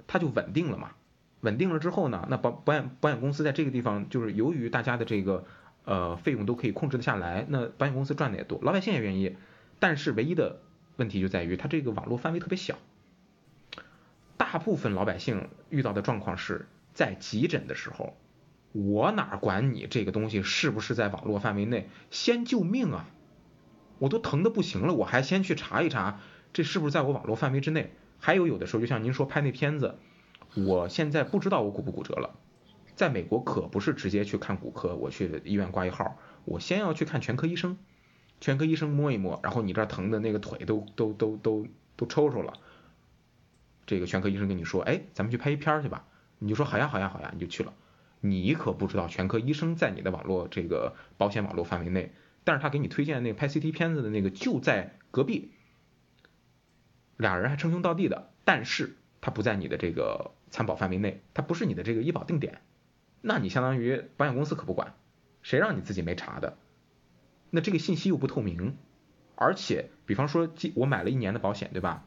[0.07, 0.93] 他就稳定了嘛。
[1.41, 5.47] 稳定了之后呢，那保保险保险公司在这个地方就是由于大家的这个
[5.85, 9.37] 呃费用都可以控制得下来，那保险公司赚的也多，老百姓也愿意。
[9.79, 10.61] 但是唯一的
[10.97, 12.77] 问题就在于它这个网络范围特别小，
[14.37, 18.17] 大大部分老百姓遇到的状况是在急诊的时候，
[18.73, 23.07] 我哪管你这个东西是不是在网络范围内，先救命啊！
[24.01, 26.19] 我都疼的不行了，我还先去查一查
[26.53, 27.93] 这是不是在我网络范围之内。
[28.19, 30.01] 还有有的时候，就像您说拍那片子，
[30.55, 32.39] 我现在不知道我骨不骨折了，
[32.97, 37.79] 在美国可不是直接去看骨科，我去医院挂一号，我先要去看全科医生，
[38.41, 42.55] 全科医生摸一摸，然后你这疼的那个腿都都都都都抽抽了。
[43.87, 46.07] 这个全科医生跟你说，哎，咱们去拍一片去吧，
[46.39, 47.73] 你就说好呀好呀好呀，你就去了。
[48.21, 52.13] 你可不知道全科医生在你的网络这个保险网络范围内，
[52.45, 55.53] 但是他给你推荐那个拍 CT 片子的那个就在隔壁，
[57.17, 62.61] 俩人还称兄道弟的，但是他不在你的这个参保范围内，他不是你的这个医保定点，
[63.21, 64.95] 那你相当于保险公司可不管，
[65.43, 66.57] 谁让你自己没查的？
[67.51, 68.77] 那这个信息又不透明，
[69.35, 72.07] 而且比方说，我买了一年的保险，对吧？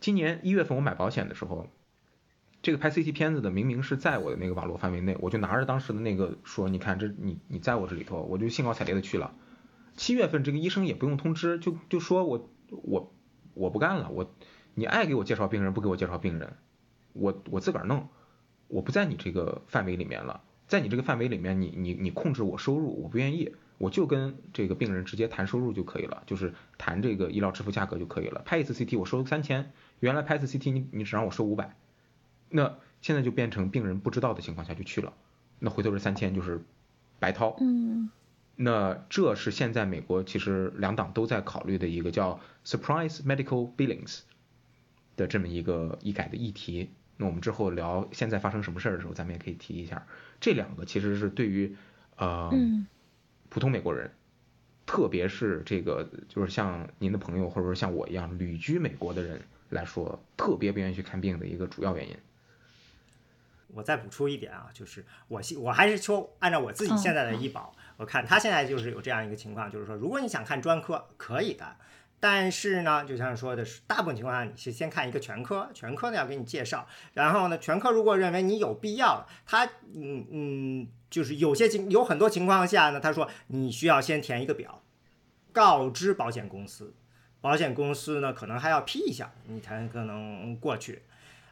[0.00, 1.68] 今年一月份我买保险的时候，
[2.60, 9.34] 这个拍 CT 片子的明明是在我的那个网络范围内，我就拿着当时的那个说，你看这你你在我这里头，我就兴高采烈的去了。
[9.96, 13.12] 七月份这个医生也不用通知，就就说我我
[13.54, 14.34] 我不干了，我
[14.74, 16.54] 你爱给我介绍病人不给我介绍病人，
[17.12, 18.08] 我我自个儿弄，
[18.68, 23.54] 我不在你这个范围里面了，在你这个范围里面，你你你控制我收入，我不愿意。
[23.78, 28.40] 我就跟这个病人直接谈收入就可以了，就是谈这个医疗支付价格就可以了。
[28.44, 31.74] 拍一次 CT 我收三千，原来拍一次 CT 你你只让我收五百，
[32.48, 35.12] 那现在就变成病人不知道的情况下就去了，
[35.58, 36.62] 那回头这三千就是
[37.18, 37.56] 白掏。
[37.58, 38.08] 嗯，
[38.54, 44.20] 那这是现在美国其实两党都在考虑的一个叫 surprise medical billings
[45.16, 46.90] 的这么一个医改的议题。
[47.16, 50.06] 那我们之后聊现在发生什么事儿的时候，咱们也可以提一下。
[50.40, 51.76] 这两个其实是对于
[52.16, 52.50] 呃。
[53.48, 54.10] 普通美国人，
[54.86, 59.38] 特别是这个就是像您的朋友或者说像我一样旅居美国的人
[59.68, 62.16] 来说，特别不愿意去看病的一个主要原因。
[63.68, 71.76] 我再补充一点啊，就是我我还是说按照我自己现在的医保，我看他现在就是有这样一个情况，就是说如果你想看专科可以的，
[72.24, 80.88] 但是呢，就像说的是，大部分情况下你是先看一个全科，全科呢要给你介绍，然后呢，全科如果认为你有必要，他嗯嗯。
[81.10, 84.82] 就是有些情有很多情况下呢，他说你需要先填一个表，
[85.52, 86.94] 告知保险公司，
[87.40, 91.02] 保险公司呢可能还要批一下，你才可能过去，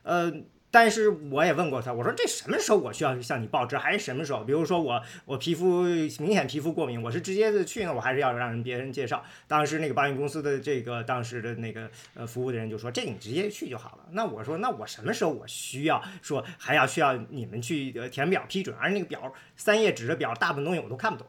[0.04, 0.32] 呃。
[0.72, 4.44] 但是我也问过他，我说这什么时候我需要向你报知，还是什么时候？
[4.44, 9.24] 比如说我我皮肤明显皮肤过敏，我是直接的去呢，我还是要让人别人介绍？
[9.48, 14.06] 当时那个保险公司的这个当时的那个呃服务的人就说，这个你直接去就好了。
[14.12, 18.76] 那我说那我什么时候我需要说还要需要你们去填表批准？
[18.78, 21.26] 而那个表三页纸的表，大部分东西我都看不懂。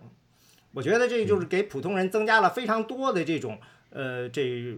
[0.73, 4.77] 我觉得这就是给普通人增加了非常多的这种呃这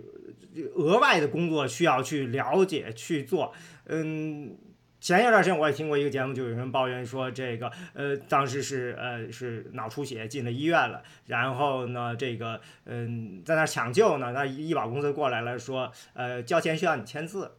[0.74, 3.54] 额外的工作需要去了解去做。
[3.88, 4.58] 嗯，
[5.00, 17.52] 前一段时间我也听过一个节目，就有人抱怨说，这个呃，当时是呃是脑出血进了医院了，然后呢，这个嗯在那抢救呢，那医保公司过来了，说呃交钱需要你签字，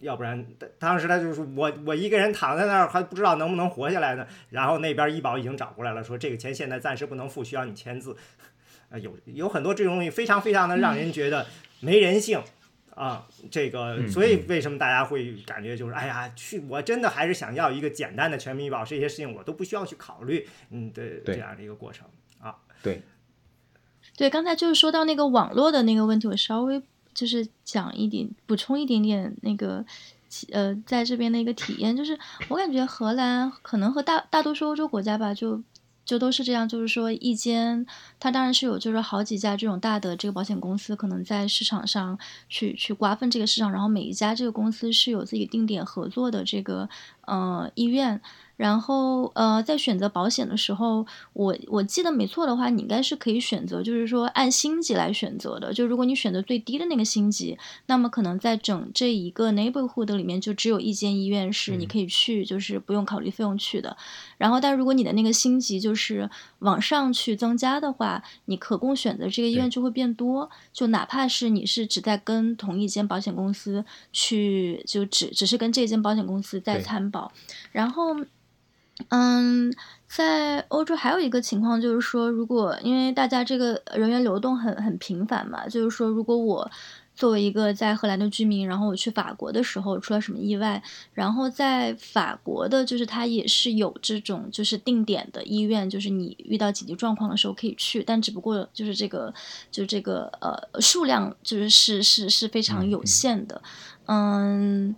[0.00, 0.44] 要不然
[0.80, 8.16] 当时他就是我我一个人躺在那儿还不知道能不能活下来呢，然后那边医保已经找过来了，说这个钱现在暂时不能付，需要你签字，
[8.90, 11.46] 啊有有很多这种东西非常非常的让人觉得
[11.78, 12.42] 没人性。
[12.94, 22.06] 啊，这个，所以为什么大家会感觉就是，哎呀，去，我真的还是想要一个简单的全民医保，这些事情我都不需要去考虑，嗯，的这样的一个过程
[22.40, 22.56] 啊。
[22.82, 23.02] 对，
[24.16, 26.82] 对，刚才就是说到那个网络的那个问题，我稍微
[27.14, 29.84] 就是讲一点，补充一点点那个，
[30.52, 32.18] 呃，在这边的一个体验，就是
[32.48, 35.62] 我感觉荷兰可能和大大多数欧洲国家吧，就。
[36.04, 37.86] 就都是这样，就是说一间，
[38.18, 46.88] 它当然是有，就是好几家这种大的这个保险公司，可能在市场上去去瓜分这个市场，然后每一家这个公司是有自己定点合作的这个
[47.30, 48.20] 呃医院。
[48.60, 55.72] 然后，呃，在选择保险的时候，我我记得没错的话，你应该是可以选择，就是说按星级来选择的。
[55.72, 57.56] 就如果你选择最低的那个星级，
[57.86, 63.96] 那么可能在整这一个 neighborhood 里面就只有一间医院是你可以去，就是不用考虑费用去的。
[64.36, 66.28] 然后，但如果你的那个星级就是
[66.58, 70.50] 往上去增加的话，你可供选择这个医院就会变多。
[70.70, 77.19] 就哪怕是你是只在跟同一间保险公司去，就只只是跟这间保险公司在参保，
[77.72, 78.16] 然后。
[79.08, 79.72] 嗯，
[80.06, 86.70] 在欧洲还有一个情况就是说，如果因为大家这个人员流动很很频繁嘛，就是说，如果我
[87.14, 90.82] 作为一个在荷兰的居民，然后我去法国的时候出了什么意外，
[91.14, 99.32] 然后在法国的，就是它也是有这种就是定点的医院，就是你遇到紧急状况的时候可以去，但只不过就是这个
[99.70, 103.62] 就这个呃数量就是是是是非常有限的，
[104.04, 104.94] 嗯。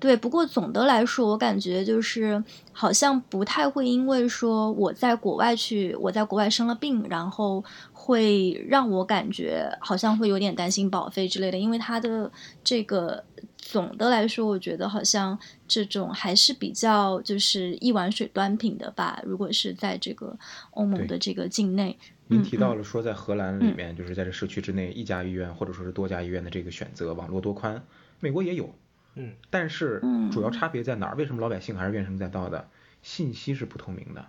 [0.00, 2.42] 对，不过总的来说，我感觉就是
[2.72, 12.30] 好像不太会因为说我在国外去，我在国外生了病，然后会让我感觉好像会有点担心保费之类的，因为它的
[12.62, 13.24] 这个
[13.56, 19.22] 总的来说，我觉得好像这种还是比较就是一碗水端平的吧。
[19.24, 20.36] 如果是在这个
[20.72, 27.82] 欧盟的这个境内，您提到了说在荷兰里面，就是在这社区之内一家医院或者说是多家医院的这个选择，网络多宽，
[28.20, 28.68] 美国也有。
[29.16, 30.02] 嗯，但是
[30.32, 31.14] 主要差别在哪儿？
[31.16, 32.68] 为什么老百姓还是怨声载道的？
[33.02, 34.28] 信息是不透明的，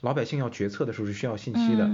[0.00, 1.90] 老百姓要决策的时候是需要信息的。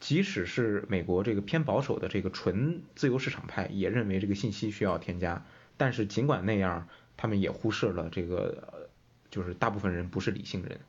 [0.00, 5.44] 即使是美国这个偏保守的这个纯自由市场派，也认为这个信息需要添加。
[5.76, 8.90] 但是尽管那样，他们也忽视了这个，
[9.30, 10.80] 就是大部分人不是理性人，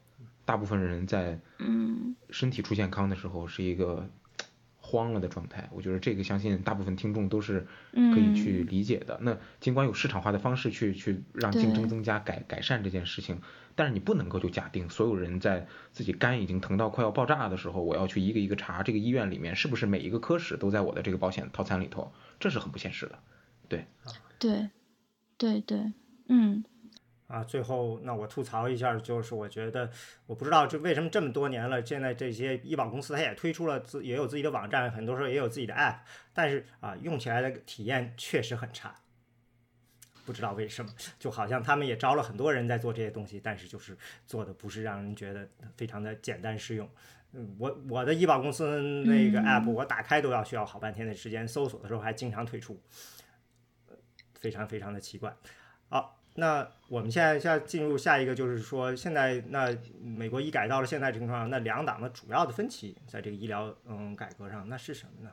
[0.46, 1.40] 大部分人在
[2.32, 4.10] 身体出健康的时候是一个。
[4.86, 9.18] 慌了的状态，我觉得这个相信大部分听众都是可以去理解的。
[9.22, 13.42] 那尽管有市场化的方式去去让竞争增加、改改善这件事情，
[13.76, 22.12] 但是你不能够就假定所有人在自己肝已经疼到快要爆炸的时候，我要去一个一个查这个医院里面是不是每一个科室都在我的这个保险套餐里头，
[22.42, 23.18] 这是很不现实的。
[23.70, 23.88] 对，
[24.38, 24.70] 对，
[25.38, 25.94] 对对，
[26.28, 26.66] 嗯。
[27.28, 29.90] 啊，最后那我吐槽一下，就是我觉得
[30.28, 36.00] 我不知道这为什么这么多年了，现在这些医保公司它也推出了自也有自己的网站，很多时候也有自己的 app，
[36.34, 38.94] 但是啊用起来的体验确实很差，
[40.26, 43.98] 不知道为什么，就好像他们也招了很多人在做这些东西，但是就是
[44.28, 46.88] 做的不是让人觉得非常的简单适用。
[47.32, 52.80] 嗯，我我的医保公司那个 app 我打开都要需要好半天的时间，搜索的时候还经常退出，
[54.40, 55.36] 非常非常的奇怪。
[55.90, 56.20] 好。
[56.36, 59.70] 那我们现在现在进入下一个，就是说现在那
[60.02, 65.32] 美国医改到了现在这个状况，那两党的主要的分歧在这个医疗嗯改革上，那是什么呢？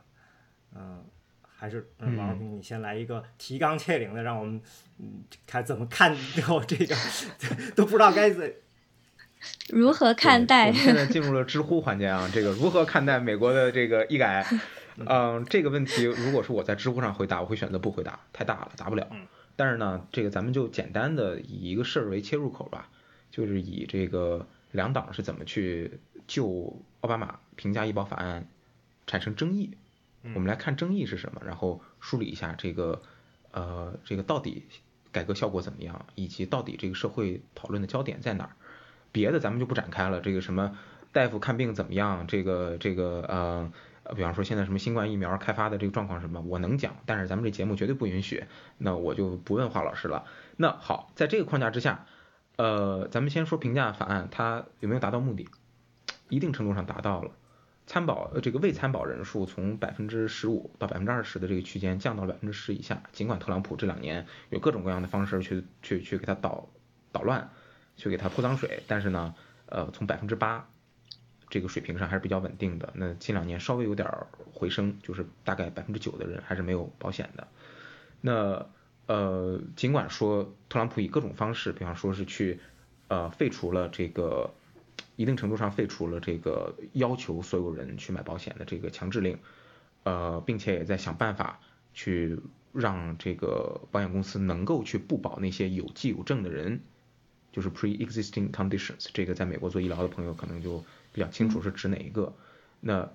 [0.75, 1.03] 嗯，
[1.43, 4.61] 还是王老师你先来一个提纲挈领的，让我们
[4.99, 6.15] 嗯看怎么看
[6.47, 6.95] 到这个
[7.75, 8.53] 都不知道该怎
[9.69, 10.67] 如何看待。
[10.67, 14.45] 我们现在 进入了知乎环节啊，这个如何看待美国的这个医改？
[14.97, 19.07] 嗯，这个问题如果是我在知乎上回答，我会选择不回答，太大了，答不了。
[19.61, 22.89] 但是呢，这个咱们就简单的以一个事儿为切入口吧，
[23.29, 28.47] 就是以这个两党是怎么去就奥巴马评价医保法案
[29.05, 29.69] 产生争议，
[30.33, 33.03] 我们来看争议是什么，然后梳理一下这个
[33.51, 34.63] 呃这个到底
[35.11, 38.55] 改革效果怎么样，以及到底这个社会讨论的焦点在哪儿。
[39.11, 40.75] 别的咱们就不展开了，这个什么
[41.11, 43.71] 大夫看病怎么样，这个这个呃。
[44.15, 48.45] 比方说现在什么新冠疫苗开发的这个状况什么，我能讲，但是咱们这节目绝对不允许，
[48.77, 50.25] 那我就不问华老师了。
[50.57, 52.05] 那好，在这个框架之下，
[52.57, 55.47] 呃，咱们先说评价法案它有没有达到目的，
[56.29, 57.31] 一定程度上达到了。
[57.87, 66.69] 参保这个未参保人数从百分之十五到百分之二十的这个区间降到了百分之十以下，尽管特朗普这两年有各种各样的方式去去去给他捣
[67.11, 67.49] 捣乱，
[67.97, 69.35] 去给他泼脏水，但是呢，
[69.65, 70.67] 呃，从百分之八。
[71.51, 72.91] 这个水平上还是比较稳定的。
[72.95, 74.09] 那近两年稍微有点
[74.53, 77.47] 回升，就是大概百分之九的人还是没有保险的。
[78.21, 78.65] 那
[79.07, 82.61] 呃，尽管说特朗普以各种方式，比方说是去
[83.09, 84.53] 呃废除了这个
[85.17, 89.37] 一定程度上废除了这个要求所有人去买保险的这个强制令，
[90.03, 91.59] 呃，并且也在想办法
[91.93, 92.39] 去
[92.71, 96.79] 让这个保险公司能够去不保那些有既有证的人，
[97.51, 99.07] 就是 pre-existing conditions。
[99.13, 100.81] 这个在美国做医疗的朋友可能就。
[101.11, 102.33] 比较清楚是指哪一个？
[102.79, 103.11] 那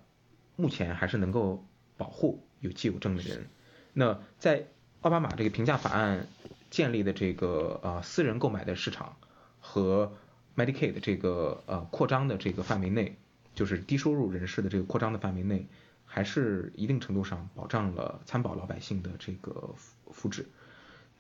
[0.56, 1.64] 目前还是能够
[1.96, 3.46] 保护有既有证的人。
[3.92, 4.66] 那在
[5.00, 6.26] 奥巴马这个评价法案
[6.70, 9.16] 建立的这个呃私人购买的市场
[9.60, 10.12] 和
[10.56, 13.16] Medicaid 这个呃扩张的这个范围内，
[13.54, 15.66] 就是低收入人士的这个扩张的范围内，
[16.04, 19.74] 还是一定程度上保障了参保老百姓的这个
[20.10, 20.44] 福祉。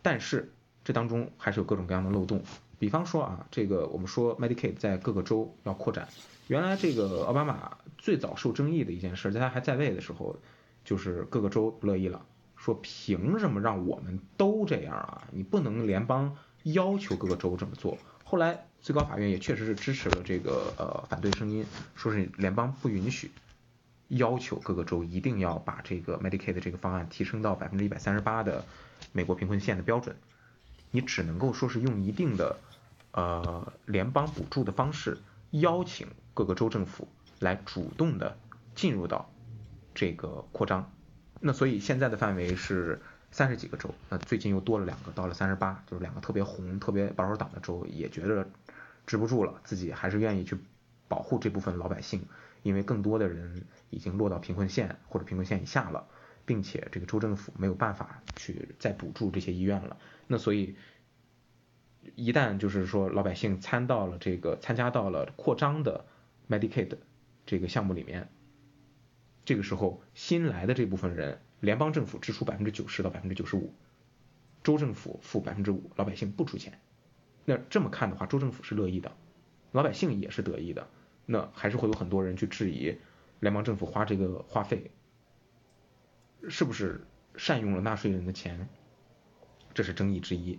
[0.02, 0.52] 但是
[0.84, 2.42] 这当中还是有各种各样的漏洞。
[2.78, 6.08] 比方说啊，这个我们说 Medicaid 在各个州要扩展。
[6.48, 10.36] 原来这个奥巴马最早受争议的一件事，在他还在位的时候，
[10.84, 12.24] 就是各个州不乐意了，
[12.56, 15.26] 说凭什么让我们都这样啊？
[15.32, 17.98] 你不能联邦要求各个州这么做。
[18.22, 21.64] 后来最高法院也确实是支持了这个呃反对声音，
[21.94, 23.30] 说是联邦不允许
[24.08, 28.64] 要求各个州一定要把这个 Medicaid 的这个方案提升到百分之一百三十八的
[29.12, 30.14] 美国贫困线的标准，
[30.96, 32.56] 你只能够说是用一定的
[33.12, 35.18] 呃联邦补助的方式
[35.50, 36.06] 邀请。
[36.32, 38.36] 各个州政府来主动的
[38.74, 39.32] 进入到
[39.94, 40.92] 这个扩张，
[41.40, 48.46] 那所以现在的范围是三十几个州，那最近又多了两个，到了三十八，就是两个特别红、特别保守党的州也觉得
[49.06, 50.58] 治不住了，自己还是愿意去
[51.08, 52.26] 保护这部分老百姓，
[52.62, 56.06] 因为更多的人已经落到贫困线或者贫困线以下了，
[56.44, 60.76] 并且这个州政府没有办法去再补助这些医院了，那所以
[62.14, 66.04] 一旦就是说老百姓参到了这个参加到了扩张的
[66.48, 66.96] Medicaid
[67.44, 68.28] 这个项目里面，
[69.44, 73.72] 这个时候新来的这部分人，联邦政府支出百分之九十到百分之九十五，
[74.62, 76.80] 州政府付百分之五，老百姓不出钱。
[77.44, 79.12] 那这么看的话，州政府是乐意的，
[79.72, 80.88] 老百姓也是得意的。
[81.28, 82.98] 那还是会有很多人去质疑
[83.40, 84.92] 联邦政府花这个花费
[86.48, 87.04] 是不是
[87.36, 88.68] 善用了纳税人的钱，
[89.76, 90.58] 这是争议之一。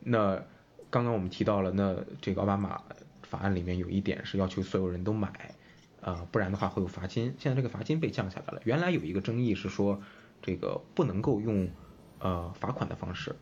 [0.00, 0.42] 那
[0.90, 2.82] 刚刚我们提到了，那这个奥巴马
[3.22, 5.54] 法案里面有一点是要求所有人都买，
[6.00, 7.32] 啊，不然的话会有罚金。
[7.38, 8.60] 现在这个罚金被降下来了。
[8.64, 10.02] 原来有一个争议是说，
[10.42, 11.70] 这个不能够用
[12.18, 13.36] 呃罚款的方式，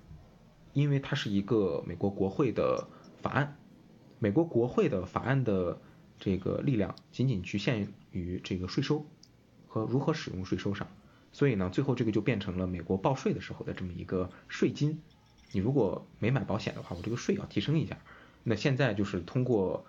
[0.75, 2.87] 因为它是一个美国国会的
[3.23, 3.57] 法案，
[4.19, 5.81] 美国国会的法案的
[6.19, 9.07] 这个力量仅仅局限于这个税收
[9.67, 10.87] 和如何使用税收上，
[11.33, 15.03] 所以呢，最后这个就变成了美国报税的时候的这么一个税金。
[15.53, 17.99] 你如果没买保险的话，我这个税要提升一下。
[18.43, 19.87] 那现在就是通过，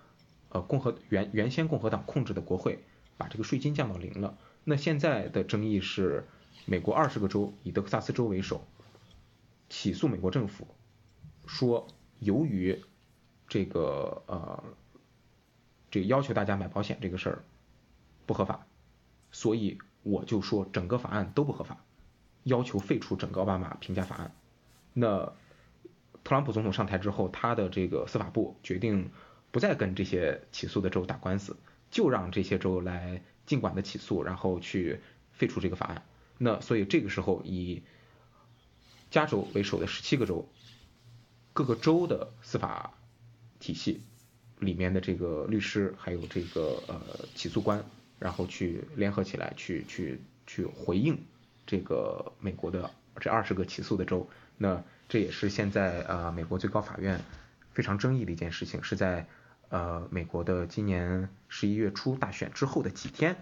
[0.50, 2.84] 呃，共和原原先共和党控制的国会
[3.18, 4.38] 把这个税金降到零了。
[4.64, 6.28] 那现在的争议是，
[6.66, 8.66] 美国二十个州以德克萨斯州为首，
[9.70, 10.68] 起诉美国政府，
[11.46, 11.88] 说
[12.20, 12.82] 由于
[13.48, 14.64] 这个呃，
[15.92, 17.44] 这要求大家买保险这个事儿
[18.26, 18.66] 不合法，
[19.32, 21.84] 所以我就说整个法案都不合法，
[22.44, 24.34] 要求废除整个奥巴马评价法案。
[24.94, 25.34] 那
[26.26, 29.12] 特朗普总统上台之后，他的这个司法部决定
[29.52, 31.56] 不再跟这些起诉的州打官司，
[31.92, 35.00] 就让这些州来尽管的起诉，然后去
[35.32, 36.04] 废除这个法案。
[36.40, 37.84] 那所以这个时候，以
[39.12, 40.50] 加州为首的十七个州，
[41.54, 42.96] 各个州的司法
[43.60, 44.02] 体系
[44.58, 47.00] 里面的这个律师，还有这个呃
[47.36, 47.86] 起诉官，
[48.18, 51.20] 然后去联合起来，去去去回应
[51.68, 54.28] 这个美国的这二十个起诉的州。
[54.58, 57.22] 那这也是现在呃美国最高法院
[57.72, 59.28] 非常争议的一件事情，是在
[59.70, 63.36] 呃美国的今年十一月初大选之后的几天，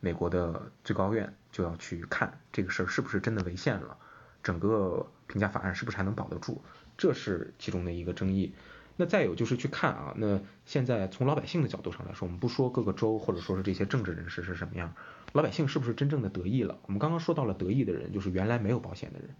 [0.00, 3.96] 美国的最高院就要去看这个事儿是不是真的违宪了，
[4.42, 6.62] 整个评价法案是不是还能保得住，
[6.98, 8.52] 这是其中的一个争议。
[8.96, 14.92] 那再有就是去看啊，那现在从老百姓的角度上来说，我们不说各个州或者说是这些政治人士是什么样，
[15.32, 16.78] 老百姓是不是真正的得益了？
[16.82, 19.30] 我们刚刚说到了得益的人，就是原来没有保险的人。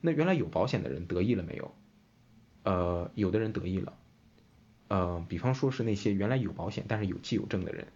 [0.00, 1.74] 那原来有保险的人得益了没有？
[2.62, 3.96] 呃，有的人得益了，
[4.88, 7.88] 呃，比方说是那些原来有保险但是有记有证的人，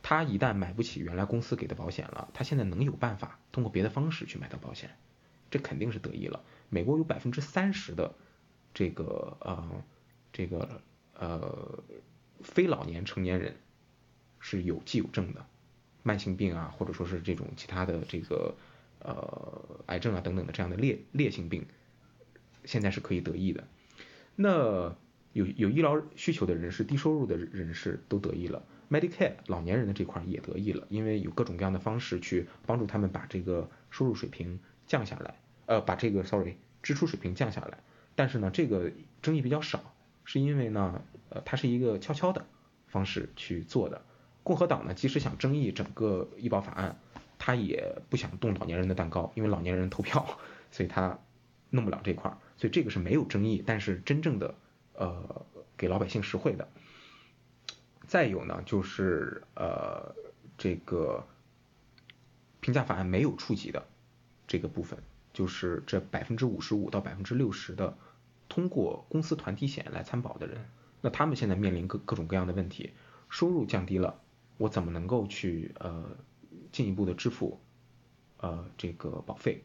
[0.00, 4.96] 他一旦买不起原来公司给的保险了，他现在能有办法通过别的方式去买到保险，
[5.50, 6.44] 这肯定是得益了。
[6.68, 8.14] 美国有百分之三十的
[8.72, 9.84] 这个呃
[10.32, 10.80] 这个
[11.18, 11.82] 呃
[12.42, 13.56] 非老年成年人
[14.38, 15.44] 是有记有证的，
[16.04, 18.54] 慢性病啊或者说是这种其他的这个。
[19.04, 21.66] 呃，癌症啊等等的这样的烈烈性病，
[22.64, 23.64] 现在是可以得益的。
[24.36, 24.94] 那
[25.32, 28.64] 有有医疗需求的人士、低收入的人士都得益了。
[28.90, 37.78] Medicare 老年人的这块也得益了，因为有各种各样的方式去帮助他们把这个收入水平降下来，呃，把这个 sorry 支出水平降下来。
[38.14, 38.92] 但是呢，这个
[39.22, 39.94] 争议比较少，
[40.24, 42.44] 是因为呢，呃，它是一个悄悄的
[42.86, 44.02] 方式去做的。
[44.42, 47.00] 共和党呢，即使想争议整个医保法案。
[47.44, 50.38] 他也不想动老年人的蛋糕，因为老年人投票，
[50.70, 51.18] 所以他
[51.70, 54.54] 弄不了这块儿，所以这个是没有争议，但是真正的
[54.94, 55.44] 呃
[55.76, 56.68] 给老百姓实惠的。
[58.06, 60.14] 再有呢，就是呃
[60.56, 61.26] 这个
[62.60, 63.88] 评价法案没有触及的
[64.46, 65.00] 这个部分，
[65.32, 67.98] 就是这百分之五十五到百分之六十的
[68.48, 70.64] 通过公司团体险来参保的人，
[71.00, 72.92] 那他们现在面临各各种各样的问题，
[73.28, 74.20] 收入降低了，
[74.58, 76.04] 我怎么能够去呃？
[76.70, 77.60] 进一步的支付，
[78.38, 79.62] 呃，这个保费，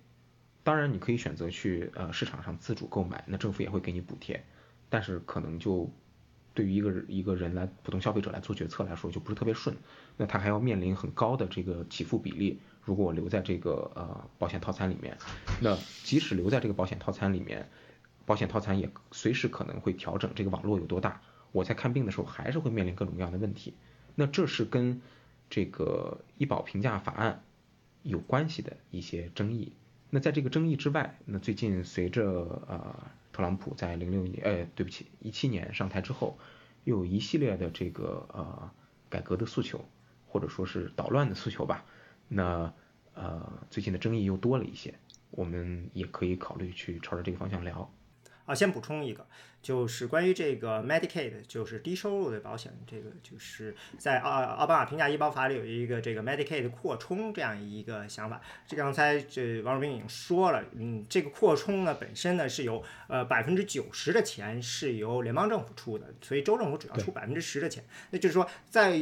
[0.64, 4.43] 当然你可以选择去呃市场上自主购买，那政府也会给你补贴，
[4.89, 5.89] 但是可能就
[6.53, 9.76] 对于一个一个人来普通消费者来做决策来说就不是特别顺，
[10.18, 12.59] 那他还要面临很高的这个给付比例。
[12.84, 15.18] 如果我留在这个呃保险套餐里面，
[15.61, 17.69] 那即使留在这个保险套餐里面，
[18.26, 23.73] 保险套餐也随时可能会调整这个网络有多大，我在看病的时候还是会面临各种各样的问题。
[24.15, 25.01] 那这是跟。
[25.49, 27.43] 这个医保评价法案
[28.03, 29.73] 有关系的一些争议。
[30.09, 32.23] 那在这个争议之外，那最近随着
[32.67, 36.37] 呃特朗普在零六年，呃对不起一七年上台之后，
[36.85, 38.71] 又有一系列的这个呃
[39.09, 39.83] 改革的诉求，
[40.27, 41.85] 或者说是捣乱的诉求吧。
[42.29, 42.73] 那
[43.13, 44.93] 呃最近的争议又多了一些，
[45.31, 47.91] 我们也可以考虑去朝着这个方向聊。
[48.45, 49.27] 啊，先补充一个。
[49.68, 58.39] 就是关于这个 Medicaid，就是低收入的保险，这个就是在奥奥巴马评价医保法里有一个这个 Medicaid 扩充这样一个想法。
[58.65, 67.84] 这刚才这王瑞斌已经说了，嗯，这个扩充呢本身呢是由呃百分之九十的钱是由联邦政府出的，所以州政府主要出百分之十的钱。
[68.11, 68.98] 那就是说，在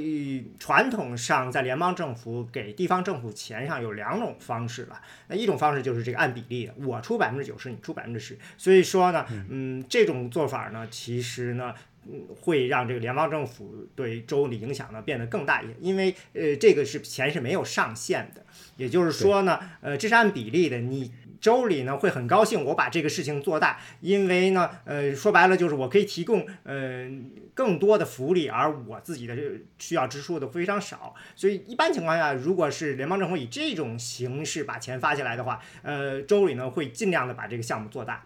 [0.58, 5.00] 传统上，在联邦政府给地方政府钱上有两种方式了。
[5.28, 8.36] 那一种方式就是这个按比例的，我出百分之九十，你出百分之十。
[8.58, 11.73] 所以说呢，嗯，这种做法法呢，其实呢，
[12.07, 18.45] 嗯，会让这个联邦政府对州的影响呢变得更大一些，因为呃，这个是钱是没有上限的，
[18.77, 21.11] 也就是说呢，呃，这是按比例的，你。
[21.41, 27.07] 州里呢会很高兴，我把这个事情做大，因为呢，呃，说白了就是我可以提供呃
[27.53, 29.38] 更多的福利，而我自己的
[29.77, 31.14] 需要支出的非常少。
[31.36, 38.26] 所以一般情况下，如果是联邦政府以这种形式把钱发下来的话，呃，州里呢会尽量的把这个项目做大。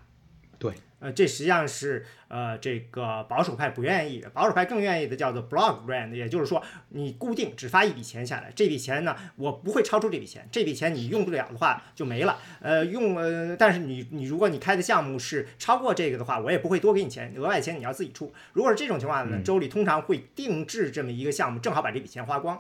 [0.57, 0.72] 对。
[0.99, 12.38] 呃，这实际上是呃这个保守派不愿意的，保守派更愿意的叫做 block grant，也就是说你固定只发一笔钱下来，这笔钱呢我不会超出这笔钱，这笔钱你用不了的话就没了。
[12.61, 18.34] 呃，用呃，但是你你如果你开的项目是超过这个的话，我也不会多给你钱，额外钱你要自己出。
[18.53, 22.57] 如果是这种情况呢，州里通常会定制这么一个项目，正好把这笔钱花光。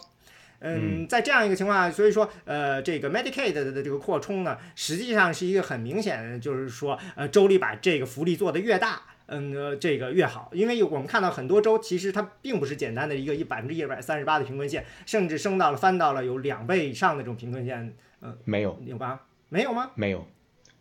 [0.61, 19.21] 嗯，在这样一个情况下，所以说，呃，这个 Medicaid 的这个扩充呢，实际上是一个很明显的，就是说，呃，州里把这个福利做得越大，嗯，这个越好，因为我们看到很多州其实它并不是简单的一个一百分之一百三十八的贫困线，甚至升到了翻到了有两倍以上的这种贫困线，嗯，没有，有吧？
[19.47, 19.91] 没有吗？
[19.95, 20.27] 没有，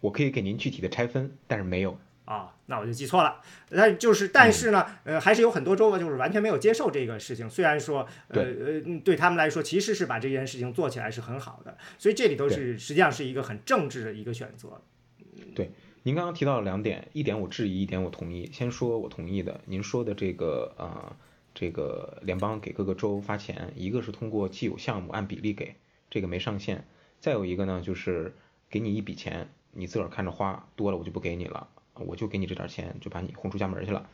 [0.00, 1.98] 我可以给您具体的拆分，但是没有。
[2.24, 3.40] 啊，那我就记错了。
[3.70, 7.48] 那就是，但是呢，呃，还是有很多州就是完全没有接受这个事情。
[7.48, 11.76] 虽然说，呃呃，对他们来说，其实是把这件事情做起来是很好的。
[11.98, 14.80] 所以这里头是实际上是一个很政治的一个选择。
[15.54, 15.70] 对，
[16.02, 18.50] 您刚刚提到了两点，一点我质疑，一点我同意。
[18.52, 21.16] 先说我同意的，您说的这个啊，
[21.54, 25.74] 这个联邦给各个州发钱，一个是通过既有项目按比例给，
[26.10, 26.76] 这个没上限；
[27.18, 28.34] 再有一个呢，就是
[28.68, 31.66] 给你一笔钱，你自个儿看着花，多了我就不给你了。
[32.06, 34.08] 我就给你这点钱，就把你轰出家门去了。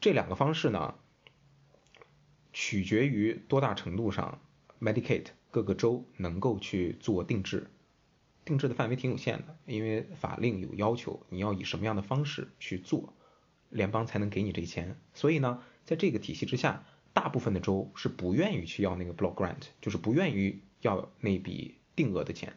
[0.00, 0.94] 这两个方式呢，
[2.52, 4.40] 取决于多大程度上
[4.80, 7.68] Medicaid 各个州能够去做定制。
[8.44, 13.12] 定制的范围挺有限的，因为法令有要求，你要以什么样的方式去做，
[13.68, 14.98] 联邦才能给你这钱。
[15.12, 22.56] 所以呢，在这个体系之下，大部分的州是不愿意去要那个 block grant，就是不愿意要那笔定额的钱。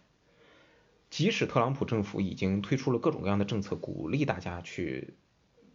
[1.11, 5.13] 即使特朗普政府已经推出了各种各样的政策，鼓励大家去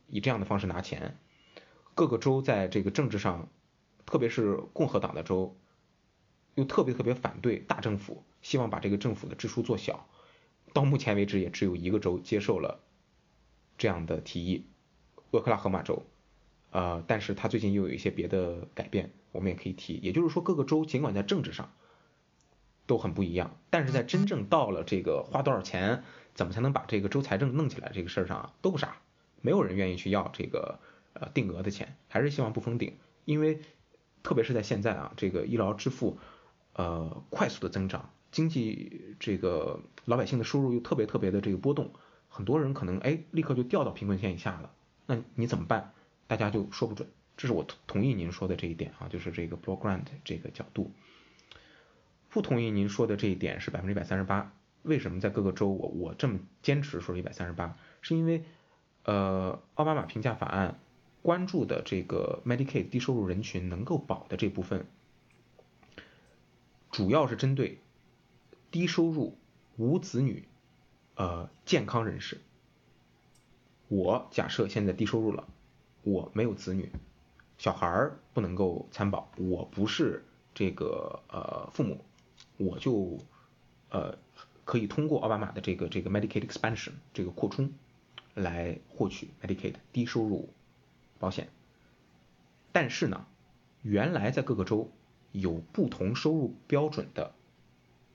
[0.09, 1.19] 以这样的方式拿钱，
[1.95, 3.49] 各个州在这个政治上，
[4.07, 5.55] 特别是共和党的州，
[6.55, 10.09] 又特别特别反对大政府，希望把这个政府的支出做小。
[10.73, 12.81] 到目前为止，也只有一个州接受了
[13.77, 14.65] 这样的提议，
[15.33, 16.03] 俄克拉荷马州。
[16.71, 19.95] 呃，但是他最近又有一些别的改变，我们也可以提。
[20.03, 21.73] 也就是说，各个州尽管在政治上，
[22.87, 26.05] 都很不一样，但是在真正到了这个花多少钱，
[26.35, 28.99] 怎么才能把这个州财政弄起来这个事儿上都不傻，
[29.41, 30.79] 没有人愿意去要这个
[31.15, 33.61] 呃定额的钱，还是希望不封顶，因为
[34.23, 36.19] 特别是在现在啊，这个医疗支付
[36.75, 41.93] 呃快速的增长，经济这个老百姓的收入又特别特别的这个波动，
[42.29, 44.71] 很多人可能哎立刻就掉到贫困线以下了，
[45.07, 45.93] 那你怎么办？
[46.29, 50.93] 大家就说不准，这是我同同意您说的这一点啊，就是这个 b l o g r a n t 这个角度。
[52.37, 54.53] 不同意您说的这一点是百分之一百三十八。
[54.83, 57.79] 为什么在各个州我我这么坚持说一百三十八？
[58.03, 58.45] 是因为
[59.05, 60.79] 呃奥巴马评价法案
[61.23, 64.85] 关注的这个 Medicaid 低收入人群能够保的这部分，
[66.91, 67.79] 主要是针对
[68.71, 69.39] 低收入
[69.79, 70.47] 无子女
[71.15, 72.43] 呃健康人士。
[73.89, 75.49] 我假设现在低收入了，
[76.03, 76.93] 我没有子女，
[77.57, 80.23] 小孩儿不能够参保，我不是
[80.53, 82.05] 这个呃父母。
[82.57, 83.19] 我就
[83.91, 84.19] 呃
[84.65, 87.73] 可以通过奥巴马的这个这个 Medicaid expansion 这个扩充
[88.35, 90.49] 来获取 Medicaid 低收入
[91.19, 91.49] 保险，
[92.73, 93.27] 但是呢，
[93.83, 94.91] 原来在各个州
[95.33, 97.33] 有不同收入标准的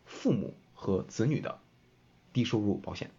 [0.05, 1.59] 父母和子女的
[2.33, 3.11] 低收入保险，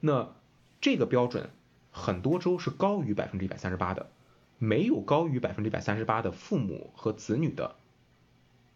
[0.00, 0.34] 那
[0.80, 1.50] 这个标准
[1.90, 4.10] 很多州是高于百分之一百三十八的，
[4.58, 7.76] 没有高于百分之一百三十八的父母和子女的。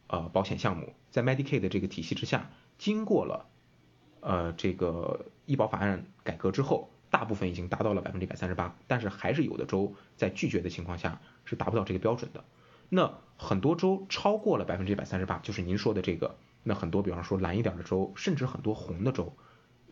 [0.08, 3.46] 呃，保险项目在 Medicaid 的这个体系之下，经过了
[4.18, 12.42] 呃这个医保法案改革之后，大部分已经达到了百分之一百三十八，但是还是有的州在拒绝的情况下是达不到这个标准的。
[12.88, 16.34] 那很多州超过了百分之一百三十八，就是您说的这个。
[16.64, 19.32] 那很多，比方说蓝一点的州，甚至很多红的州，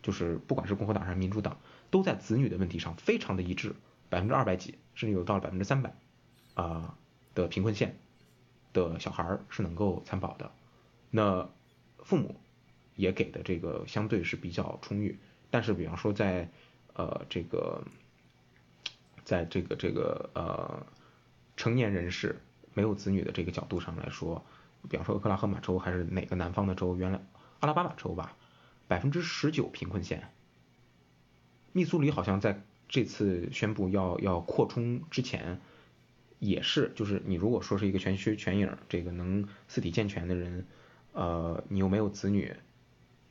[0.01, 1.57] 就是不管是共和党还是民主党，
[1.89, 3.75] 都在子女的问题上非常的一致，
[4.09, 5.93] 百分之二百几，甚至有到了百分之三百，
[6.53, 6.95] 啊
[7.35, 7.97] 的贫困线
[8.71, 10.49] 的小孩是能够参保的。
[11.11, 11.47] 那
[11.99, 12.41] 父母
[12.95, 15.19] 也给的这个相对是比较充裕，
[15.51, 16.49] 但是比方说在
[16.93, 17.83] 呃这个
[19.23, 20.85] 在这个这个呃
[21.55, 22.41] 成年人士
[22.73, 24.43] 没有子女的这个角度上来说，
[24.89, 27.21] 比方说俄克拉荷马州还是哪个南方的州，原来
[27.59, 28.35] 阿拉巴马州吧，
[28.87, 30.31] 百分之十九贫困线。
[31.73, 35.61] 密苏里好像在这次宣布要要扩充之前，
[36.39, 40.65] 也是就是你如果说是一个全虚全影，这个能四体健全的人，
[41.13, 42.55] 呃，你又没有子女，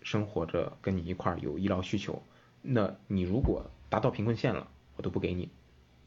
[0.02, 2.22] 生活着跟你一块儿有医疗需求，
[2.62, 5.50] 那你如果达到贫困线了，我都不给你，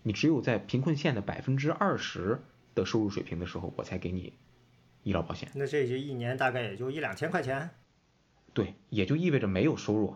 [0.04, 2.40] 你只有在贫困线的百分之二十
[2.76, 4.34] 的收入水平的时候，我才给你
[5.04, 5.50] 医疗保险。
[5.56, 7.70] 那这就一年大概也就一两千块钱。
[8.54, 10.16] 对，也就意味着没有收入。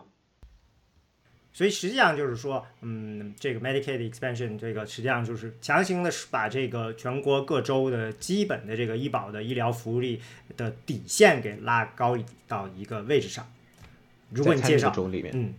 [1.52, 10.20] 所以实际上就是说，嗯，这个 Medicaid expansion 这个实际上就是强行的把这个全国各州的基本的这个医保的医疗福利
[10.56, 12.16] 的底线给拉高
[12.46, 13.44] 到一个位置上。
[14.30, 15.54] 如果你介绍，州里面，嗯。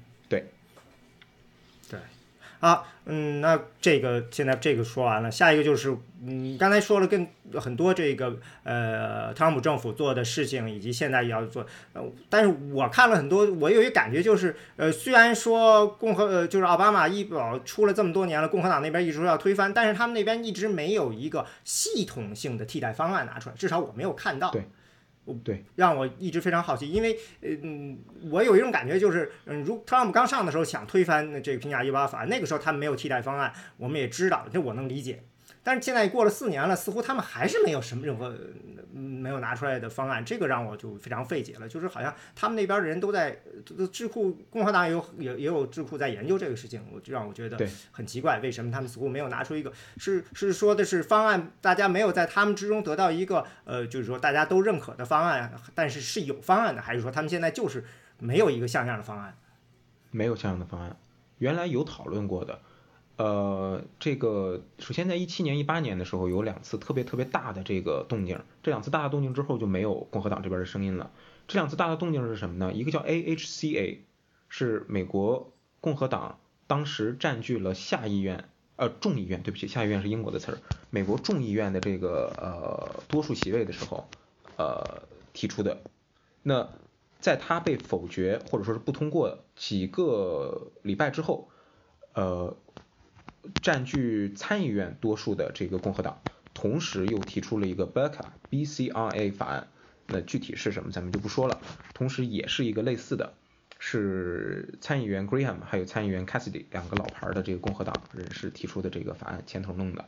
[2.62, 5.96] 好，嗯，那这个现在这个说完了，下一个就是，
[6.26, 24.52] 嗯，刚才说了跟很多这个呃特朗普政府做的事情，以及现在要做，呃，但是我看了很多，我有一感觉就是，呃，虽然说共和呃就是奥巴马医保出了这么多年了，共和党那边一直说要推翻，但是他们那边一直没有一个系统性的替代方案拿出来，至少我没有看到。
[24.52, 24.68] 对。
[25.36, 27.98] 对，让我一直非常好奇，因为，嗯，
[28.30, 35.24] 我有一种感觉就是，嗯，如特朗普刚上的时候想推翻这个评价一八法，那个时候他们没有替代方案，我们也知道，这我能理解。
[35.64, 38.34] 但是现在过了四年了，似乎他们还是没有什么任何
[38.92, 41.68] 没有拿出来的方案，这个让我就非常费解了。
[41.68, 43.40] 就是好像他们那边的人都在
[43.92, 47.58] 智库，共和党也有也也有智库在研究这个事情，我就让我觉得
[47.92, 57.84] 很奇怪，为什么他们似乎没有拿出一个是是说的是方案，大家没有在他们之中得到一个呃，就是说大家都认可的方案，但是是有方案的，还是说他们现在就是
[58.18, 59.38] 没有一个像样的方案？
[60.12, 60.96] 没有像样的方案，
[61.38, 62.60] 原来有讨论过的。
[63.18, 63.59] 呃，
[64.00, 71.12] 这个首先在一七年、一八年的时候有两次特别特别大的这个动静，这两次大的动静之后就没有共和党这边的声音了。
[71.48, 72.74] 这两次大的动静是什么呢？
[72.74, 73.98] 一个叫 AHCA，
[74.48, 75.52] 是美国
[75.82, 78.46] 共和党当时占据了下议院，
[78.76, 80.58] 呃众议院，对不起，下议院是英国的词儿，
[80.90, 84.08] 美国众议院的这个呃多数席位的时候，
[84.58, 85.04] 呃
[85.34, 85.82] 提出的。
[86.44, 86.70] 那
[87.20, 91.50] 在他被否决或者说是不通过几个礼拜之后，
[92.14, 92.56] 呃。
[93.62, 96.22] 占据参议院多数的这个共和党，
[96.54, 99.68] 同时又提出了一个 BCRA B C R A 法案，
[100.08, 101.60] 那具体是什么咱们就不说了。
[101.94, 103.34] 同时也是一个类似的，
[103.80, 110.06] 是参议员 Graham 还有参议员 Cassidy 两个老牌的这个共和党人士提出的这个法案牵头弄的。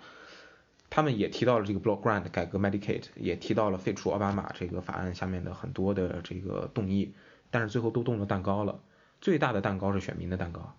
[0.89, 7.13] 他们也提到了这个 Block Grant 改革 Medicaid，也提到了废除奥巴马这个法案下面的很多的这个动议，
[7.49, 8.81] 但是最后都动了蛋糕了。
[9.21, 10.75] 最大的蛋糕是选民的蛋糕。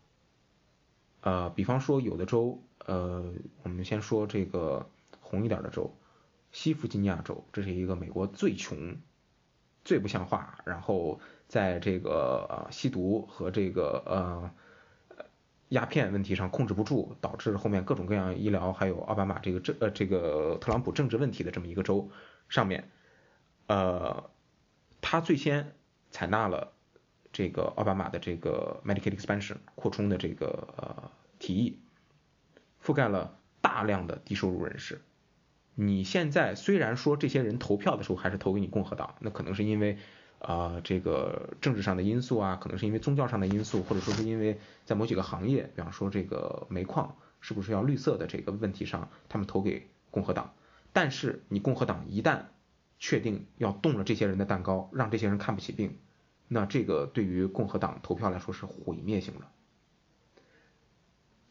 [1.23, 3.33] 呃，比方说有的州，呃，
[3.63, 4.91] 我们先说这个
[5.21, 5.97] 红一点的州，
[6.51, 8.97] 西弗吉尼亚州，这是一个美国最穷、
[9.85, 14.51] 最不像话，然后在这个呃吸毒和这个呃
[15.69, 22.11] 鸦片问题上控制不住，导致后面各种各样医疗还有奥巴马这个政呃这个特朗普政治问题的这么一个州
[22.49, 22.91] 上面，
[23.69, 24.29] 呃，
[25.01, 25.77] 他最先
[26.11, 26.73] 采纳了。
[27.33, 31.79] 这个奥巴马的这个 Medicaid expansion 扩充的这个呃提议，
[32.85, 35.01] 覆盖了大量的低收入人士。
[35.75, 39.97] 你现在虽然说这些人投票的时候还是投给你共和党，那可能是因为
[40.39, 50.53] 啊这个政治上的因素啊，可能是因为宗教上的因素，或者说是因为在某几个行业，比方说这个煤矿是不是要绿色的这个问题上，他们投给共和党。
[50.93, 52.43] 但是你共和党一旦
[52.99, 55.97] 确定要动了这些人的蛋糕，让这些人看不起病。
[56.53, 59.47] 那这个对于共和党投票来说是毁灭性的，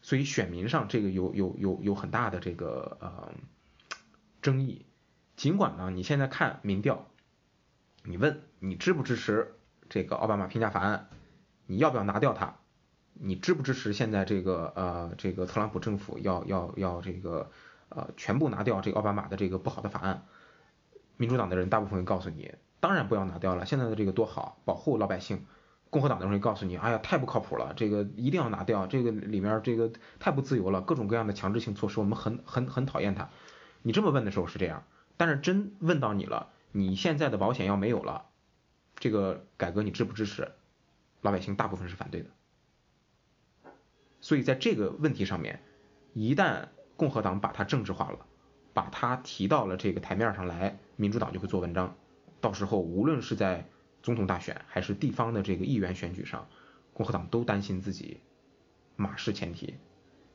[0.00, 3.32] 所以选民上这个有有有有很大的这个呃
[4.40, 4.86] 争议。
[5.34, 7.08] 尽管呢，你现在看民调，
[8.04, 9.54] 你问你支不支持
[9.88, 11.08] 这个奥巴马评价法案，
[11.66, 12.54] 你要不要拿掉它？
[13.14, 17.50] 你支不支持现在这个呃这个特朗普政府要要要这个
[17.88, 20.26] 呃全部拿掉这个奥巴马的这个不好的法案？
[21.16, 22.54] 民主党的人大部分会告诉你。
[22.82, 25.46] 当然不要拿掉了，现在的这个多好，保护老百姓。
[25.88, 33.28] 共和党的人告诉你，哎呀，太不靠谱了，这个一定要拿掉，这个里面这个太不自由了，各种各样的强制性措施，我们很很很讨厌它。
[33.82, 34.84] 你这么问的时候是这样，
[35.18, 38.24] 但是真问到你了，你现在的保险要没有了，
[38.96, 40.50] 这个改革你支不支持？
[41.20, 42.30] 老百姓大部分是反对的。
[44.22, 45.62] 所以在这个问题上面，
[46.14, 48.18] 一旦共和党把它政治化了，
[48.72, 51.94] 把它提到了这个台面上来，民主党就会做文章。
[52.42, 53.66] 到时候无论是在
[54.02, 56.48] 总统大选还是地方的这个议员选举上，
[56.92, 58.18] 共和党都担心自己
[58.96, 59.76] 马失前蹄。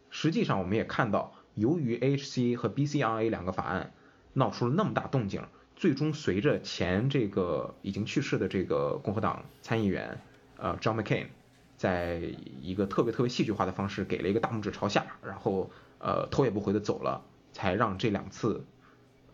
[0.09, 3.91] 实际上，我们也看到，由于 AHC 和 BCRA 两个法案
[4.31, 5.43] 闹出了那么大动静，
[5.75, 10.21] 最终随着前这个已经去世的这个共和党参议员
[10.55, 11.27] 呃 John McCain，
[11.75, 12.21] 在
[12.61, 15.69] 一个特别特别戏剧化的方式给了一个大拇指朝下，然后
[15.99, 18.65] 呃头也不回的走了，才让这两次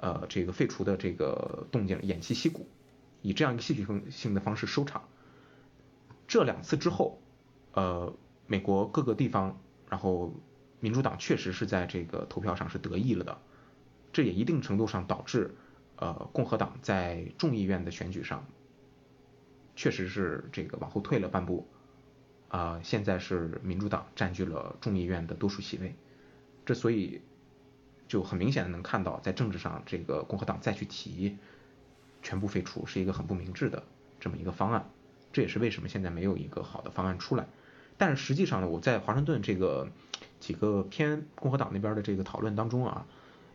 [0.03, 2.67] 呃这个废除的这个动静偃旗息鼓，
[3.21, 5.07] 以这样一个戏剧性性的方式收场。
[6.27, 7.21] 这两次之后，
[7.71, 8.13] 呃，
[8.47, 9.57] 美国各个地方，
[9.89, 10.33] 然后。
[10.83, 13.37] 民主党确实是在这个投票上是得益了的，
[14.11, 15.55] 这也一定程度上导致，
[15.95, 18.45] 呃，共和党在众议院的选举上，
[19.77, 21.65] 确实是这个往后退了半步，
[22.49, 25.95] 啊，现在是民主党占据了众议院的多数席位，
[26.65, 27.21] 这所以
[28.13, 31.35] 就很明显的能看到，在政治上这个共和党再去提
[32.21, 33.83] 全部废除是一个很不明智的
[34.19, 34.87] 这么一个方案，
[35.31, 37.47] 这也是为什么现在没有一个好的方案出来。
[37.97, 39.89] 但是实际上呢，我在华盛顿这个。
[40.39, 43.07] 几个偏共和党那边的这个讨论当中啊，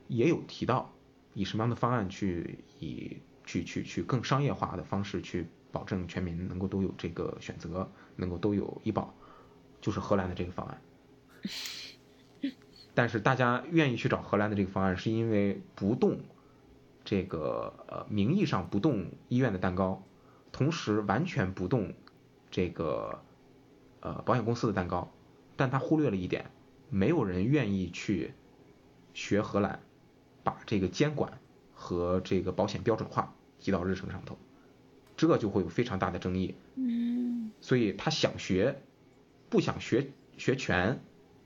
[0.06, 0.90] 也有提到
[1.34, 7.86] 以什么样的方案去以去去去更商业化的方式去保证全民能够都有这个选择，
[8.16, 9.12] 能够都有医保，
[9.82, 10.80] 就是荷兰的这个方案。
[12.98, 16.18] 但是大家愿意去找荷兰的这个方案，是因为不动
[17.04, 20.02] 这个呃名义上不动医院的蛋糕，
[20.50, 21.94] 同时完全不动
[22.50, 23.20] 这个
[24.00, 25.12] 呃保险公司的蛋糕，
[25.56, 26.46] 但他忽略了一点。
[26.90, 28.32] 没有人愿意去
[29.14, 29.78] 学荷兰，
[30.42, 31.38] 把这个监管
[31.74, 34.36] 和这个保险标准化提到日程上头，
[35.16, 36.56] 这就会有非常大的争议。
[36.74, 38.82] 嗯，所以他想学，
[39.48, 40.98] 不想学学全，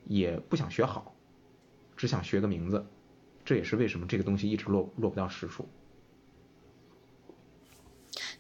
[0.07, 1.12] 也不想学好，
[2.03, 2.85] 只想学个名字，
[3.45, 5.69] 这也是为什么这个东西一直落落不到实处。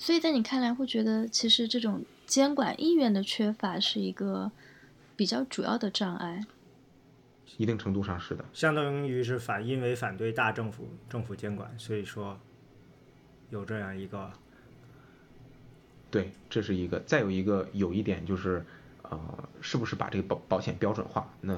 [0.00, 4.50] 所以在你看来，会觉得其实这种监管意愿的缺乏是一个
[5.14, 6.44] 比较主要的障碍。
[7.56, 12.36] 一定程度上是的，相当于是反因为反对大政府政府监管，所以说
[13.50, 14.32] 有这样一个，
[16.10, 16.98] 对，这是一个。
[17.06, 18.66] 再有一个有一点就是，
[19.12, 21.28] 呃，是不是把这个保保险标准化？
[21.42, 21.54] 那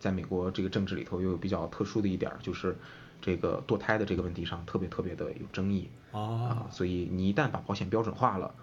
[0.00, 2.74] 在美国这个政治里头又有比较特殊的一点，就是
[3.20, 6.66] 这个堕胎的这个问题上特别特别的有争议啊。
[6.70, 8.54] 所以你一旦把保险标准化了，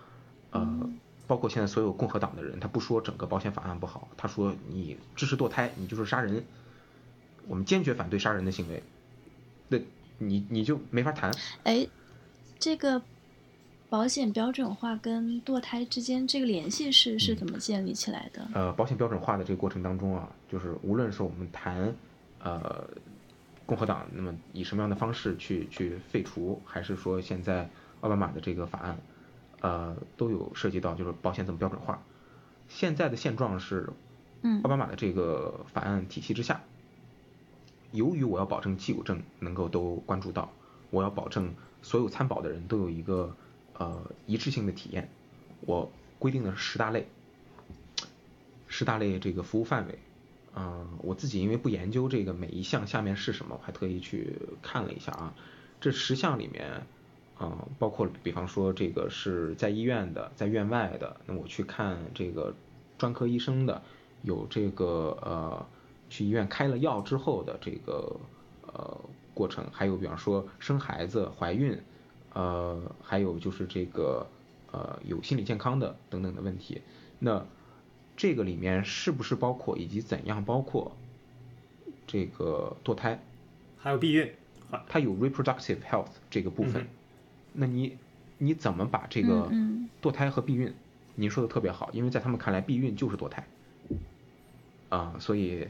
[0.49, 0.89] 呃，
[1.27, 6.43] 包括现在所有共和党的人，他不说整个保险法案不好，他说你支持堕胎，你就是杀人。
[7.47, 8.81] 我们坚决反对杀人的行为，
[9.67, 9.77] 那
[10.17, 11.31] 你你就没法谈。
[11.63, 11.87] 哎，
[12.57, 13.01] 这个
[13.91, 18.47] 保险标准化跟堕胎之间这个联系是是怎么建立起来的？
[18.53, 21.93] 呃，保险标准化的这个过程当中啊，就是无论是我们谈
[22.41, 22.87] 呃
[23.65, 27.69] 共和党那么以什么样的方式去去废除，还是说现在
[27.99, 28.97] 奥巴马的这个法案，
[29.59, 32.01] 呃，都有涉及到就是保险怎么标准化。
[32.69, 33.89] 现在的现状是，
[34.41, 36.61] 嗯，奥巴马的这个法案体系之下。
[37.91, 40.49] 由于我要保证既有症能够都关注到，
[40.91, 43.35] 我要保证所有参保的人都有一个
[43.73, 45.09] 呃一致性的体验，
[45.61, 47.07] 我规定的是十大类，
[48.67, 49.99] 十大类这个服务范围，
[50.55, 55.33] 嗯，我自己因为不研究这个每一项下面是什么，我还特意去看了一下啊，
[55.79, 56.85] 这十项里面，
[57.39, 62.53] 嗯，包括比方说这个是在医院的，在院外的，那我去看这个
[62.97, 63.81] 专科医生的，
[64.23, 65.65] 有这个呃。
[66.11, 68.19] 去医院开了药之后的这个
[68.67, 68.99] 呃
[69.33, 71.81] 过程，还有比方说生孩子、怀孕，
[72.33, 74.27] 呃，还有就是这个
[74.71, 76.81] 呃有心理健康的等等的问题，
[77.19, 77.45] 那
[78.15, 80.95] 这个里面是不是包括以及怎样包括
[82.07, 83.21] 这个堕胎，
[83.77, 84.31] 还有避孕，
[84.87, 86.87] 它有 reproductive health 这个部分，
[87.53, 87.97] 那你
[88.37, 89.51] 你怎么把这个
[90.01, 90.73] 堕胎和避孕，
[91.15, 93.47] 您说的特别好，因为在他们看来避孕就是堕胎，
[94.89, 95.67] 啊，所以。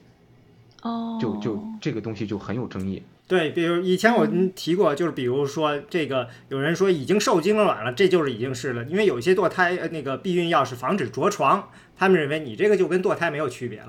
[0.83, 3.03] 哦，就就这个东西就很有争议。
[3.31, 13.87] 对，比如以前我提过，就是比如说这个，有人说已经受精卵了，这就是已经是了，因为有一些堕胎那个避孕药是防止着床，他们认为你这个就跟堕胎没有区别了。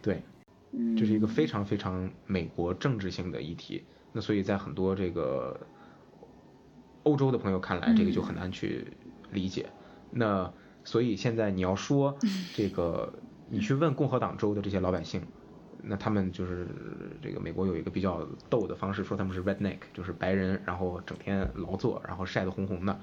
[0.00, 0.22] 对，
[0.96, 3.84] 这是一个非常非常美国政治性的议题。
[4.12, 5.60] 那所以在很多这个
[7.02, 8.86] 欧洲的朋友看来，这个就很难去
[9.30, 9.66] 理解。
[10.10, 10.50] 那
[10.84, 12.16] 所以现在你要说
[12.56, 13.12] 这个，
[13.50, 15.20] 你去问共和党州的这些老百姓。
[15.86, 16.66] 那他们就是
[17.22, 23.00] 这个美国有一个比较逗的方式，说他们是 redneck，就是白人，然后整天劳作，然后晒得红红的。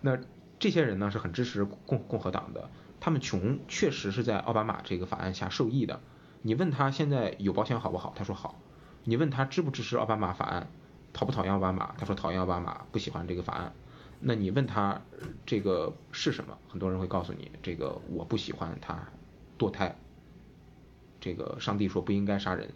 [0.00, 0.18] 那
[0.58, 2.70] 这些人呢是很支持共共和党的，
[3.00, 6.00] 他们穷确实是在奥巴马这个法案下受益的，
[6.42, 8.12] 你问他现在有保险好不好？
[8.16, 8.60] 他说好。
[9.06, 10.66] 你问他支不支持奥巴马法案，
[11.12, 11.94] 讨不讨厌奥巴马？
[11.98, 13.72] 他说讨厌奥巴马，不喜欢这个法案。
[14.20, 15.02] 那你问他
[15.44, 16.56] 这个是什么？
[16.68, 18.98] 很多人会告诉你，这个我不喜欢他
[19.58, 19.94] 堕胎。
[21.24, 22.68] 这个上帝说不应该杀人。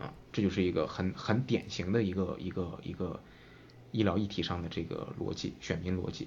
[0.00, 3.20] 啊，这就是一个很很典型的一个一个一个
[3.92, 6.26] 医疗议题上的这个逻辑，选民逻辑。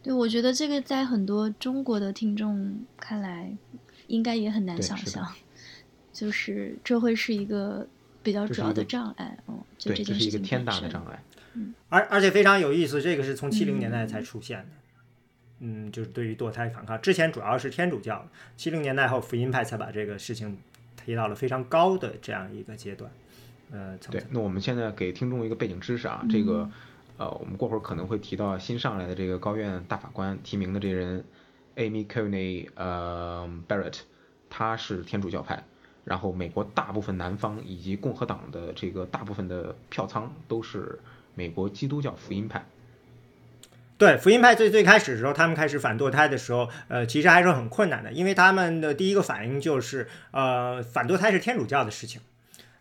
[0.00, 3.56] 对，我觉得这个在很多中国的听众看来，
[4.06, 5.26] 应该也很难想象，
[6.12, 7.88] 就是这会是一个
[8.22, 9.36] 比较主要的障碍。
[9.46, 11.24] 哦，对，这是一个天大的障碍。
[11.54, 14.68] 嗯，而而且非常有意思，这个是从七零年代才出现的。
[14.68, 14.77] 嗯，
[15.92, 18.26] 就是对于堕胎反抗，之前主要是天主教，
[18.56, 20.58] 七零年代后福音派才把这个事情
[21.04, 23.10] 提到了非常高的这样一个阶段。
[23.70, 26.70] 呃，对，那我们现在给听众一个背景知识啊，这个。
[27.18, 31.24] 呃，我们过会儿可能会提到新上来的这个高院大法官提名的这人
[31.74, 34.02] ，Amy Coney，呃，Barrett，
[34.48, 35.64] 他是天主教派，
[36.04, 41.00] 然后美国大部分南方以及共和党的这个大部分的票仓都是
[41.34, 42.64] 美国基督教福音派。
[43.98, 52.20] 对，福音派最最开始的时候，他们开始反堕胎的时候，呃，其实还是很困难的，因为他们的第一个反应就是，呃，反堕胎是天主教的事情。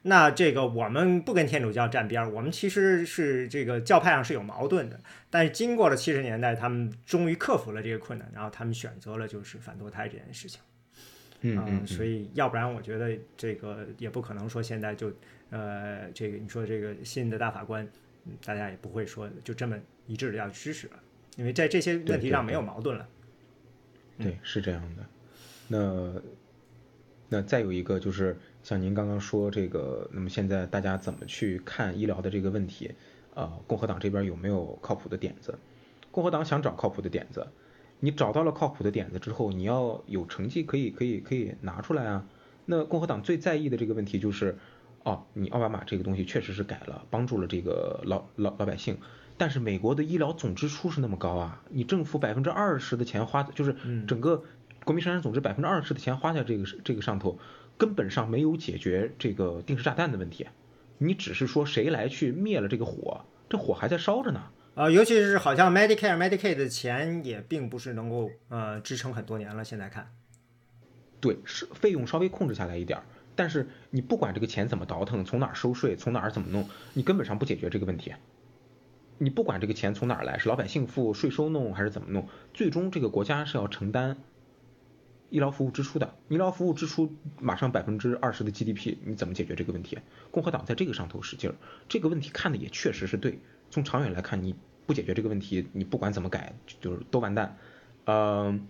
[0.03, 4.99] 那这个我们不跟天主教站边儿，我们其实是这个教派上是有矛盾的。
[5.29, 10.61] 但是经过了七十年代，他们终于克服了这个困难，然后他们选择了就是反堕胎这件事情。
[11.41, 15.11] 嗯嗯，所以要不然我觉得这个也不可能说现在就
[15.49, 17.85] 呃这个你说这个新的大法官，
[18.45, 20.93] 大家也不会说就这么一致的要支持了，
[21.37, 23.07] 因为在这些问题上没有矛盾了。
[24.19, 25.05] 对，是这样的。
[25.69, 26.21] 那
[27.29, 28.37] 那再有一个就是。
[28.63, 32.91] 像您刚刚说这个，那么现在大家怎么去看医疗的这个问题？
[33.33, 35.57] 呃，共和党这边有没有靠谱的点子？
[36.11, 37.47] 共和党想找靠谱的点子，
[38.01, 42.27] 你找到了靠谱的点子之后，你要有成绩可以可以可以拿出来啊。
[42.65, 44.57] 那共和党最在意的这个问题就是，
[45.03, 48.97] 哦，你奥巴马这个东西确实是改了，帮助了这个老老老百姓，
[49.37, 53.75] 但是美国的医疗总支出是那么高啊，你政府百分之二十的钱花，就是
[54.07, 54.43] 整个
[54.83, 57.39] 国民生产总值百分之二十的钱花在这个这个上头。
[57.79, 60.47] 根本上没有解决这个定时炸弹的问题，
[60.97, 64.41] 你只是说谁来去灭了这个火，这火还在烧着呢。
[64.73, 69.63] 啊，尤其是好像 Medicare、Medicaid 的钱也并不是能够呃支撑很多年了。
[69.63, 70.11] 现在看，
[71.19, 73.05] 对，是费用稍微控制下来一点儿，
[73.35, 78.11] 但是你不管这个钱怎么倒腾，从哪儿收税，从哪儿怎么弄，你根本上不解决这个问题。
[79.17, 84.17] 你不管这个钱从哪儿来，是老百姓付税收弄还是怎么弄，最终这个国家是要承担。
[85.29, 89.97] 医疗服务支出的，医疗服务支出马上百分之二十的 GDP，你怎么解决这个问题？
[90.31, 91.55] 共和党在这个上头使劲儿，
[91.89, 93.39] 这个问题看的也确实是对。
[93.69, 97.57] 从长远来看，你不解决这个问题，你不管怎么改，就是都完蛋。
[98.05, 98.67] 嗯，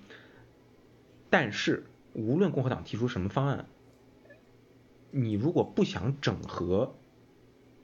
[1.29, 3.67] 但是无论共和党提出什么方案，
[5.11, 6.95] 你如果不想整合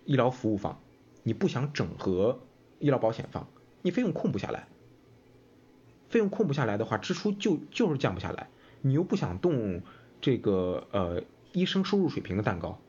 [0.05, 0.79] 医疗服务方，
[1.21, 2.39] 你不想整合
[2.79, 3.47] 医疗保险方，
[3.81, 4.67] 你费用控不下来。
[6.09, 8.47] 费用控不下来的话，支出就就是降不下来。
[8.81, 9.81] 你又不想动
[10.21, 11.23] 这个呃
[11.53, 12.79] 医生收入水平的蛋糕，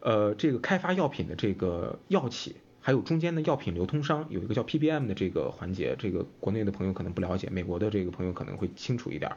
[0.00, 9.32] 呃这个开发药品的这个药企，还有中间的药品流通商，有一个叫 PBM 的这个环节，这个国内的朋友可能不了解，美国的这个朋友可能会清楚一点。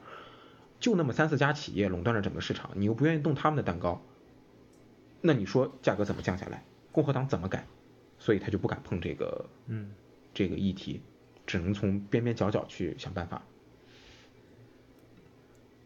[0.82, 4.02] 就那么三四家企业垄断着整个市场，你又不愿意动他们的蛋糕，
[5.22, 6.66] 那你说价格怎么降下来？
[6.92, 7.68] 共和党怎么改？
[8.20, 9.90] 所以他就不敢碰这个嗯
[10.34, 11.02] 这个议题，
[11.48, 13.42] 只能从边边角角去想办法。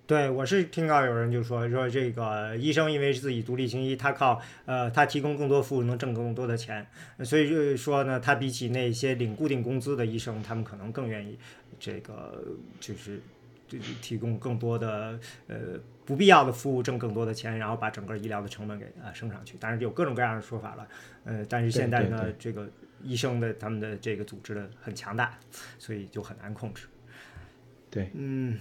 [0.05, 6.85] 对，我是听到有人就说说这个医生因为自己独立行医，他靠呃他提供更多服务能挣更多的钱，
[7.23, 11.39] 所以就是说呢，他比起那些领固定工资的医生，他们可能更愿意
[11.80, 12.43] 这个
[12.81, 13.22] 就是就是
[14.02, 15.56] 提供更多的呃
[16.06, 19.58] 不必要的服务，挣更多的钱，然后把整个医疗的成本给啊升上去。
[19.60, 20.88] 当然有各种各样的说法了，
[21.26, 22.68] 呃，但是现在呢，这个
[23.02, 25.38] 医生的他们的这个组织的很强大，
[25.78, 26.88] 所以就很难控制。
[27.90, 28.60] 对，嗯。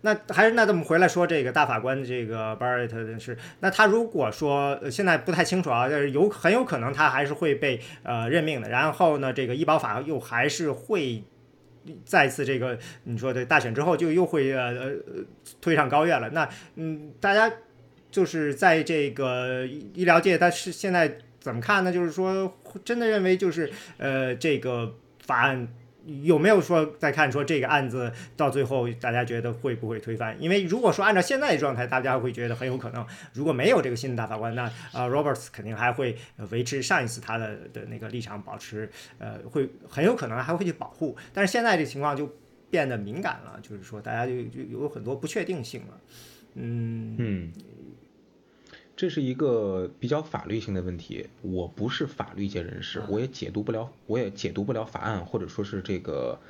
[0.00, 8.68] 那还是那咱们回来说这个大法官的这个 Barrett 的事，那他如果说现在不太清楚啊，就是有很有可能他还是会被呃任命的。
[8.68, 11.24] 然后呢，这个医保法又还是会
[12.04, 14.92] 再次这个你说的大选之后就又会呃呃
[15.60, 16.30] 推上高院了。
[16.30, 17.52] 那嗯，大家
[18.10, 21.92] 就是在这个医疗界，他是现在怎么看呢？
[21.92, 24.94] 就是说真的认为就是呃这个
[25.24, 25.68] 法案。
[26.24, 30.34] 有没有说再看说这个案子到最后大家觉得会不会推翻？
[30.40, 34.62] 因为如果说按照现在的状态，大家会觉得很有可能，如果没有这个新的大法官，那
[34.92, 36.16] 啊 Roberts 肯定还会
[36.50, 41.16] 维持上一次他的的那个立场，保持呃会很有可能还会去保护。
[41.34, 42.34] 但是现在这情况就
[42.70, 46.00] 变得敏感了，就是说大家就就有很多不确定性了。
[46.54, 47.52] 嗯嗯，
[48.98, 51.28] 这是一个比较法律性的问题。
[51.42, 56.40] 我不是法律界人士，我也解读不了，我也解读不了法案或者说是这个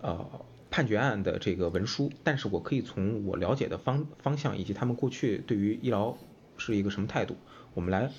[0.00, 0.26] 呃
[0.70, 2.10] 判决案的这个文书。
[2.24, 6.16] 但是我可以从我了解的方方向以及他们过去对于医疗
[6.56, 7.36] 是一个什么态度，
[7.74, 8.10] 我们来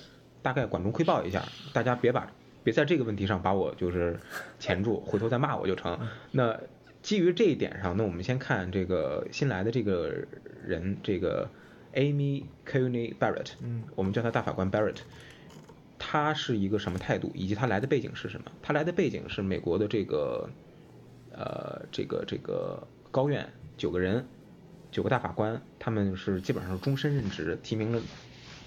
[0.42, 1.44] 大概管中窥豹一下。
[1.72, 2.30] 大家别把
[2.62, 4.20] 别在这个问题上把我就是
[4.60, 5.98] 钳住，回头再骂我就成。
[6.30, 6.56] 那
[7.02, 10.24] 基于这一点上，那我们先看这个新来的这个
[10.64, 11.50] 人，这个
[11.94, 14.98] Amy Coney Barrett，嗯，我们叫他大法官 Barrett，
[15.98, 18.50] 他是一个什么态度，以及他来的背景是什么？
[18.62, 20.48] 他来的背景是美国的这个
[21.32, 24.26] 呃这个这个高院九个人，
[24.90, 28.00] 九个大法官，他们是基本上是终身任职，提名了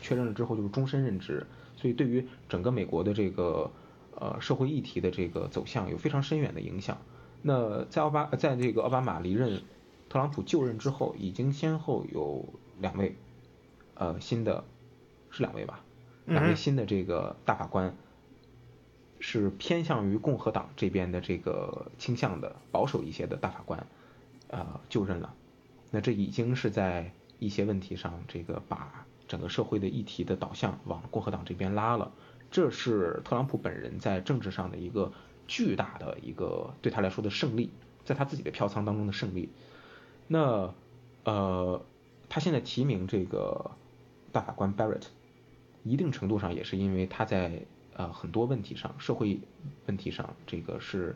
[0.01, 1.45] 确认了之后就是终身任职，
[1.77, 3.71] 所以对于整个美国的这个
[4.15, 6.97] 呃社会议题的这个走向有非常深远的影响。
[7.41, 9.61] 那在奥巴在这个奥巴马离任，
[10.09, 12.53] 特朗普就任之后，已经先后有
[12.83, 13.15] 两位，
[13.95, 14.63] 呃新的，
[15.31, 15.83] 是两位吧，
[16.25, 17.95] 两位新的这个大法官，
[19.19, 23.87] 是偏向于共和党这边的这个倾向的保守一些的大法官，
[24.49, 25.33] 呃就任了。
[25.89, 32.11] 那这已经是在一些问题上，这个把整个社会的议题的导向往共和党这边拉了。
[32.51, 35.11] 这是特朗普本人在政治上的一个。
[35.45, 37.69] 巨大的一个对他来说的胜利，
[38.05, 39.49] 在他自己的票仓当中的胜利。
[40.25, 40.73] 那
[41.25, 41.85] 呃，
[42.33, 43.69] 他现在提名这个
[44.31, 45.03] 大法官 Barrett，
[45.83, 47.61] 一定程度上也是因为他在
[47.95, 49.39] 呃很多问题上，社会
[49.85, 51.15] 问题上，这个是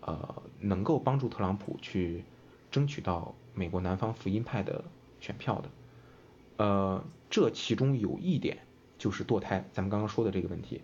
[0.00, 2.24] 呃能够帮助特朗普去
[2.72, 4.82] 争取到美国南方福音派的
[5.20, 5.70] 选票的。
[6.56, 8.58] 呃，这其中有一点
[8.98, 10.80] 就是堕胎，咱们刚刚说的这个问题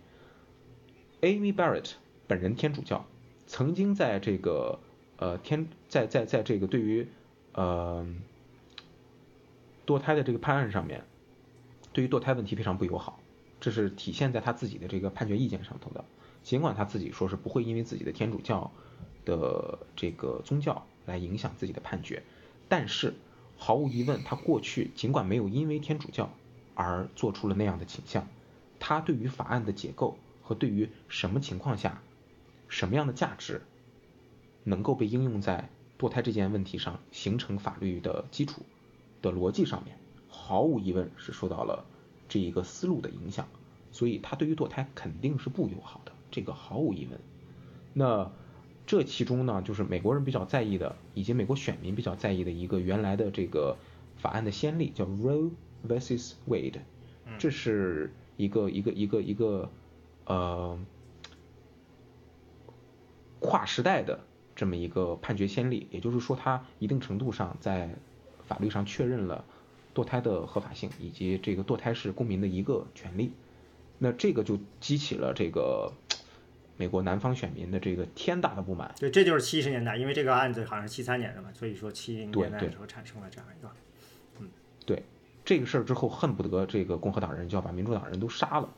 [1.19, 1.95] ，Amy Barrett。
[2.27, 3.05] 本人天主教，
[3.45, 4.79] 曾经在这个
[5.17, 7.05] 呃天在在在这个对于
[7.51, 8.07] 呃
[9.85, 11.03] 堕胎的这个判案上面，
[11.93, 13.19] 对于堕胎问题非常不友好，
[13.59, 16.03] 这是体现在他自己的这个判决意见上头的。
[16.43, 18.71] 尽管他自己说是不会因为自己的天主教
[19.25, 22.23] 的这个宗教来影响自己的判决，
[22.69, 23.13] 但是
[23.57, 26.31] 毫无疑问，他过去尽管没有因为天主教
[26.73, 28.27] 而做出了那样的倾向，
[28.79, 32.01] 他对于法案的结构和对于什么情况下。
[32.67, 33.61] 什么样的价值
[34.63, 38.63] 能够被应用在堕胎这件问题上，形成法律的基础
[39.25, 39.97] 的逻辑上面，
[40.29, 41.83] 毫无疑问是受到了
[42.29, 43.47] 这一个思路的影响，
[43.91, 47.19] 所以他对于堕胎肯定是不友好的，这个毫无疑问。
[47.93, 48.31] 那
[48.85, 53.77] 这其中呢，就是美国人比较在意的，以及美国选民比较在意的一个原来的这个
[54.17, 55.49] 法案的先例，叫 Roe
[55.87, 56.79] vs Wade，
[57.39, 59.69] 这是一个一个一个一个
[60.25, 60.79] 呃。
[63.41, 64.21] 跨时代的
[64.55, 67.93] 这么一个判决先例，也就是说，它一定程度上在
[68.47, 69.43] 法律上确认了
[69.93, 73.31] 堕胎的合法性，以及这个堕胎是公民的一个权利。
[73.97, 75.91] 那这个就激起了这个
[76.77, 78.93] 美国南方选民的这个天大的不满。
[78.99, 83.69] 对，这就是七十年代，因为这个案子好像是七三年的嘛，所以说七零年代的时候产生了这样一个，
[84.39, 84.49] 嗯，
[84.85, 85.03] 对，
[85.45, 88.69] 这个事儿之后，恨不得这个共和党人就要把民主党人都杀了。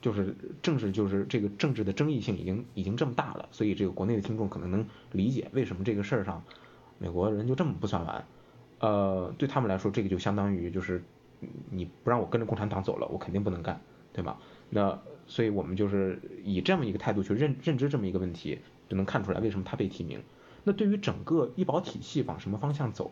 [0.00, 6.44] 就是政治，就是这个政治的争议性已经已经这么大了，所以这个国内的听众可能能理解为什么这个事儿上，
[6.98, 8.22] 美国人就这么不算完。
[8.84, 11.02] 呃，对他们来说，这个就相当于就是
[11.70, 13.80] 你不让我跟着共产党走了，我肯定不能干，
[14.12, 14.36] 对吗？
[14.68, 18.58] 那所以我们就是以这么一个态度去认认知这么一个问题，
[18.90, 20.22] 就能看出来为什么他被提名。
[20.64, 23.10] 那对于整个医保体系往什么方向走，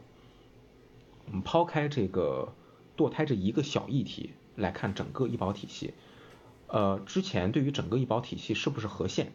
[1.26, 2.52] 我们抛开这个
[2.96, 5.94] 堕胎这一个小议题来看整个医保体系。
[6.66, 9.32] 呃，之前对于整个医保体系是不是合宪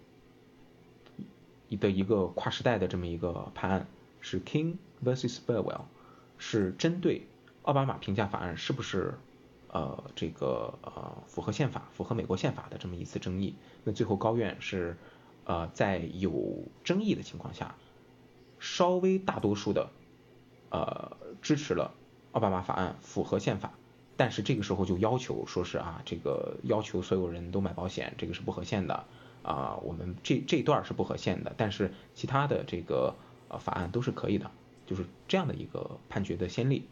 [1.79, 3.87] 的一个跨时代的这么一个判案，
[4.21, 5.81] 是 King vs Burwell，
[6.37, 7.27] 是针对
[7.63, 9.15] 奥巴马评价法案是不是
[9.69, 13.55] 呃这个呃符合宪法、符合美国宪法的这么一次争议。
[13.83, 14.97] 那最后高院是
[15.45, 17.75] 呃在有争议的情况下，
[18.59, 19.89] 稍微大多数的
[20.69, 21.93] 呃支持了
[22.31, 23.73] 奥巴马法案符合宪法。
[24.19, 29.05] 但是这个时候就要求说是啊，这个要求所有人都买保险，这个是不合宪的
[29.43, 29.77] 啊。
[29.83, 33.13] 我们这这段是不合宪的，但是其他的这个
[33.47, 34.49] 呃法案都是可以的，
[34.87, 36.87] 就是这样的一个判决的先例。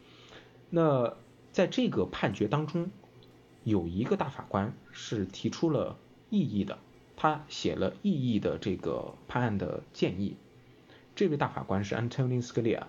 [0.69, 1.15] 那
[1.51, 2.91] 在这个判决当中，
[3.63, 5.97] 有一个大法官是提出了
[6.29, 6.77] 异议的，
[7.17, 10.35] 他写了异议的这个判案的建议。
[11.15, 12.83] 这位大法官是 Antonin Scalia。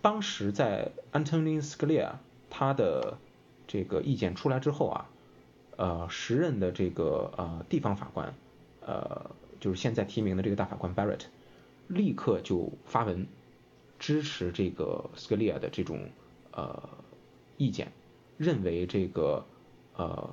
[0.00, 2.18] 当时在 Antonin Scalia。
[2.48, 3.18] 他的
[3.66, 5.10] 这个意见出来之后啊，
[5.76, 8.32] 呃，时任的这个呃地方法官，
[8.80, 11.22] 呃，就是现在提名的这个大法官 Barrett，
[11.88, 13.26] 立刻就发文
[13.98, 16.08] 支持这个斯科利亚的这种
[16.52, 16.88] 呃
[17.56, 17.92] 意见，
[18.36, 19.44] 认为这个
[19.96, 20.30] 呃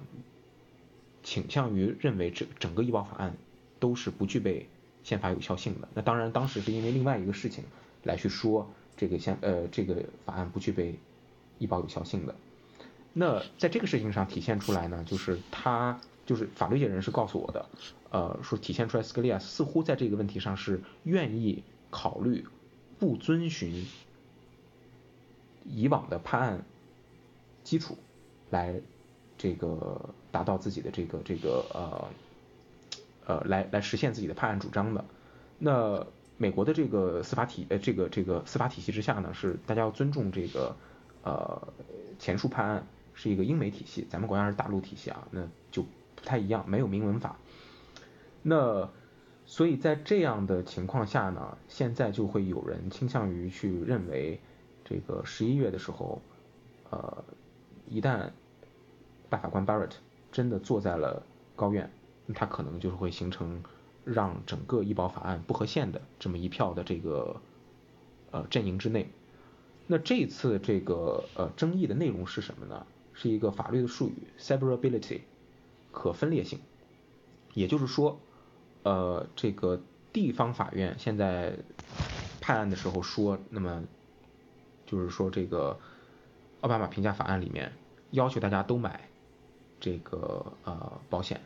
[1.23, 3.35] 倾向于认为这整个医保法案
[3.79, 4.67] 都是不具备
[5.03, 5.87] 宪法有效性的。
[5.93, 7.63] 那当然，当时是因为另外一个事情
[8.03, 10.95] 来去说这个宪呃这个法案不具备
[11.59, 12.35] 医保有效性的。
[13.13, 17.69] 那在这个事情上体现出来呢，就是他就是法律界人士告诉我的，
[18.09, 22.43] 呃，说体现出来斯科利亚似乎在这个问题上是愿意考虑
[23.03, 23.85] 不遵循
[25.65, 26.63] 以往的判案
[27.65, 27.97] 基础
[28.49, 28.79] 来
[29.37, 32.07] 这个达到自己的这个这个呃
[33.25, 35.03] 呃来来实现自己的判案主张的。
[35.59, 36.07] 那
[36.37, 40.77] 美国的这个司法体呃这个这个司法体系之下呢，是大家要尊重这个
[41.23, 41.67] 呃
[42.19, 42.87] 前述判案。
[43.15, 45.83] 是一个英美体系，咱们国家是大陆体系啊，那就
[46.15, 47.37] 不太一样，没有明文法。
[48.41, 48.89] 那
[49.53, 54.39] 所以在这样的情况下呢，现在就会有人倾向于去认为，
[54.83, 56.23] 这个十一月的时候，
[56.89, 57.23] 呃，
[57.87, 58.31] 一旦
[59.29, 59.91] 大法官 Barrett
[60.31, 61.21] 真的坐在了
[61.55, 61.91] 高院，
[62.33, 63.63] 他可能就是会形成
[64.03, 67.39] 让整个医保法案不合宪的这么一票的这个
[68.31, 69.07] 呃阵营之内。
[69.85, 72.87] 那这次这个呃争议的内容是什么呢？
[73.13, 75.19] 是一个法律的术语，severability，
[75.91, 76.57] 可分裂性。
[77.53, 78.17] 也就是说，
[78.83, 79.81] 呃，这个
[80.11, 81.57] 地方法院现在
[82.39, 83.83] 判案的时候说，那么
[84.85, 85.79] 就是说这个
[86.61, 87.73] 奥巴马评价法案里面
[88.11, 89.09] 要求大家都买
[89.79, 91.41] 这个呃保险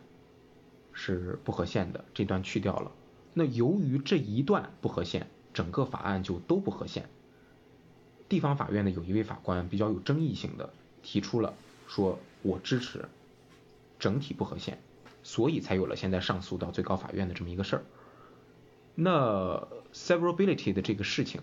[0.91, 2.91] 是不合宪的，这段去掉了。
[3.34, 7.07] 那由于这一段不合宪，整个法案就都不合宪。
[8.27, 10.69] 地方法院呢有一位法官比较有争议性的。
[11.03, 11.53] 提出了
[11.88, 13.07] 说，我支持
[13.97, 14.77] 整体不合宪，
[15.28, 17.84] 所以才有了现在上诉到最高法院的这么一个事儿。
[18.95, 21.41] 那 severability 的这个事情，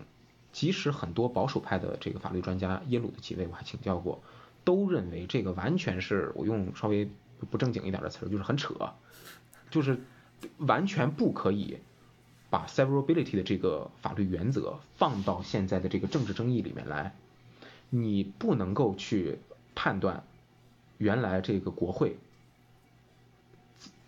[0.51, 4.23] 即使很多保守派的这个法律专家，耶鲁的几位我还请教过，
[4.63, 7.07] 都认为这个完全是我用稍微
[7.51, 8.73] 不正经一点的词儿，就是很扯，
[9.69, 9.99] 就是
[10.57, 11.77] 完全不可以
[12.49, 17.15] 把 severability 的这个法律原则放到现在的这个政治争议里面来，
[17.91, 19.37] 你不能够去。
[19.77, 20.23] 判断
[20.97, 22.15] 原来这个国会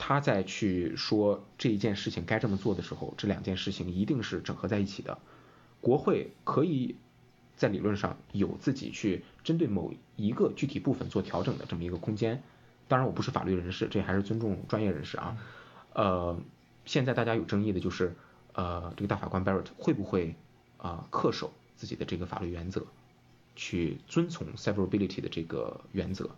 [0.08, 5.18] 他在去说这一件事情该这么做的时候，这两件事情一定是整合在一起的。
[5.82, 6.96] 国会可以
[7.58, 12.42] 在理论上有自己去针对某一个具体部分做调整的这么一个空间。
[12.88, 15.38] 当然，我不是法律人士，这还是尊重专业人士啊。
[15.92, 16.40] 呃，
[16.86, 18.16] 现在大家有争议的就是，
[18.54, 20.36] 呃，这个大法官 Barrett 会不会
[20.78, 22.86] 啊恪守自己的这个法律原则？
[23.58, 26.30] 去遵从 severability 的这个原则，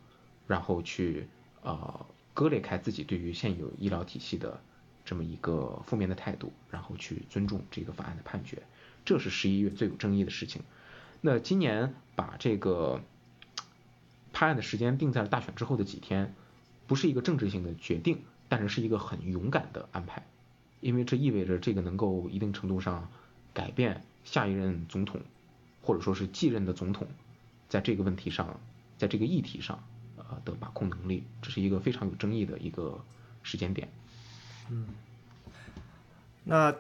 [0.48, 1.28] 然后去
[1.62, 2.04] 呃
[2.40, 4.62] 割裂开自己对于现有医疗体系的
[5.04, 8.64] 这么一个负面的态度，然后去尊重这个法案的判决，
[9.04, 10.62] 这是十一月最有争议的事情。
[11.20, 13.02] 那今年把这个
[14.32, 16.34] 判案的时间定在了大选之后的几天，
[16.88, 20.26] 不是一个政治性的决定，但是是一个很勇敢的安排，
[20.80, 23.10] 因为这意味着这个能够一定程度上
[23.54, 25.20] 改变下一任总统。
[25.82, 27.08] 或者说是继任的总统，
[27.68, 28.60] 在这个问题上，
[28.98, 29.84] 在这个议题上，
[30.30, 33.00] 呃的把控能力，这是一个非常有争议的一个
[33.44, 33.90] 时间点。
[34.70, 34.88] 嗯，
[36.44, 36.76] 那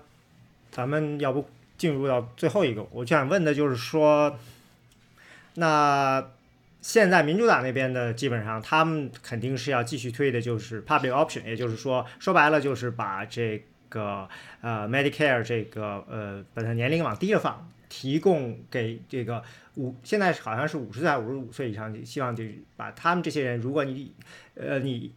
[0.72, 4.38] 咱们要不进入到最后一个，我就想问的就是说，
[5.56, 6.26] 那
[6.82, 14.30] 现在民主党那边的基本上，他们肯定是要继续推的，就是 public option，也就是说，说白了就是把这个
[14.62, 17.70] 呃 Medicare 这个呃把它年龄往低了放。
[17.90, 19.44] 提供给这个
[19.76, 22.44] 五，现在好像是五十岁、五十五岁以上，希望就
[22.78, 24.14] 把他们这些人，如果你，
[24.54, 25.12] 呃，你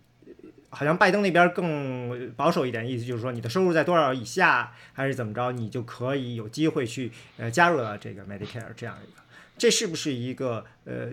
[0.71, 9.23] 好像拜登那边更保守一点，意思就是说你的收入在多少以下，还是怎么着，你就可以有机会去呃加入了这个 Medicare 这样一个，
[9.59, 11.11] 这是不是一个呃，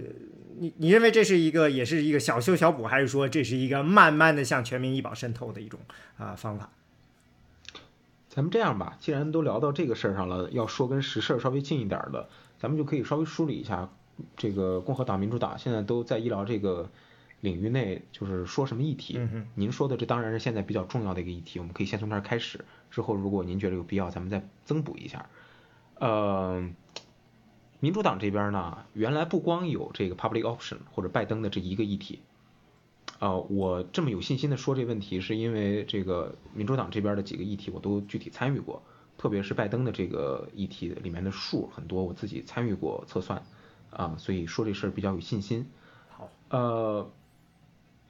[0.59, 5.77] 你你认为这是一个也是一个小修小补，还是说这是一个慢慢的向全民医保渗透的一种
[6.17, 6.69] 啊方法？
[8.29, 12.29] 咱们这样吧，既然都聊到这个事儿上了，要说跟实事儿稍微近一点的，
[12.59, 13.89] 咱们就可以稍微梳理一下，
[14.37, 16.89] 这个共和党、民主党现在都在医疗这个
[17.41, 19.15] 领域内，就是说什么议题。
[19.17, 25.27] 嗯您说的这当然是现在比较重要的一个议题，我们可以先从这儿开始，之后如果您觉得有必要，咱们再增补一下。
[25.95, 26.69] 呃，
[27.79, 32.21] 民主党这边呢，原来不光有这个 public option 或者拜登的这一个议题。
[33.19, 38.81] 呃，我这么有信心的说这问题，是因为这个民主党这边的几个议题我都具体参与过，
[39.17, 43.43] 特别是拜登的这个议题里面的数很多，我自己参与过测算，
[43.89, 45.67] 啊，所以说这事儿比较有信心。
[46.09, 47.11] 好，呃，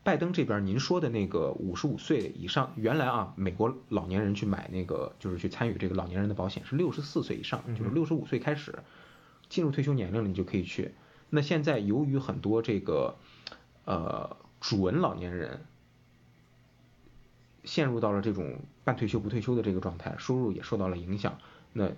[0.03, 8.77] 拜登这边您说的那个五十五岁以上，原来啊，美国老年人去买那个就是去参与这个老年人的保险是六十四岁以上，就是六十五岁开始
[9.49, 10.93] 进入退休年龄了，你就可以去。
[11.31, 13.15] 那现在由于很多这个
[13.85, 15.65] 呃准老年人
[17.63, 21.37] 陷入到了这种半退休不退休的这个状态，收入也受到了影响，
[21.73, 21.91] 那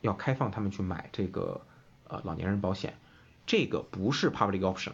[0.00, 1.60] 要开放他们去买这个
[2.08, 2.98] 呃老年人保险，
[3.46, 4.92] 这个不是 public option，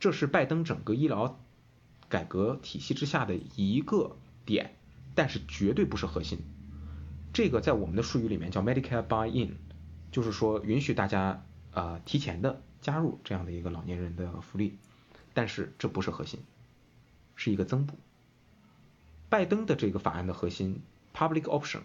[0.00, 1.38] 这是拜登整个医疗
[2.08, 4.74] 改革体系之下的一个点，
[5.14, 6.38] 但是绝对不是核心。
[7.32, 9.56] 这个在我们的术语里面叫 Medicare buy-in，
[10.10, 12.60] 就是说允许大家呃提前的。
[12.82, 14.76] 加入这样的一个老年人的福利，
[15.34, 16.40] 但是这不是核心，
[17.36, 17.96] 是一个增补。
[19.28, 20.82] 拜登的这个法案的核心
[21.14, 21.80] ，public option，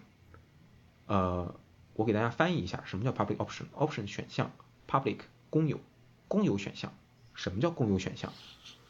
[1.06, 1.56] 呃，
[1.94, 4.52] 我给大家翻译一下，什么叫 public option？option 选项
[4.88, 5.20] ，public
[5.50, 5.80] 公有，
[6.28, 6.94] 公有选项。
[7.34, 8.34] 什么叫公有选项？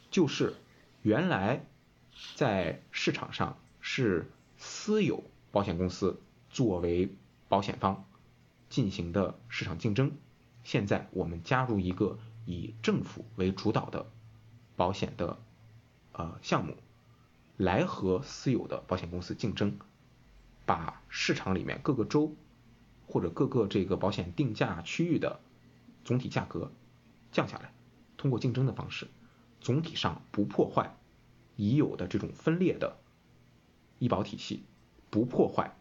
[0.10, 0.56] 就是
[1.02, 1.64] 原来
[2.36, 6.20] 在市场上是私有保险公司
[6.50, 7.14] 作为
[7.50, 8.06] 保险方
[8.70, 10.14] 进行的市场竞争。
[10.64, 14.10] 现在我们加入一个以政府为主导的
[14.78, 15.38] 保险的
[16.14, 16.78] 呃项目，
[17.58, 19.78] 来和私有的保险公司竞争，
[20.66, 22.34] 把市场里面各个州
[23.08, 25.42] 或者各个这个保险定价区域的
[26.06, 26.72] 总体价格
[27.34, 27.74] 降下来，
[28.16, 29.10] 通过竞争的方式，
[29.60, 30.96] 总体上不破坏
[31.58, 32.96] 已有的这种分裂的
[34.00, 34.64] 医保体系，
[35.10, 35.76] 不破坏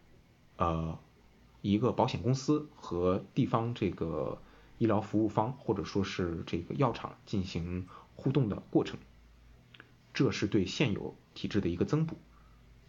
[0.57, 0.99] 呃
[1.61, 4.41] 一个保险公司和地方这个。
[4.79, 7.87] 医疗服务方或者说是这个药厂进行
[8.17, 8.99] 互动的过程，
[10.13, 12.17] 这是对现有体制的一个增补，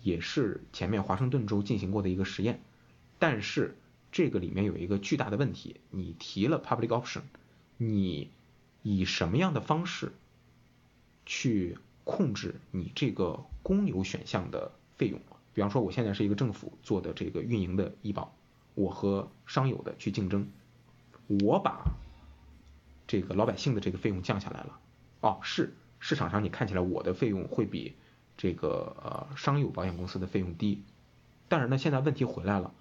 [0.03, 2.61] 也是前面华盛顿州进行过的一个实验。
[3.21, 3.77] 但是
[4.11, 7.21] 这个里面有一个巨大的问题，你提了 public option，
[7.77, 8.31] 你
[8.83, 10.13] 以什么样的方式
[11.27, 15.21] 去控制你这个公有选项的费用？
[15.53, 18.35] 比方说我现在是一个政府做的这个运营的医保，
[18.75, 20.49] 我和商有的去竞争。
[21.43, 21.93] 我把
[23.07, 24.79] 这个老百姓的这个费用降下来了，
[25.21, 27.97] 哦，是市场上你看起来我的费用会比
[28.37, 30.85] 这个呃商有保险公司的费用低，
[31.49, 32.73] 但是呢现在问题回来了，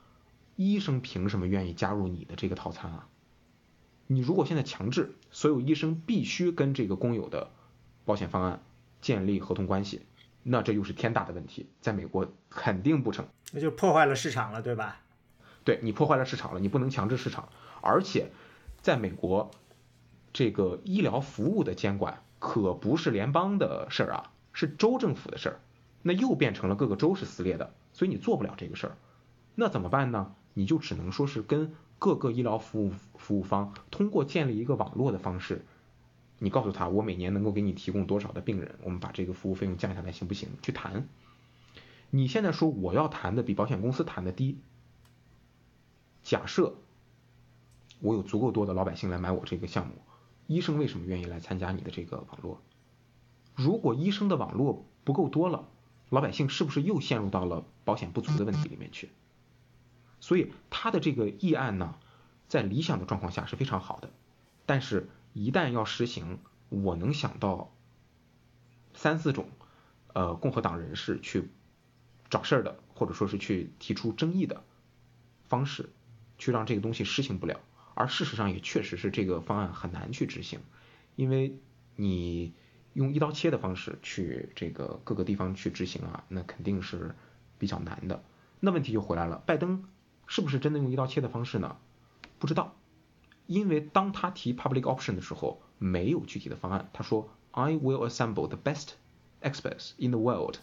[0.56, 3.08] 医生凭什么愿意加入你的这个套餐啊？
[4.08, 7.52] 你如果现在强制所有医生必须跟这个公有的
[8.06, 8.64] 保险方案
[9.02, 10.04] 建立合同关系，
[10.44, 15.02] 那这又是天大的问题，在美国肯定不成，那就破坏了市场了，对吧？
[15.66, 17.50] 对你破坏了市场了，你不能强制市场。
[17.82, 18.32] 而且，
[18.82, 19.52] 在美国，
[20.32, 25.60] 这个医疗服务的监管可不是联邦的事儿啊，是州政府的事儿。
[26.02, 28.98] 那又变成了各个州是撕裂的，所以你做不了这个事儿。
[29.56, 30.36] 那怎么办呢？
[30.54, 35.66] 你就只能说是跟各个医疗服务服务方通过建立一个网络的方式，
[36.40, 40.50] 你告诉他我每年能够给你提供多少的病人，我们把这个服务费用降下来行不行？
[40.62, 41.08] 去谈。
[42.10, 44.58] 你现在说我要谈的比保险公司谈的低，
[46.24, 46.76] 假设。
[48.00, 49.94] 我有足够多的老百姓来买我这个项目，
[50.48, 52.62] 医生为什么愿意来参加你的这个网络？
[53.56, 55.68] 如果医生的网络不够多了，
[56.10, 59.10] 老百姓是不是又陷入到了保险不足的问题里面去？
[60.20, 61.96] 所以他的这个议案呢，
[62.48, 64.10] 在理想的状况下是非常好的，
[64.66, 67.72] 但是一旦要实行，我能想到
[68.94, 69.50] 三四种
[70.14, 71.50] 呃共和党人士去
[72.30, 74.64] 找事儿的，或者说是去提出争议的
[75.48, 75.90] 方式，
[76.38, 77.60] 去让这个东西实行不了。
[77.98, 80.60] 而事实上也确实是这个方案很难去执行，
[81.16, 81.58] 因为
[81.96, 82.54] 你
[82.94, 87.16] 用一刀切的方式去这个各个地方去执行啊，那肯定是
[87.58, 88.24] 比较难的。
[88.60, 89.84] 那问题就回来了，拜登
[90.28, 91.78] 是不是真的用一刀切的方式呢？
[92.38, 92.76] 不知道，
[93.48, 96.92] 因为当他提 public option 的时候，没有具体的方案。
[96.94, 98.90] 他说，I will assemble the best
[99.42, 100.58] experts in the world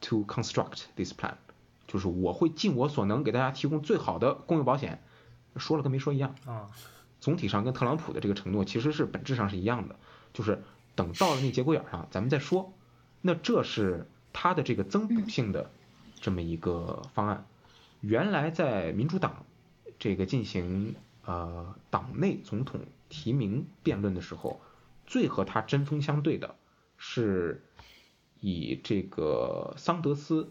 [0.00, 1.36] to construct this plan，
[1.86, 5.00] 就是我会尽我所能给大家提供最好的公用保险。
[5.58, 6.70] 说了跟没说一样啊，
[7.20, 9.96] 总体上跟特朗普的这个承诺其实是本质上是一样的，
[10.32, 10.62] 就是
[10.94, 12.72] 等到了那节骨眼上咱们再说。
[13.20, 15.70] 那这是他的这个增补性的
[16.20, 17.46] 这么一个方案。
[18.00, 19.44] 原来在民主党
[19.98, 20.94] 这个进行
[21.24, 24.60] 呃党内总统提名辩论的时候，
[25.06, 26.54] 最和他针锋相对的
[26.96, 27.64] 是
[28.40, 30.50] 以这个桑德斯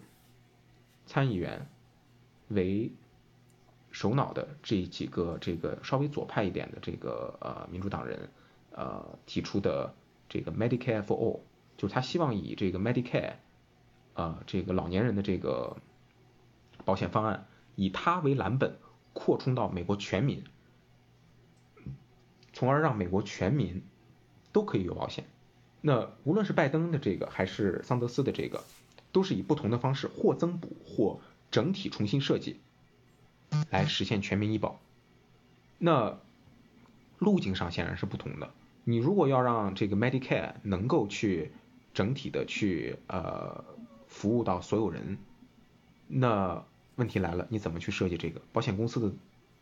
[1.05, 1.69] 参议员
[2.49, 2.91] 为。
[3.97, 8.29] 首脑的这几个这个稍微左派一点的这个呃民主党人
[8.69, 9.95] 呃提出的
[10.29, 11.39] 这个 Medicare for All，
[11.77, 13.33] 就是他希望以这个 Medicare
[14.13, 15.77] 呃这个老年人的这个
[16.85, 18.77] 保险方案，以它为蓝本
[19.13, 20.43] 扩充到美国全民，
[22.53, 23.81] 从而让美国全民
[24.51, 25.25] 都可以有保险。
[25.81, 28.63] 那无论是拜登的这个还是桑德斯的这个，
[29.11, 31.19] 都是以不同的方式或增补或
[31.49, 32.59] 整体重新设计
[33.69, 34.79] 来实现全民医保。
[35.77, 36.17] 那
[37.19, 38.51] 路径上显然是不同的。
[38.83, 41.51] 你如果要让这个 Medicare 能够去
[41.93, 43.63] 整体的去呃
[44.07, 45.17] 服务到所有人，
[46.07, 46.63] 那
[46.95, 49.13] 问题来了，你怎么去设计这个保险公司的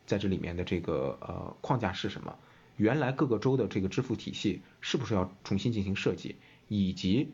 [0.05, 2.37] 在这里面的这个呃框架是什么？
[2.77, 6.35] 原来各个州的这个支付体系是不是要重新进行设计？
[6.67, 7.31] 以及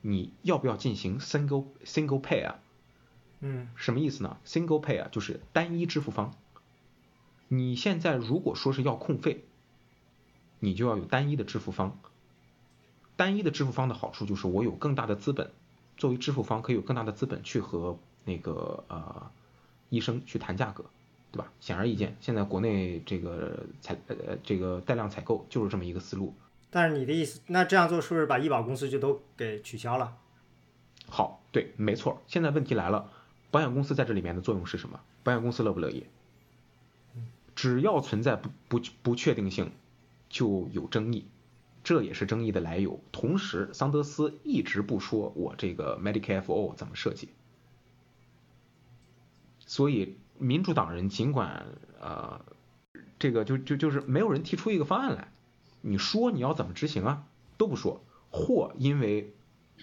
[0.00, 2.60] 你要不要进行 single single pay 啊？
[3.40, 6.34] 嗯，什么意思呢？single pay 啊，就是单一支付方。
[7.48, 9.44] 你现在如果说是要控费，
[10.58, 11.98] 你就要有单一的支付方。
[13.16, 15.50] 单一的支付方的好处就是我有更大的资本，
[15.96, 19.30] 作为支付方可以有更大的资本去和那个呃
[19.88, 20.84] 医生去谈价格。
[21.32, 21.52] 对吧？
[21.60, 26.34] 显而易见，现在国内这个采呃这个带量采购就是这么一个思路。
[26.70, 30.16] 但是你的意思，那这样做是不是把医保公司就都给取消了？
[31.06, 32.20] 好，对，没错。
[32.26, 33.12] 现在问题来了，
[33.50, 35.00] 保险公司在这里面的作用是什么？
[35.22, 36.04] 保险公司乐不乐意？
[37.54, 39.72] 只要存在不不不确定性，
[40.28, 41.24] 就有争议，
[41.84, 43.00] 这也是争议的来由。
[43.12, 47.28] 同时，桑德斯一直不说我这个 Medicare for All 怎么设计，
[49.60, 50.16] 所以。
[50.42, 51.66] 民主党人尽管
[52.00, 52.40] 呃，
[53.18, 55.28] 这个就就就是没有人提出一个方案来，
[55.82, 57.26] 你说你要怎么执行啊？
[57.58, 59.34] 都不说，或因为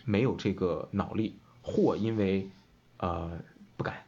[0.04, 2.50] 没有这个脑力，或因为
[2.98, 3.44] 呃
[3.78, 4.04] 不敢，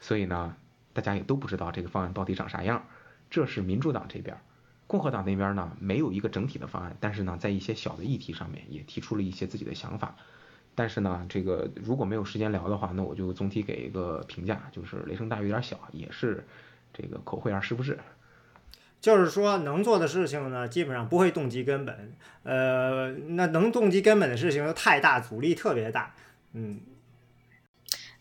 [0.00, 0.56] 所以呢，
[0.92, 2.86] 大家也都不知道这个方案到底长啥样。
[3.28, 4.36] 这是民主党这边，
[4.86, 10.16] 共和党那边呢没有一个整体的方案，但是呢，在一些小的议题上面也提出了一些自己的想法。
[10.74, 16.46] 但是呢，这个如果没有时间聊的话，那我就总体给一个评价，就是雷声大雨点小，也是
[16.92, 17.98] 这个口惠而实不至。
[19.00, 22.12] 就是说，能做的事情呢，基本上不会动及根本。
[22.44, 26.14] 呃，那能动及根本的事情又太大，阻力特别大。
[26.52, 26.80] 嗯。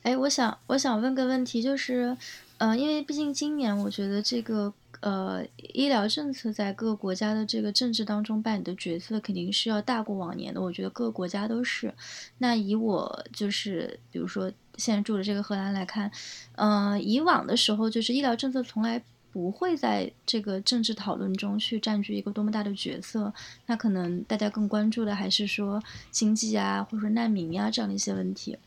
[0.06, 2.16] 哎，我想，我想问个问题，就是，
[2.60, 4.72] 嗯，因为毕竟今年，我觉得这个。
[5.02, 10.60] 呃，医疗政策在各个国家的这个政治当中扮演的角色肯定是要大过往年的。
[10.60, 11.94] 我觉得各个国家都是。
[12.40, 16.10] 那以我就是，比如说现在住的这个荷兰来看，
[16.56, 19.00] 嗯，以往的时候就是医疗政策从来
[19.32, 23.32] 不会在这个政治讨论中去占据一个多么大的角色。
[23.68, 28.58] 那可能大家更关注的还是说经济啊，或者说难民呀这样的一些问题。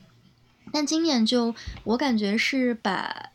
[0.71, 3.31] 但今年就我感觉是把。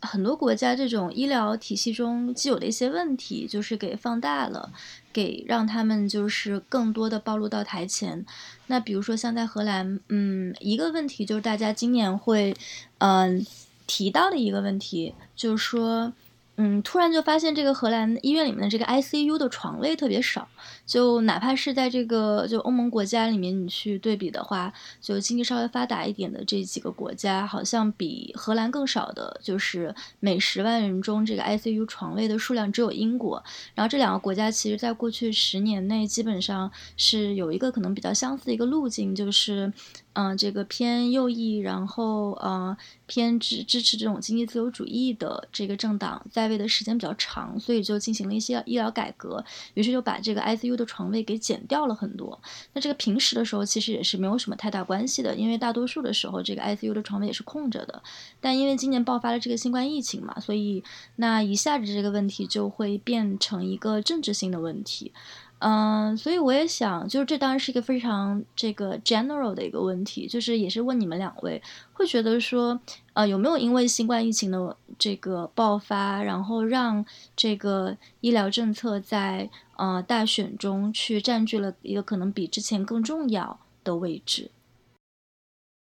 [0.00, 4.70] 很多国家这种医疗体系中既有的一些问题，就是给放大了，
[5.12, 8.24] 给让他们就是更多的暴露到台前。
[8.68, 12.56] 那比如说像在荷兰，嗯，一个问题就是大家今年会，
[12.98, 13.44] 嗯，
[13.88, 16.12] 提到的一个问题就是说。
[16.60, 20.48] 嗯，突然就发现这个荷兰医院里面的这个 ICU 的床位特别少，
[20.84, 33.40] 就哪怕是在这个就欧盟国家里面，你去对比的话，就经济稍微发达一点的这几个国家，好像比荷兰更少的，就是每十万人中这个 ICU 床位的数量只有英国。
[33.76, 39.72] 然后这两个国家其实在过去十年内基本上是有一个可能比较相似的一个路径，就是。
[40.20, 42.76] 嗯，这个偏右翼，然后呃
[43.06, 52.36] 偏支支持这种经济自由主义的这个政党在位的时间比较长，所以就进行了一些医疗改革，于是就把这个 ICU 的床位给减掉了很多。
[52.72, 58.02] 那这个平时的时候其实也是没有什么太大关系的，因为大多数的时候这个 ICU 的床位也是空着的。
[58.40, 60.82] 但因为今年爆发了这个新冠疫情嘛，所以
[61.14, 65.12] 那一下子这个问题就会变成一个政治性的问题。
[65.60, 71.60] 嗯，所以我也想，就是这当然是一个非常这个 general 的一个问题，就是也是问你们两位，
[71.92, 72.80] 会觉得说，
[73.14, 77.04] 呃，有没有因为新冠疫情的这个爆发，然后让
[77.34, 84.50] 这个医疗政策在呃大选中去占据了一个可能比之前更重要的位置？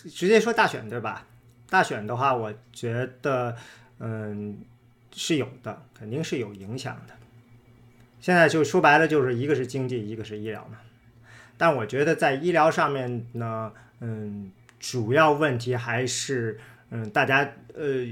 [0.03, 1.26] 直接说大选对吧？
[1.69, 3.56] 大选的话，我觉得，
[3.99, 4.57] 嗯，
[5.14, 7.14] 是有的，肯定是有影响的。
[8.22, 10.77] 现在就说白了，就是一个是经济，一个是医疗嘛。
[11.57, 16.60] 但我觉得在医疗上面呢，嗯，主要问题还是，
[16.91, 18.07] 嗯，大家，呃，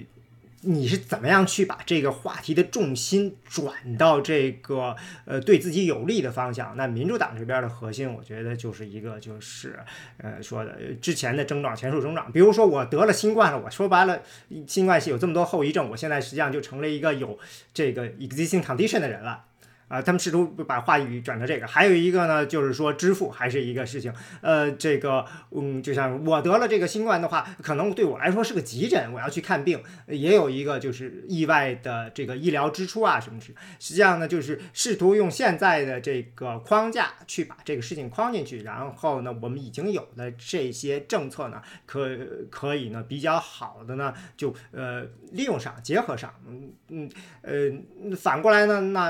[0.61, 4.95] 你是怎么样去把这个话题的重心转到这个，
[5.26, 6.76] 呃，对自己有利的方向？
[6.76, 9.80] 那民主党这边的核心，我觉得就是一个，就是，
[10.18, 12.31] 呃，说的之前的增长前数增长。
[12.31, 14.22] 比如说我得了新冠了，我说白了，
[14.68, 17.40] 新冠系有这么多后遗症，我现在实际上就成了一个有
[17.73, 19.45] 这个 existing condition 的人了。
[19.90, 21.68] 啊，他们试图把话语转到这个。
[21.68, 24.14] 还有一个呢，就是说支付还是一个事情。
[24.40, 33.48] 呃，这个，嗯，就像我得了这个新冠的话，可能对我来说是个急诊，我要去看病，也有一个就是意外的这个医疗支出啊什么的。
[33.80, 42.16] 实际上呢，就是试图用现在的这个框架去把这个事情框进去，然后呢，我们已经有的这些政策呢，可
[42.52, 45.02] 可以呢比较好的呢，就呃
[45.32, 47.10] 利用上，结合上，嗯嗯
[47.41, 49.02] 呃，反过来呢，那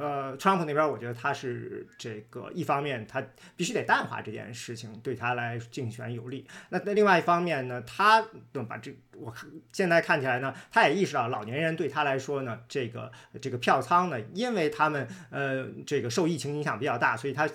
[0.00, 0.21] 呃。
[0.22, 3.20] 呃，特朗普那边，我觉得他是这个一方面，他
[3.56, 6.46] 必须得淡化这件事情，对他来竞选有利。
[6.68, 8.24] 那那另外一方面呢，他
[8.68, 17.50] 把这我看现在看起来呢，他也意识到老年人对他来说呢，这个这个票仓呢，因为他们呃这个受疫情影响比较大，所以他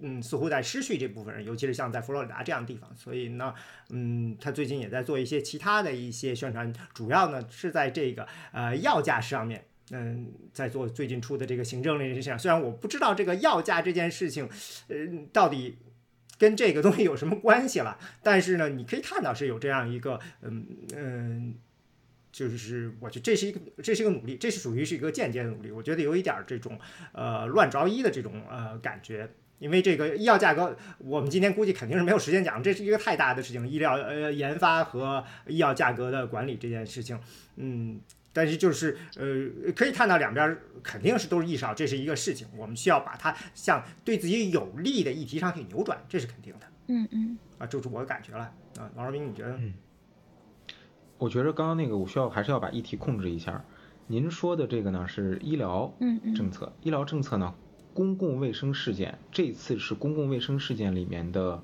[0.00, 2.92] 嗯似乎在失去这部分人，尤其是像在佛罗里达这样的地方。
[2.96, 3.54] 所以呢，
[3.90, 9.66] 嗯，他最近也在做一些其他的一些宣传，主要呢是在这个呃药价上面。
[9.90, 14.46] 嗯，在做最近出的这个行政令事项，虽然我不知道这个药价这件事情，
[14.88, 14.96] 呃，
[15.32, 15.78] 到底
[16.36, 21.54] 跟这个东西有什么关系了，但是呢，你可以看到是有这样一个，嗯嗯，
[22.30, 26.78] 就是我觉得这是一个这是一个努力，这是属于是一个间接的努力，我觉得有一点这种
[27.12, 37.18] 呃乱着衣的这种呃感觉，因为这个医药价格，我们今天估计肯定是没有时间讲，这是一个太大的事情，医疗呃研发和医药价格的管理这件事情，
[37.56, 37.98] 嗯。
[38.38, 46.66] 但是就是呃，可以看到两边肯定是都是意识到这是一个事情，我们需要把它向对自己有利的议题上去扭转，这是肯定的。
[46.86, 47.36] 嗯嗯。
[47.58, 48.44] 啊，这是我的感觉了。
[48.78, 49.56] 啊，王若明，你觉得？
[49.56, 49.74] 嗯。
[51.18, 53.64] 我觉得刚刚那个我需要还是要把议题控制一下。
[54.06, 55.92] 您说的这个呢是医疗
[56.36, 57.52] 政策，医疗政策呢，
[57.92, 61.60] 公共卫生事件，这次是公共卫生事件里面的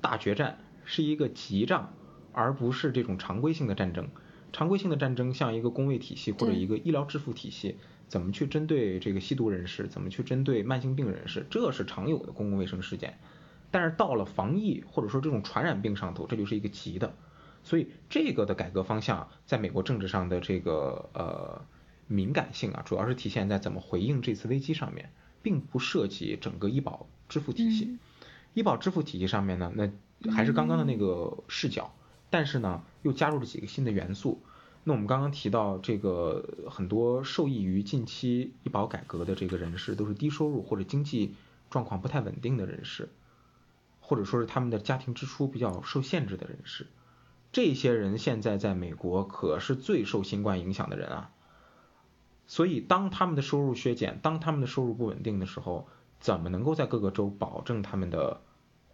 [0.00, 0.56] 大决战，
[0.86, 1.92] 是一个急仗，
[2.32, 4.08] 而不是这种常规性的战争。
[4.52, 7.76] 常规性的战争，像一个工位体系或者一个医疗支付体系，
[8.08, 13.18] 怎么去针对这个吸毒人士，怎么去针对慢性病人士，这是常有的公共卫生事件。
[13.70, 17.14] 但是到了防疫或者说这种传染病上头，这就是一个急的。
[17.62, 21.62] 所以这个的改革方向，在美国政治上的这个呃
[22.06, 25.10] 敏感性啊，主要是体现在怎么回应这次危机上面，
[25.42, 27.98] 并不涉及整个医保支付体系。
[28.54, 29.90] 医保支付体系上面呢，那
[30.30, 31.92] 还是刚刚的那个视角。
[32.30, 34.42] 但是呢，又加入了几个新的元素。
[34.84, 41.34] 那我们刚刚提到这个很多受益于近期医保改革的这个人士，都是低收入或者经济
[41.70, 43.08] 状况不太稳定的人士，
[44.00, 46.86] 或者说是他们的家庭支出比较受限制的人士。
[47.50, 51.30] 这些人现在在美国可是最受新冠影响的人啊。
[52.46, 55.88] 所以当他们的收入削减，当他们的收入不稳定的时候，
[56.20, 58.40] 怎么能够在各个州保证他们的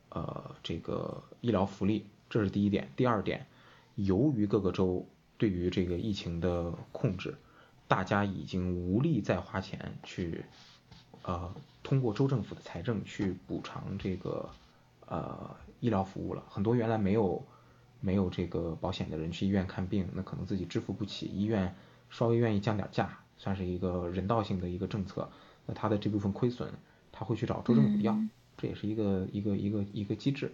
[0.09, 2.07] 呃这个医疗福利？
[2.33, 3.45] 这是第一点，第二点，
[3.97, 5.07] 由于各个州
[5.37, 7.35] 对于这个疫情的控制，
[7.87, 10.43] 大家已经无力再花钱去，
[11.25, 14.49] 呃，通过州政府的财政去补偿这个
[15.05, 16.43] 呃医疗服务了。
[16.49, 17.45] 很多原来没有
[18.01, 21.77] 没有这个保险的人去医院看病，那可能自己支付不起，医院
[22.09, 25.31] 稍微愿意降点价，算是一个人道性的一个政策。
[25.67, 26.73] 那他的这部分亏损，
[27.13, 28.19] 他会去找州政府要，
[28.57, 30.51] 这也是一个一个一个一个机制。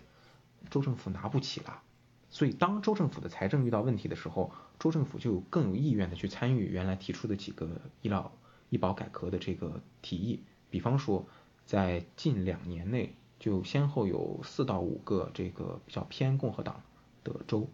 [0.70, 1.82] 州政府拿不起了，
[2.30, 8.30] 所以当州政府的财政遇到问题的时候，州政府就更有意愿的去参与原来提出的几个医疗
[8.68, 10.42] 医保改革的这个提议。
[10.68, 11.26] 比方说，
[11.64, 16.82] 在近两年内，就先后有四到五个这个比较偏共和党
[17.24, 17.70] 的州，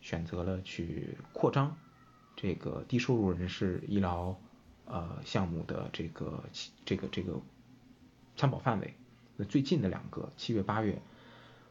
[0.00, 1.76] 选择了去扩张
[2.36, 4.38] 这个低收入人士医疗
[4.84, 6.44] 呃项目的这个
[6.84, 7.40] 这个这个
[8.36, 8.94] 参保范围。
[9.36, 11.02] 那最近的两个，七月八月。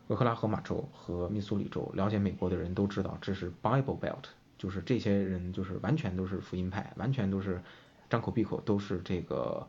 [0.10, 4.24] 俄克拉荷马州和密苏里州，了解美国的人都知道，这是 Bible Belt，
[4.58, 7.62] 就是这些人就是完全都是福音派，完全都是
[8.10, 9.68] 张口闭口都是这个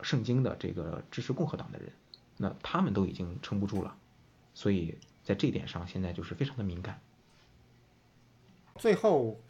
[0.00, 1.92] 圣经的这个支持共和党的人，
[2.36, 3.96] 那他们都已经撑不住了，
[4.54, 7.00] 所以在这点上现在就是非常的敏感。
[8.76, 9.40] 最后，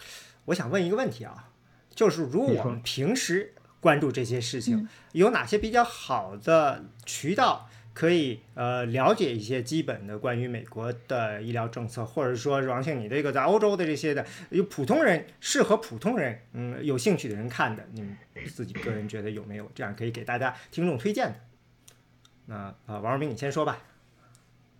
[0.46, 1.50] 我想问一个问题啊，
[1.90, 7.68] 就是如果我们平时关注这些事情，有哪些比较好的渠道？
[8.00, 18.16] 可以呃了解一些基本的关于美国的医疗政策，或者说王庆，你这个在欧洲的这些的，有普通人适合普通人嗯有兴趣的人看的，你们
[18.46, 21.34] 自己个人觉得有没有这样可以给大家听众推荐的？
[22.46, 22.54] 那
[22.86, 23.76] 啊，王若斌你先说吧。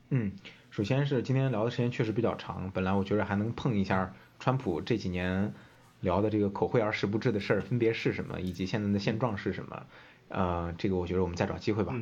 [0.09, 0.33] 嗯，
[0.71, 5.53] 首先是今天聊的时间确实比较长，本来我觉得还能碰一下川普这几年
[6.01, 9.87] 聊的这个口惠而实不至的事儿分别是什么，以及现在的现状是什么，
[10.29, 11.95] 呃，这个我觉得我们再找机会吧。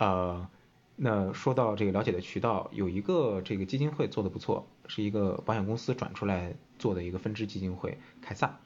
[0.00, 0.48] 呃，
[0.96, 8.58] 那说到这个了解的渠道，有一个这个基金会做的不错，是一个保险公司转出来做的一个分支基金会，凯撒，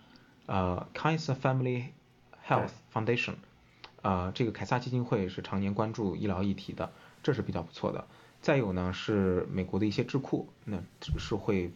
[0.46, 1.86] 呃，Kaiser Family
[2.46, 3.34] Health Foundation，
[4.00, 8.06] 啊，这个凯撒基金会是常年关注医疗议题的，这是比较不错的。
[8.40, 10.80] 再有呢是美国的一些智库，那
[11.18, 11.72] 是会，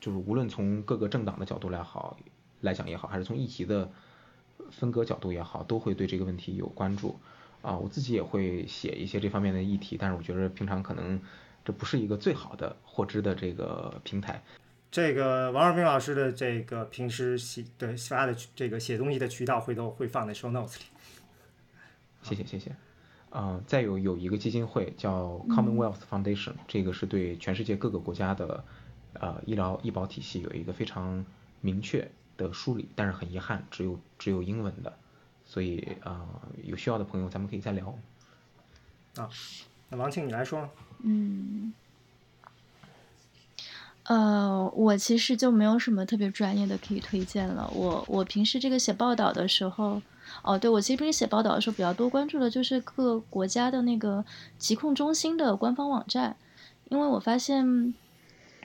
[0.00, 2.16] 就是无论从各个政党的角度来好
[2.60, 3.90] 来讲也好，还是从议题的
[4.70, 7.18] 分割角度也好，都会对这个问题有关注。
[7.64, 11.18] 啊，我自己也会写一些这方面的议题，但是我觉得平常可能
[11.64, 14.42] 这不是一个最好的获知的这个平台。
[14.90, 20.84] 这个王尔斌老师的这个平时写的发的这个写东西的渠道，回头会放在 show notes 里。
[22.22, 22.76] 谢谢谢谢。
[23.30, 28.62] 啊，再有有一个基金会叫 Commonwealth Foundation，这个是对全世界各个国家的
[29.14, 31.24] 呃医疗医保体系有一个非常
[31.62, 34.92] 明确的梳理，但是很遗憾，只有只有英文的。
[35.54, 36.26] 所以啊，
[36.64, 37.96] 有需要的朋友，咱们可以再聊。
[39.14, 39.30] 啊，
[39.88, 40.68] 那王庆你来说。
[41.04, 41.72] 嗯，
[44.02, 47.70] 呃，我其实就没有什么特别专业的可以推荐了。
[47.72, 50.02] 我我平时这个写报道的时候，
[50.42, 54.24] 哦，对我其实平时写报道的时候比较多关注的就是各国家的那个
[54.58, 56.36] 疾控中心的官方网站，
[56.88, 57.94] 因为我发现，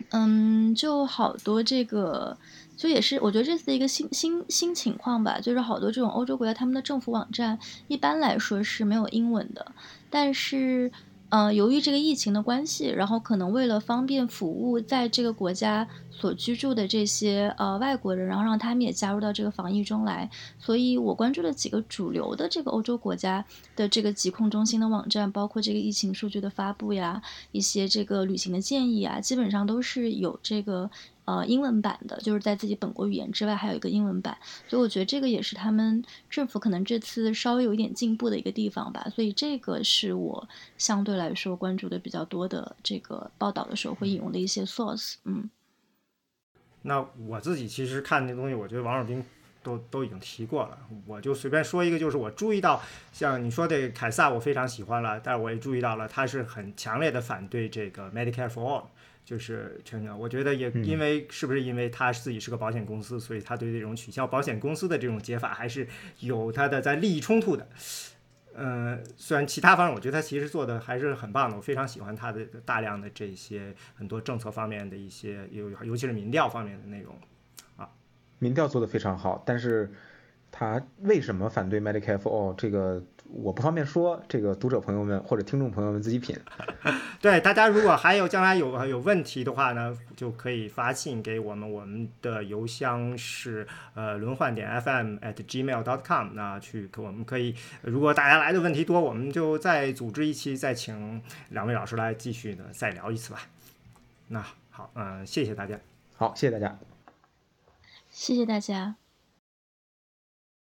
[0.09, 2.39] 嗯，就好多这个。
[2.79, 9.73] 就也是，我觉得这次一个新新新情况吧，就是好多这种欧洲国家，他们的政府网站一般来说是没有英文的，
[10.09, 10.89] 但是。
[11.31, 20.27] 嗯，由于这个疫情的关系，然后可能为了方便服务在这个国家所居住的这些呃外国人，然后让他们也加入到这个防疫中来，
[20.57, 23.45] 所以我关注了几个主流的这个欧洲国家
[23.75, 30.89] 的这个疾控中心的网站，包括这个疫情数据的发布呀，一些这个旅行的建议啊，基本上都是有这个。
[31.29, 34.35] 呃，英文版的，就是在自己本国语言之外还有一个英文版，
[34.67, 39.05] 所以我觉得这个也是他们政府可能这次稍微有一点进步的一个地方吧。
[39.13, 40.49] 所以这个是我
[40.79, 45.17] 相对来说关注的比较多的这个报道的时候会引用的一些 source。
[45.25, 45.47] 嗯，
[46.81, 49.23] 那我自己其实看那东西，我觉得王尔斌
[49.61, 52.81] 都都已经提过了，我就随便说一个，就是我注意到，
[53.13, 58.83] 像你说的凯撒，我非常喜欢了，但是我也注意到了，他是很强烈的反对这个 Medicare for All。
[59.29, 65.87] 就是陈的，我觉得也因为是不是因为他自己是个保险公司，所以他对这种取消保险公司的这种解法还是
[66.21, 67.69] 有他的在利益冲突的。
[68.55, 77.15] 嗯，虽然其他方面我觉得他其实做的还是很棒的，我非常喜欢他的大量的这些很多政策方面的一些，尤尤其是民调方面的内容
[77.77, 77.87] 啊。
[78.39, 79.91] 民调做的非常好，但是
[80.49, 83.03] 他为什么反对 Medicare for All 这个？
[83.31, 86.35] 我不方便说，这个读者朋友们或者听众朋友们自己品。
[87.21, 96.31] 对大家，如果还有将来有有问题的话呢，就可以发信给我们，我们的邮箱是呃轮换点 fm at gmail dot com。
[96.33, 103.41] 那去我们可以，如果大家来的问题多，我们就再组织一期，再请两位老师来继续的再聊一次吧。
[104.27, 105.79] 那好，嗯，谢谢大家。
[106.15, 106.77] 好，谢谢大家。
[108.09, 108.98] 谢谢大家。